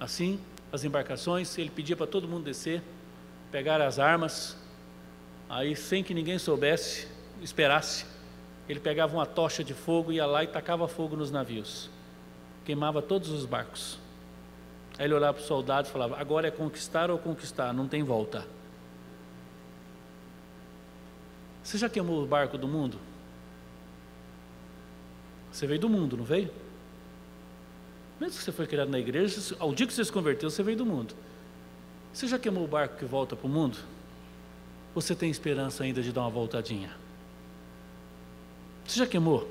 assim, 0.00 0.40
as 0.72 0.82
embarcações, 0.82 1.56
ele 1.56 1.70
pedia 1.70 1.96
para 1.96 2.08
todo 2.08 2.26
mundo 2.26 2.44
descer, 2.44 2.82
pegar 3.52 3.80
as 3.80 4.00
armas, 4.00 4.56
aí 5.48 5.76
sem 5.76 6.02
que 6.02 6.12
ninguém 6.12 6.38
soubesse, 6.38 7.06
esperasse, 7.40 8.04
ele 8.68 8.80
pegava 8.80 9.16
uma 9.16 9.24
tocha 9.24 9.64
de 9.64 9.72
fogo, 9.72 10.12
ia 10.12 10.26
lá 10.26 10.44
e 10.44 10.46
tacava 10.46 10.86
fogo 10.86 11.16
nos 11.16 11.30
navios, 11.30 11.88
queimava 12.64 13.00
todos 13.00 13.30
os 13.30 13.46
barcos. 13.46 13.98
Aí 14.98 15.06
ele 15.06 15.14
olhava 15.14 15.34
para 15.34 15.40
os 15.40 15.46
soldados 15.46 15.88
e 15.88 15.92
falava: 15.92 16.20
agora 16.20 16.48
é 16.48 16.50
conquistar 16.50 17.10
ou 17.10 17.18
conquistar, 17.18 17.72
não 17.72 17.88
tem 17.88 18.02
volta. 18.02 18.46
Você 21.62 21.78
já 21.78 21.88
queimou 21.88 22.22
o 22.22 22.26
barco 22.26 22.58
do 22.58 22.66
mundo? 22.66 22.98
Você 25.52 25.66
veio 25.66 25.80
do 25.80 25.88
mundo, 25.88 26.16
não 26.16 26.24
veio? 26.24 26.50
Mesmo 28.20 28.38
que 28.38 28.44
você 28.44 28.52
foi 28.52 28.66
criado 28.66 28.88
na 28.88 28.98
igreja, 28.98 29.56
ao 29.58 29.72
dia 29.74 29.86
que 29.86 29.92
você 29.92 30.04
se 30.04 30.12
converteu, 30.12 30.50
você 30.50 30.62
veio 30.62 30.76
do 30.76 30.86
mundo. 30.86 31.14
Você 32.12 32.26
já 32.26 32.38
queimou 32.38 32.64
o 32.64 32.68
barco 32.68 32.96
que 32.96 33.04
volta 33.04 33.36
para 33.36 33.46
o 33.46 33.50
mundo? 33.50 33.78
Você 34.94 35.14
tem 35.14 35.30
esperança 35.30 35.84
ainda 35.84 36.02
de 36.02 36.12
dar 36.12 36.22
uma 36.22 36.30
voltadinha? 36.30 36.90
Você 38.88 39.00
já 39.00 39.06
queimou? 39.06 39.46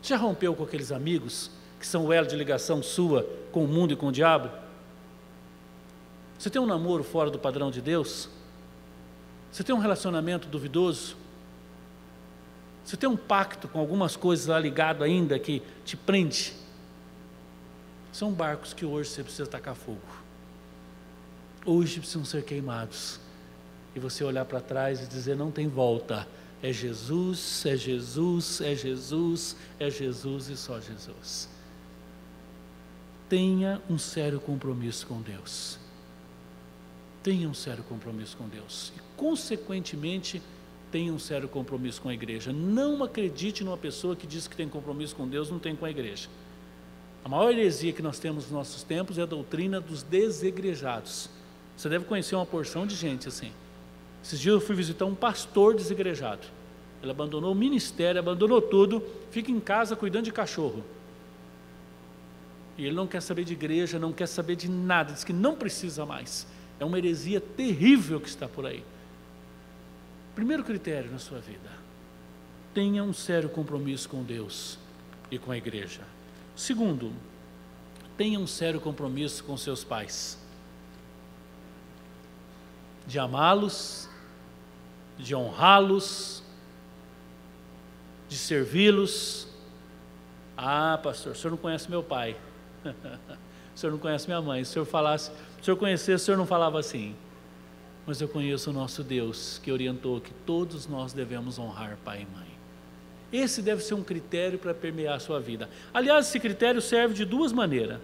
Já 0.00 0.16
rompeu 0.16 0.54
com 0.54 0.62
aqueles 0.62 0.92
amigos 0.92 1.50
que 1.80 1.84
são 1.84 2.06
o 2.06 2.12
elo 2.12 2.28
de 2.28 2.36
ligação 2.36 2.84
sua 2.84 3.28
com 3.50 3.64
o 3.64 3.68
mundo 3.68 3.92
e 3.92 3.96
com 3.96 4.06
o 4.06 4.12
diabo? 4.12 4.48
Você 6.38 6.48
tem 6.48 6.62
um 6.62 6.66
namoro 6.66 7.02
fora 7.02 7.30
do 7.30 7.38
padrão 7.38 7.68
de 7.68 7.82
Deus? 7.82 8.28
Você 9.50 9.64
tem 9.64 9.74
um 9.74 9.80
relacionamento 9.80 10.46
duvidoso? 10.46 11.16
Você 12.84 12.96
tem 12.96 13.08
um 13.08 13.16
pacto 13.16 13.66
com 13.66 13.80
algumas 13.80 14.14
coisas 14.14 14.46
lá 14.46 14.56
ligado 14.56 15.02
ainda 15.02 15.36
que 15.36 15.60
te 15.84 15.96
prende? 15.96 16.54
São 18.12 18.30
barcos 18.30 18.72
que 18.72 18.86
hoje 18.86 19.10
você 19.10 19.24
precisa 19.24 19.48
tacar 19.48 19.74
fogo. 19.74 19.98
Hoje 21.66 21.98
precisam 21.98 22.24
ser 22.24 22.44
queimados. 22.44 23.18
E 23.96 23.98
você 23.98 24.22
olhar 24.22 24.44
para 24.44 24.60
trás 24.60 25.02
e 25.02 25.06
dizer: 25.08 25.34
não 25.34 25.50
tem 25.50 25.66
volta 25.66 26.24
é 26.64 26.72
Jesus, 26.72 27.66
é 27.66 27.76
Jesus, 27.76 28.62
é 28.62 28.74
Jesus, 28.74 29.54
é 29.78 29.90
Jesus 29.90 30.48
e 30.48 30.56
só 30.56 30.80
Jesus. 30.80 31.46
Tenha 33.28 33.82
um 33.90 33.98
sério 33.98 34.40
compromisso 34.40 35.06
com 35.06 35.20
Deus. 35.20 35.78
Tenha 37.22 37.46
um 37.46 37.52
sério 37.52 37.84
compromisso 37.84 38.34
com 38.38 38.48
Deus. 38.48 38.94
E, 38.96 39.00
consequentemente, 39.14 40.40
tenha 40.90 41.12
um 41.12 41.18
sério 41.18 41.50
compromisso 41.50 42.00
com 42.00 42.08
a 42.08 42.14
igreja. 42.14 42.50
Não 42.50 43.04
acredite 43.04 43.62
numa 43.62 43.76
pessoa 43.76 44.16
que 44.16 44.26
diz 44.26 44.48
que 44.48 44.56
tem 44.56 44.66
compromisso 44.66 45.14
com 45.14 45.28
Deus, 45.28 45.50
não 45.50 45.58
tem 45.58 45.76
com 45.76 45.84
a 45.84 45.90
igreja. 45.90 46.30
A 47.22 47.28
maior 47.28 47.52
heresia 47.52 47.92
que 47.92 48.00
nós 48.00 48.18
temos 48.18 48.44
nos 48.44 48.52
nossos 48.52 48.82
tempos 48.82 49.18
é 49.18 49.22
a 49.22 49.26
doutrina 49.26 49.82
dos 49.82 50.02
desigrejados. 50.02 51.28
Você 51.76 51.90
deve 51.90 52.06
conhecer 52.06 52.34
uma 52.34 52.46
porção 52.46 52.86
de 52.86 52.94
gente 52.94 53.28
assim. 53.28 53.52
Esses 54.24 54.40
dias 54.40 54.54
eu 54.54 54.60
fui 54.60 54.74
visitar 54.74 55.04
um 55.04 55.14
pastor 55.14 55.74
desigrejado. 55.76 56.46
Ele 57.02 57.10
abandonou 57.10 57.52
o 57.52 57.54
ministério, 57.54 58.18
abandonou 58.18 58.62
tudo, 58.62 59.04
fica 59.30 59.50
em 59.50 59.60
casa 59.60 59.94
cuidando 59.94 60.24
de 60.24 60.32
cachorro. 60.32 60.82
E 62.78 62.86
ele 62.86 62.94
não 62.94 63.06
quer 63.06 63.20
saber 63.20 63.44
de 63.44 63.52
igreja, 63.52 63.98
não 63.98 64.14
quer 64.14 64.26
saber 64.26 64.56
de 64.56 64.66
nada, 64.66 65.12
diz 65.12 65.24
que 65.24 65.32
não 65.32 65.54
precisa 65.54 66.06
mais. 66.06 66.46
É 66.80 66.86
uma 66.86 66.96
heresia 66.96 67.38
terrível 67.38 68.18
que 68.18 68.26
está 68.26 68.48
por 68.48 68.64
aí. 68.64 68.82
Primeiro 70.34 70.64
critério 70.64 71.12
na 71.12 71.18
sua 71.18 71.38
vida: 71.38 71.70
tenha 72.72 73.04
um 73.04 73.12
sério 73.12 73.50
compromisso 73.50 74.08
com 74.08 74.24
Deus 74.24 74.78
e 75.30 75.38
com 75.38 75.52
a 75.52 75.56
igreja. 75.58 76.00
Segundo, 76.56 77.12
tenha 78.16 78.40
um 78.40 78.46
sério 78.46 78.80
compromisso 78.80 79.44
com 79.44 79.54
seus 79.58 79.84
pais. 79.84 80.38
De 83.06 83.18
amá-los, 83.18 84.08
de 85.18 85.34
honrá-los, 85.34 86.42
de 88.28 88.36
servi-los. 88.36 89.48
Ah, 90.56 90.98
pastor, 91.02 91.32
o 91.32 91.34
senhor 91.34 91.50
não 91.50 91.58
conhece 91.58 91.90
meu 91.90 92.02
pai. 92.02 92.36
o 92.84 93.78
senhor 93.78 93.92
não 93.92 93.98
conhece 93.98 94.26
minha 94.26 94.40
mãe. 94.40 94.64
Se 94.64 94.70
o 94.70 94.72
senhor 94.74 94.86
falasse, 94.86 95.30
se 95.30 95.62
o 95.62 95.64
senhor 95.64 95.76
conhecesse, 95.76 96.22
o 96.22 96.26
senhor 96.26 96.36
não 96.36 96.46
falava 96.46 96.78
assim. 96.78 97.14
Mas 98.06 98.20
eu 98.20 98.28
conheço 98.28 98.70
o 98.70 98.72
nosso 98.72 99.02
Deus 99.02 99.58
que 99.62 99.72
orientou 99.72 100.20
que 100.20 100.32
todos 100.46 100.86
nós 100.86 101.12
devemos 101.12 101.58
honrar 101.58 101.96
pai 102.04 102.26
e 102.28 102.36
mãe. 102.36 102.54
Esse 103.32 103.62
deve 103.62 103.82
ser 103.82 103.94
um 103.94 104.02
critério 104.04 104.58
para 104.58 104.74
permear 104.74 105.16
a 105.16 105.18
sua 105.18 105.40
vida. 105.40 105.68
Aliás, 105.92 106.28
esse 106.28 106.38
critério 106.38 106.80
serve 106.80 107.14
de 107.14 107.24
duas 107.24 107.52
maneiras. 107.52 107.98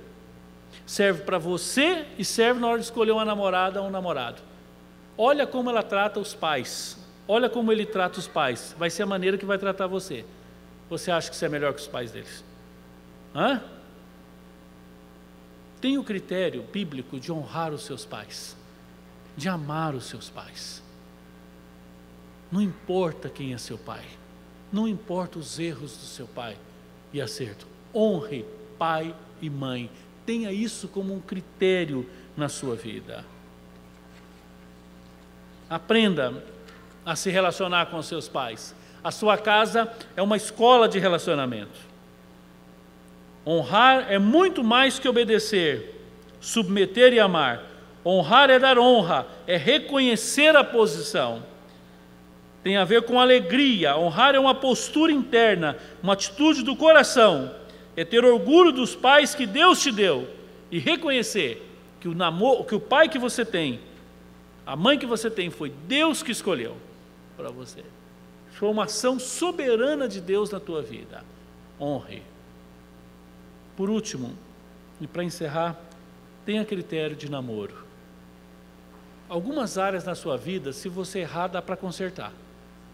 Serve 0.87 1.23
para 1.23 1.39
você 1.39 2.07
e 2.19 2.25
serve 2.25 2.61
na 2.61 2.69
hora 2.69 2.79
de 2.79 2.85
escolher 2.85 3.13
uma 3.13 3.25
namorada 3.25 3.81
ou 3.81 3.89
um 3.89 3.91
namorado. 3.91 4.43
Olha 5.17 5.47
como 5.47 5.71
ela 5.71 5.83
trata 5.83 6.19
os 6.19 6.35
pais. 6.35 6.99
Olha 7.33 7.49
como 7.49 7.71
ele 7.71 7.87
trata 7.87 8.19
os 8.19 8.27
pais. 8.27 8.75
Vai 8.77 8.91
ser 8.91 9.05
a 9.05 9.07
maneira 9.07 9.39
que 9.39 9.47
vai 9.47 9.57
tratar 9.57 9.87
você. 9.87 10.25
Você 10.89 11.13
acha 11.13 11.31
que 11.31 11.37
você 11.37 11.47
é 11.47 11.49
melhor 11.49 11.73
que 11.73 11.81
os 11.81 11.87
pais 11.87 12.11
deles? 12.11 12.45
Hã? 13.33 13.63
Tem 15.81 15.97
o 15.97 16.03
critério 16.03 16.65
bíblico 16.73 17.21
de 17.21 17.31
honrar 17.31 17.73
os 17.73 17.85
seus 17.85 18.05
pais, 18.05 18.57
de 19.37 19.49
amar 19.49 19.95
os 19.95 20.07
seus 20.07 20.29
pais. 20.29 20.83
Não 22.51 22.61
importa 22.61 23.31
quem 23.31 23.55
é 23.55 23.59
seu 23.59 23.79
pai, 23.79 24.05
não 24.73 24.89
importa 24.89 25.39
os 25.39 25.57
erros 25.61 25.97
do 25.97 26.07
seu 26.07 26.27
pai 26.27 26.57
e 27.13 27.21
acerto. 27.21 27.65
Honre 27.95 28.45
pai 28.77 29.15
e 29.41 29.49
mãe. 29.49 29.89
Tenha 30.27 30.51
isso 30.51 30.89
como 30.89 31.15
um 31.15 31.21
critério 31.21 32.11
na 32.37 32.49
sua 32.49 32.75
vida. 32.75 33.25
Aprenda 35.69 36.43
a 37.05 37.17
se 37.17 37.31
relacionar 37.31 37.87
com 37.87 38.03
seus 38.03 38.29
pais. 38.29 38.75
A 39.03 39.11
sua 39.11 39.39
casa 39.39 39.91
é 40.15 40.23
uma 40.23 40.37
escola 40.37 40.89
de 40.89 40.99
relacionamento. 40.99 41.91
Honrar 43.47 44.13
é 44.13 44.19
muito 44.19 44.63
mais 44.63 44.99
que 44.99 45.09
obedecer, 45.09 45.99
submeter 46.41 47.13
e 47.15 47.21
amar. 47.21 47.63
Honrar 48.05 48.51
é 48.51 48.59
dar 48.59 48.79
honra, 48.79 49.27
é 49.47 49.57
reconhecer 49.57 50.55
a 50.55 50.63
posição. 50.63 51.43
Tem 52.63 52.77
a 52.77 52.85
ver 52.85 53.03
com 53.03 53.19
alegria. 53.19 53.97
Honrar 53.97 54.35
é 54.35 54.39
uma 54.39 54.55
postura 54.55 55.11
interna, 55.11 55.77
uma 56.03 56.13
atitude 56.13 56.63
do 56.63 56.77
coração. 56.77 57.55
É 57.97 58.05
ter 58.05 58.25
orgulho 58.25 58.73
dos 58.73 58.95
pais 58.95 59.35
que 59.35 59.47
Deus 59.47 59.81
te 59.81 59.91
deu 59.91 60.29
e 60.71 60.79
reconhecer 60.79 61.67
que 61.99 62.09
o, 62.09 62.15
namoro, 62.15 62.65
que 62.65 62.75
o 62.75 62.81
pai 62.81 63.09
que 63.09 63.19
você 63.19 63.45
tem, 63.45 63.81
a 64.67 64.77
mãe 64.77 64.99
que 64.99 65.07
você 65.07 65.31
tem, 65.31 65.51
foi 65.51 65.73
Deus 65.87 66.23
que 66.23 66.33
escolheu 66.33 66.77
para 67.41 67.51
você. 67.51 67.83
Foi 68.53 68.69
uma 68.69 68.85
ação 68.85 69.19
soberana 69.19 70.07
de 70.07 70.21
Deus 70.21 70.51
na 70.51 70.61
tua 70.61 70.83
vida. 70.83 71.25
Honre. 71.81 72.23
Por 73.77 73.89
último, 73.89 74.35
e 75.01 75.07
para 75.07 75.25
encerrar, 75.25 75.81
tenha 76.45 76.65
critério 76.65 77.17
de 77.17 77.31
namoro. 77.31 77.87
Algumas 79.29 79.79
áreas 79.79 80.05
na 80.05 80.15
sua 80.15 80.37
vida, 80.37 80.73
se 80.73 80.89
você 80.89 81.21
errar, 81.21 81.49
dá 81.49 81.63
para 81.63 81.77
consertar. 81.77 82.33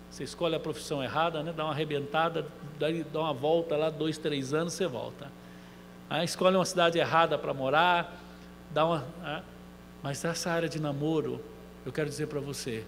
Você 0.08 0.22
escolhe 0.22 0.54
a 0.54 0.60
profissão 0.60 1.02
errada, 1.02 1.42
né? 1.42 1.52
dá 1.52 1.64
uma 1.64 1.72
arrebentada, 1.72 2.46
dá 2.78 3.20
uma 3.20 3.32
volta 3.32 3.76
lá, 3.76 3.90
dois, 3.90 4.16
três 4.16 4.54
anos, 4.54 4.74
você 4.74 4.86
volta. 4.86 5.32
Aí 6.08 6.24
escolhe 6.24 6.54
uma 6.54 6.64
cidade 6.64 6.98
errada 6.98 7.36
para 7.36 7.52
morar, 7.52 8.20
dá 8.70 8.84
uma. 8.84 9.04
Né? 9.20 9.42
Mas 10.02 10.24
essa 10.24 10.50
área 10.52 10.68
de 10.68 10.78
namoro, 10.78 11.40
eu 11.84 11.92
quero 11.92 12.08
dizer 12.08 12.28
para 12.28 12.38
você, 12.38 12.84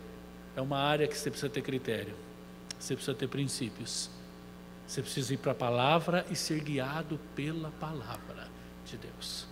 é 0.59 0.61
uma 0.61 0.79
área 0.79 1.07
que 1.07 1.17
você 1.17 1.31
precisa 1.31 1.49
ter 1.49 1.63
critério, 1.63 2.15
você 2.77 2.97
precisa 2.97 3.17
ter 3.17 3.29
princípios, 3.29 4.11
você 4.85 5.01
precisa 5.01 5.33
ir 5.33 5.37
para 5.37 5.53
a 5.53 5.55
palavra 5.55 6.27
e 6.31 6.35
ser 6.35 6.61
guiado 6.61 7.19
pela 7.37 7.71
palavra. 7.79 8.49
de 8.85 8.97
Deus. 8.97 9.47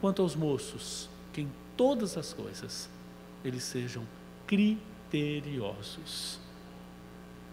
Quanto 0.00 0.22
aos 0.22 0.36
moços, 0.36 1.10
que 1.32 1.40
em 1.40 1.50
todas 1.76 2.16
as 2.16 2.32
coisas 2.32 2.88
eles 3.44 3.64
sejam 3.64 4.06
criteriosos. 4.46 6.38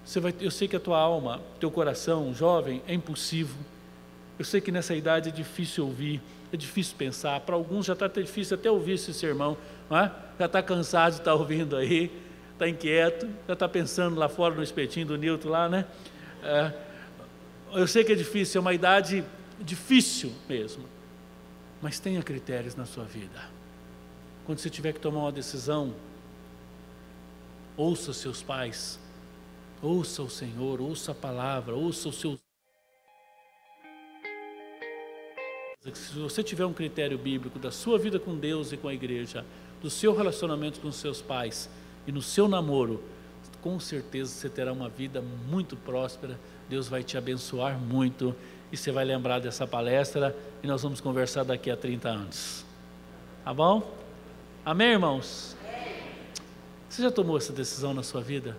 Você 0.05 0.19
vai, 0.19 0.34
eu 0.39 0.51
sei 0.51 0.67
que 0.67 0.76
a 0.76 0.80
tua 0.80 0.99
alma, 0.99 1.41
teu 1.59 1.71
coração, 1.71 2.32
jovem, 2.36 2.84
é 2.88 2.93
impulsivo. 2.93 3.57
Eu 4.38 4.45
sei 4.45 4.61
que 4.61 4.71
nessa 4.71 4.93
idade 4.95 5.30
é 5.30 5.32
difícil 5.32 5.88
ouvir, 5.88 6.21
é 6.53 6.57
difícil 6.57 6.95
pensar. 6.95 7.39
Para 7.41 7.55
alguns 7.55 7.88
já 7.88 7.93
está 7.93 8.07
difícil 8.07 8.55
até 8.55 8.69
ouvir 8.69 8.93
esse 8.93 9.11
sermão, 9.11 9.57
não 9.89 9.97
é? 9.97 10.22
Já 10.40 10.46
está 10.46 10.62
cansado 10.62 11.14
de 11.14 11.20
estar 11.20 11.32
tá 11.32 11.36
ouvindo 11.36 11.76
aí, 11.76 12.12
está 12.54 12.68
inquieto, 12.68 13.28
já 13.48 13.54
está 13.54 13.68
pensando 13.68 14.18
lá 14.18 14.30
fora 14.30 14.56
no 14.56 14.64
espetinho 14.64 15.06
do 15.06 15.18
Newton 15.18 15.50
lá, 15.50 15.70
né? 15.70 15.86
É, 16.44 16.74
eu 17.74 17.88
sei 17.88 18.04
que 18.04 18.12
é 18.12 18.16
difícil, 18.16 18.60
é 18.60 18.62
uma 18.62 18.74
idade 18.74 19.24
difícil 19.60 20.32
mesmo, 20.48 20.86
mas 21.82 22.00
tenha 22.00 22.22
critérios 22.22 22.76
na 22.76 22.86
sua 22.86 23.04
vida. 23.04 23.42
Quando 24.46 24.60
você 24.60 24.70
tiver 24.70 24.94
que 24.94 25.00
tomar 25.00 25.22
uma 25.22 25.32
decisão, 25.32 25.94
ouça 27.78 28.14
seus 28.14 28.44
pais, 28.44 29.00
ouça 29.82 30.22
o 30.22 30.30
Senhor, 30.30 30.82
ouça 30.82 31.12
a 31.12 31.16
palavra, 31.16 31.76
ouça 31.76 32.10
o 32.10 32.14
seu. 32.14 32.38
Se 35.94 36.18
você 36.18 36.42
tiver 36.42 36.66
um 36.66 36.74
critério 36.74 37.18
bíblico 37.18 37.60
da 37.60 37.72
sua 37.72 37.98
vida 37.98 38.20
com 38.20 38.38
Deus 38.38 38.72
e 38.72 38.78
com 38.78 38.88
a 38.88 38.94
igreja, 38.94 39.46
do 39.84 39.90
seu 39.90 40.16
relacionamento 40.16 40.80
com 40.80 40.92
seus 40.92 41.22
pais 41.22 41.70
e 42.08 42.12
no 42.12 42.22
seu 42.22 42.48
namoro, 42.48 43.04
com 43.62 43.80
certeza 43.80 44.32
você 44.32 44.50
terá 44.50 44.72
uma 44.72 44.90
vida 44.90 45.22
muito 45.22 45.76
próspera. 45.76 46.40
Deus 46.70 46.88
vai 46.88 47.04
te 47.04 47.18
abençoar 47.18 47.78
muito 47.78 48.36
e 48.72 48.78
você 48.78 48.92
vai 48.92 49.04
lembrar 49.04 49.40
dessa 49.40 49.68
palestra 49.68 50.36
e 50.64 50.68
nós 50.68 50.82
vamos 50.82 51.02
conversar 51.02 51.44
daqui 51.44 51.70
a 51.70 51.78
30 51.78 52.10
anos. 52.10 52.66
Tá 53.44 53.54
bom? 53.54 53.94
Amém, 54.66 54.92
irmãos? 54.92 55.56
Você 56.90 57.02
já 57.02 57.12
tomou 57.12 57.38
essa 57.38 57.52
decisão 57.52 57.94
na 57.94 58.04
sua 58.04 58.22
vida? 58.22 58.56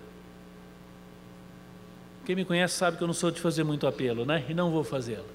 Quem 2.27 2.37
me 2.37 2.45
conhece 2.45 2.75
sabe 2.75 2.97
que 2.97 3.03
eu 3.03 3.07
não 3.07 3.15
sou 3.15 3.31
de 3.31 3.41
fazer 3.41 3.65
muito 3.65 3.87
apelo, 3.87 4.25
né? 4.25 4.45
E 4.49 4.55
não 4.55 4.71
vou 4.71 4.85
fazê-lo. 4.85 5.27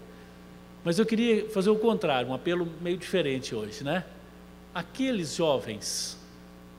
Mas 0.84 1.00
eu 1.00 1.06
queria 1.06 1.50
fazer 1.50 1.70
o 1.70 1.76
contrário, 1.76 2.30
um 2.30 2.34
apelo 2.34 2.68
meio 2.82 2.98
diferente 2.98 3.56
hoje, 3.56 3.84
né? 3.84 4.04
Aqueles 4.80 5.36
jovens, 5.36 6.18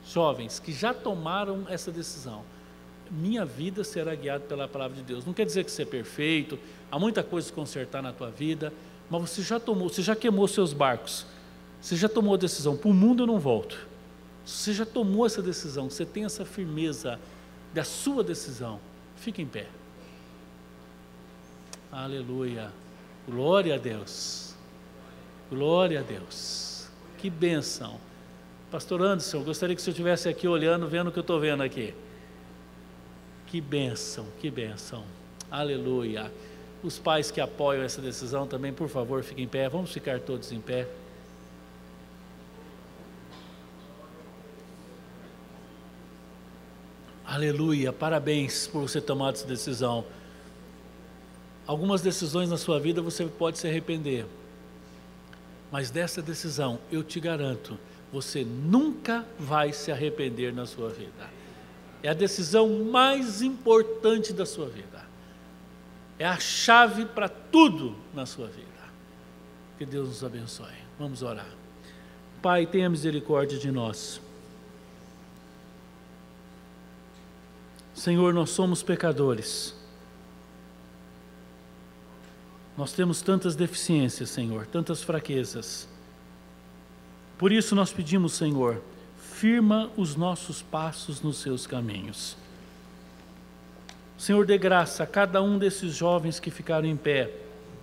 jovens 0.07 0.59
que 0.59 0.73
já 0.73 0.91
tomaram 0.91 1.65
essa 1.69 1.91
decisão, 1.91 2.43
minha 3.11 3.45
vida 3.45 3.83
será 3.83 4.15
guiada 4.15 4.43
pela 4.43 4.67
palavra 4.67 4.97
de 4.97 5.03
Deus. 5.03 5.23
Não 5.23 5.33
quer 5.33 5.45
dizer 5.45 5.63
que 5.63 5.71
você 5.71 5.83
é 5.83 5.85
perfeito, 5.85 6.57
há 6.91 6.97
muita 6.97 7.21
coisa 7.21 7.51
a 7.51 7.53
consertar 7.53 8.01
na 8.01 8.11
tua 8.11 8.31
vida, 8.31 8.73
mas 9.07 9.29
você 9.29 9.43
já 9.43 9.59
tomou, 9.59 9.87
você 9.89 10.01
já 10.01 10.15
queimou 10.15 10.47
seus 10.47 10.73
barcos, 10.73 11.27
você 11.79 11.95
já 11.95 12.09
tomou 12.09 12.33
a 12.33 12.37
decisão, 12.37 12.75
para 12.75 12.89
o 12.89 12.93
mundo 12.93 13.23
eu 13.23 13.27
não 13.27 13.39
volto. 13.39 13.87
Você 14.43 14.73
já 14.73 14.85
tomou 14.85 15.27
essa 15.27 15.41
decisão, 15.41 15.87
você 15.87 16.03
tem 16.03 16.25
essa 16.25 16.43
firmeza 16.43 17.19
da 17.71 17.83
sua 17.83 18.23
decisão, 18.23 18.79
fique 19.15 19.41
em 19.43 19.47
pé. 19.47 19.67
Aleluia. 21.91 22.71
Glória 23.29 23.75
a 23.75 23.77
Deus. 23.77 24.55
Glória 25.51 25.99
a 25.99 26.03
Deus. 26.03 26.70
Que 27.21 27.29
benção. 27.29 27.99
Pastor 28.71 28.99
Anderson, 28.99 29.43
gostaria 29.43 29.75
que 29.75 29.81
você 29.81 29.91
estivesse 29.91 30.27
aqui 30.27 30.47
olhando, 30.47 30.87
vendo 30.87 31.09
o 31.09 31.11
que 31.11 31.19
eu 31.19 31.21
estou 31.21 31.39
vendo 31.39 31.61
aqui. 31.61 31.93
Que 33.45 33.61
benção, 33.61 34.25
que 34.39 34.49
benção. 34.49 35.03
Aleluia. 35.51 36.31
Os 36.81 36.97
pais 36.97 37.29
que 37.29 37.39
apoiam 37.39 37.83
essa 37.83 38.01
decisão 38.01 38.47
também, 38.47 38.73
por 38.73 38.89
favor, 38.89 39.21
fiquem 39.23 39.43
em 39.43 39.47
pé. 39.47 39.69
Vamos 39.69 39.91
ficar 39.91 40.19
todos 40.19 40.51
em 40.51 40.59
pé. 40.59 40.87
Aleluia, 47.23 47.93
parabéns 47.93 48.65
por 48.65 48.81
você 48.81 48.99
tomar 48.99 49.33
essa 49.33 49.45
decisão. 49.45 50.03
Algumas 51.67 52.01
decisões 52.01 52.49
na 52.49 52.57
sua 52.57 52.79
vida 52.79 52.99
você 52.99 53.25
pode 53.25 53.59
se 53.59 53.67
arrepender. 53.67 54.25
Mas 55.71 55.89
dessa 55.89 56.21
decisão, 56.21 56.79
eu 56.91 57.01
te 57.01 57.19
garanto, 57.19 57.79
você 58.11 58.43
nunca 58.43 59.25
vai 59.39 59.71
se 59.71 59.91
arrepender 59.91 60.53
na 60.53 60.65
sua 60.65 60.89
vida. 60.89 61.29
É 62.03 62.09
a 62.09 62.13
decisão 62.13 62.83
mais 62.83 63.41
importante 63.41 64.33
da 64.33 64.45
sua 64.45 64.67
vida. 64.67 65.01
É 66.19 66.25
a 66.25 66.37
chave 66.39 67.05
para 67.05 67.29
tudo 67.29 67.95
na 68.13 68.25
sua 68.25 68.47
vida. 68.47 68.67
Que 69.77 69.85
Deus 69.85 70.09
nos 70.09 70.23
abençoe. 70.23 70.73
Vamos 70.99 71.23
orar. 71.23 71.49
Pai, 72.41 72.65
tenha 72.65 72.89
misericórdia 72.89 73.57
de 73.57 73.71
nós. 73.71 74.19
Senhor, 77.93 78.33
nós 78.33 78.49
somos 78.49 78.83
pecadores. 78.83 79.75
Nós 82.77 82.93
temos 82.93 83.21
tantas 83.21 83.55
deficiências, 83.55 84.29
Senhor, 84.29 84.65
tantas 84.65 85.03
fraquezas. 85.03 85.87
Por 87.37 87.51
isso 87.51 87.75
nós 87.75 87.91
pedimos, 87.91 88.33
Senhor, 88.33 88.81
firma 89.17 89.89
os 89.97 90.15
nossos 90.15 90.61
passos 90.61 91.21
nos 91.21 91.37
seus 91.37 91.65
caminhos. 91.65 92.37
Senhor, 94.17 94.45
dê 94.45 94.55
graça 94.55 95.01
a 95.01 95.07
cada 95.07 95.41
um 95.41 95.57
desses 95.57 95.95
jovens 95.95 96.39
que 96.39 96.51
ficaram 96.51 96.87
em 96.87 96.95
pé, 96.95 97.31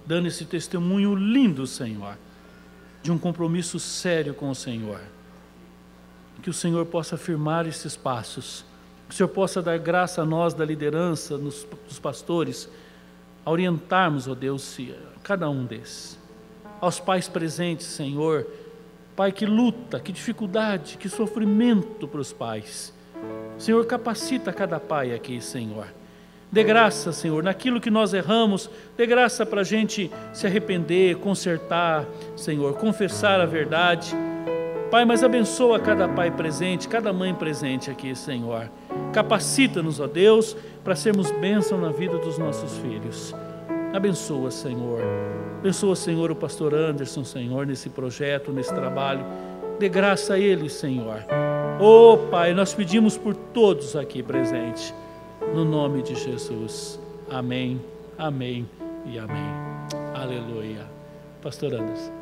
dando 0.06 0.28
esse 0.28 0.44
testemunho 0.44 1.16
lindo, 1.16 1.66
Senhor, 1.66 2.16
de 3.02 3.10
um 3.10 3.18
compromisso 3.18 3.80
sério 3.80 4.32
com 4.32 4.48
o 4.48 4.54
Senhor. 4.54 5.00
Que 6.40 6.48
o 6.48 6.54
Senhor 6.54 6.86
possa 6.86 7.16
firmar 7.16 7.66
esses 7.66 7.96
passos, 7.96 8.64
que 9.08 9.14
o 9.14 9.16
Senhor 9.16 9.28
possa 9.28 9.60
dar 9.60 9.76
graça 9.78 10.22
a 10.22 10.24
nós 10.24 10.54
da 10.54 10.64
liderança, 10.64 11.36
nos, 11.36 11.66
dos 11.88 11.98
pastores, 11.98 12.68
a 13.48 13.50
orientarmos, 13.50 14.28
ó 14.28 14.34
Deus, 14.34 14.76
cada 15.22 15.48
um 15.48 15.64
desses. 15.64 16.18
Aos 16.80 17.00
pais 17.00 17.28
presentes, 17.28 17.86
Senhor, 17.86 18.46
Pai 19.16 19.32
que 19.32 19.44
luta, 19.44 19.98
que 19.98 20.12
dificuldade, 20.12 20.96
que 20.96 21.08
sofrimento 21.08 22.06
para 22.06 22.20
os 22.20 22.32
pais. 22.32 22.94
Senhor, 23.58 23.84
capacita 23.84 24.52
cada 24.52 24.78
pai 24.78 25.12
aqui, 25.12 25.40
Senhor. 25.40 25.88
Dê 26.52 26.62
graça, 26.62 27.10
Senhor, 27.10 27.42
naquilo 27.42 27.80
que 27.80 27.90
nós 27.90 28.14
erramos, 28.14 28.70
dê 28.96 29.06
graça 29.06 29.44
para 29.44 29.62
a 29.62 29.64
gente 29.64 30.08
se 30.32 30.46
arrepender, 30.46 31.16
consertar, 31.16 32.06
Senhor, 32.36 32.74
confessar 32.74 33.40
a 33.40 33.44
verdade. 33.44 34.14
Pai, 34.90 35.04
mas 35.04 35.22
abençoa 35.22 35.78
cada 35.78 36.08
pai 36.08 36.30
presente, 36.30 36.88
cada 36.88 37.12
mãe 37.12 37.34
presente 37.34 37.90
aqui, 37.90 38.14
Senhor. 38.14 38.70
Capacita-nos, 39.12 40.00
ó 40.00 40.06
Deus, 40.06 40.56
para 40.82 40.96
sermos 40.96 41.30
bênção 41.30 41.78
na 41.78 41.90
vida 41.90 42.16
dos 42.16 42.38
nossos 42.38 42.78
filhos. 42.78 43.34
Abençoa, 43.92 44.50
Senhor. 44.50 45.02
Abençoa, 45.58 45.94
Senhor, 45.94 46.30
o 46.30 46.36
pastor 46.36 46.74
Anderson, 46.74 47.22
Senhor, 47.22 47.66
nesse 47.66 47.90
projeto, 47.90 48.50
nesse 48.50 48.74
trabalho. 48.74 49.24
Dê 49.78 49.90
graça 49.90 50.34
a 50.34 50.38
ele, 50.38 50.70
Senhor. 50.70 51.24
Oh, 51.78 52.16
Pai, 52.30 52.54
nós 52.54 52.72
pedimos 52.72 53.18
por 53.18 53.34
todos 53.34 53.94
aqui 53.94 54.22
presentes. 54.22 54.94
No 55.54 55.64
nome 55.64 56.02
de 56.02 56.14
Jesus. 56.14 56.98
Amém, 57.30 57.80
amém 58.16 58.66
e 59.04 59.18
amém. 59.18 59.52
Aleluia. 60.14 60.86
Pastor 61.42 61.74
Anderson. 61.74 62.17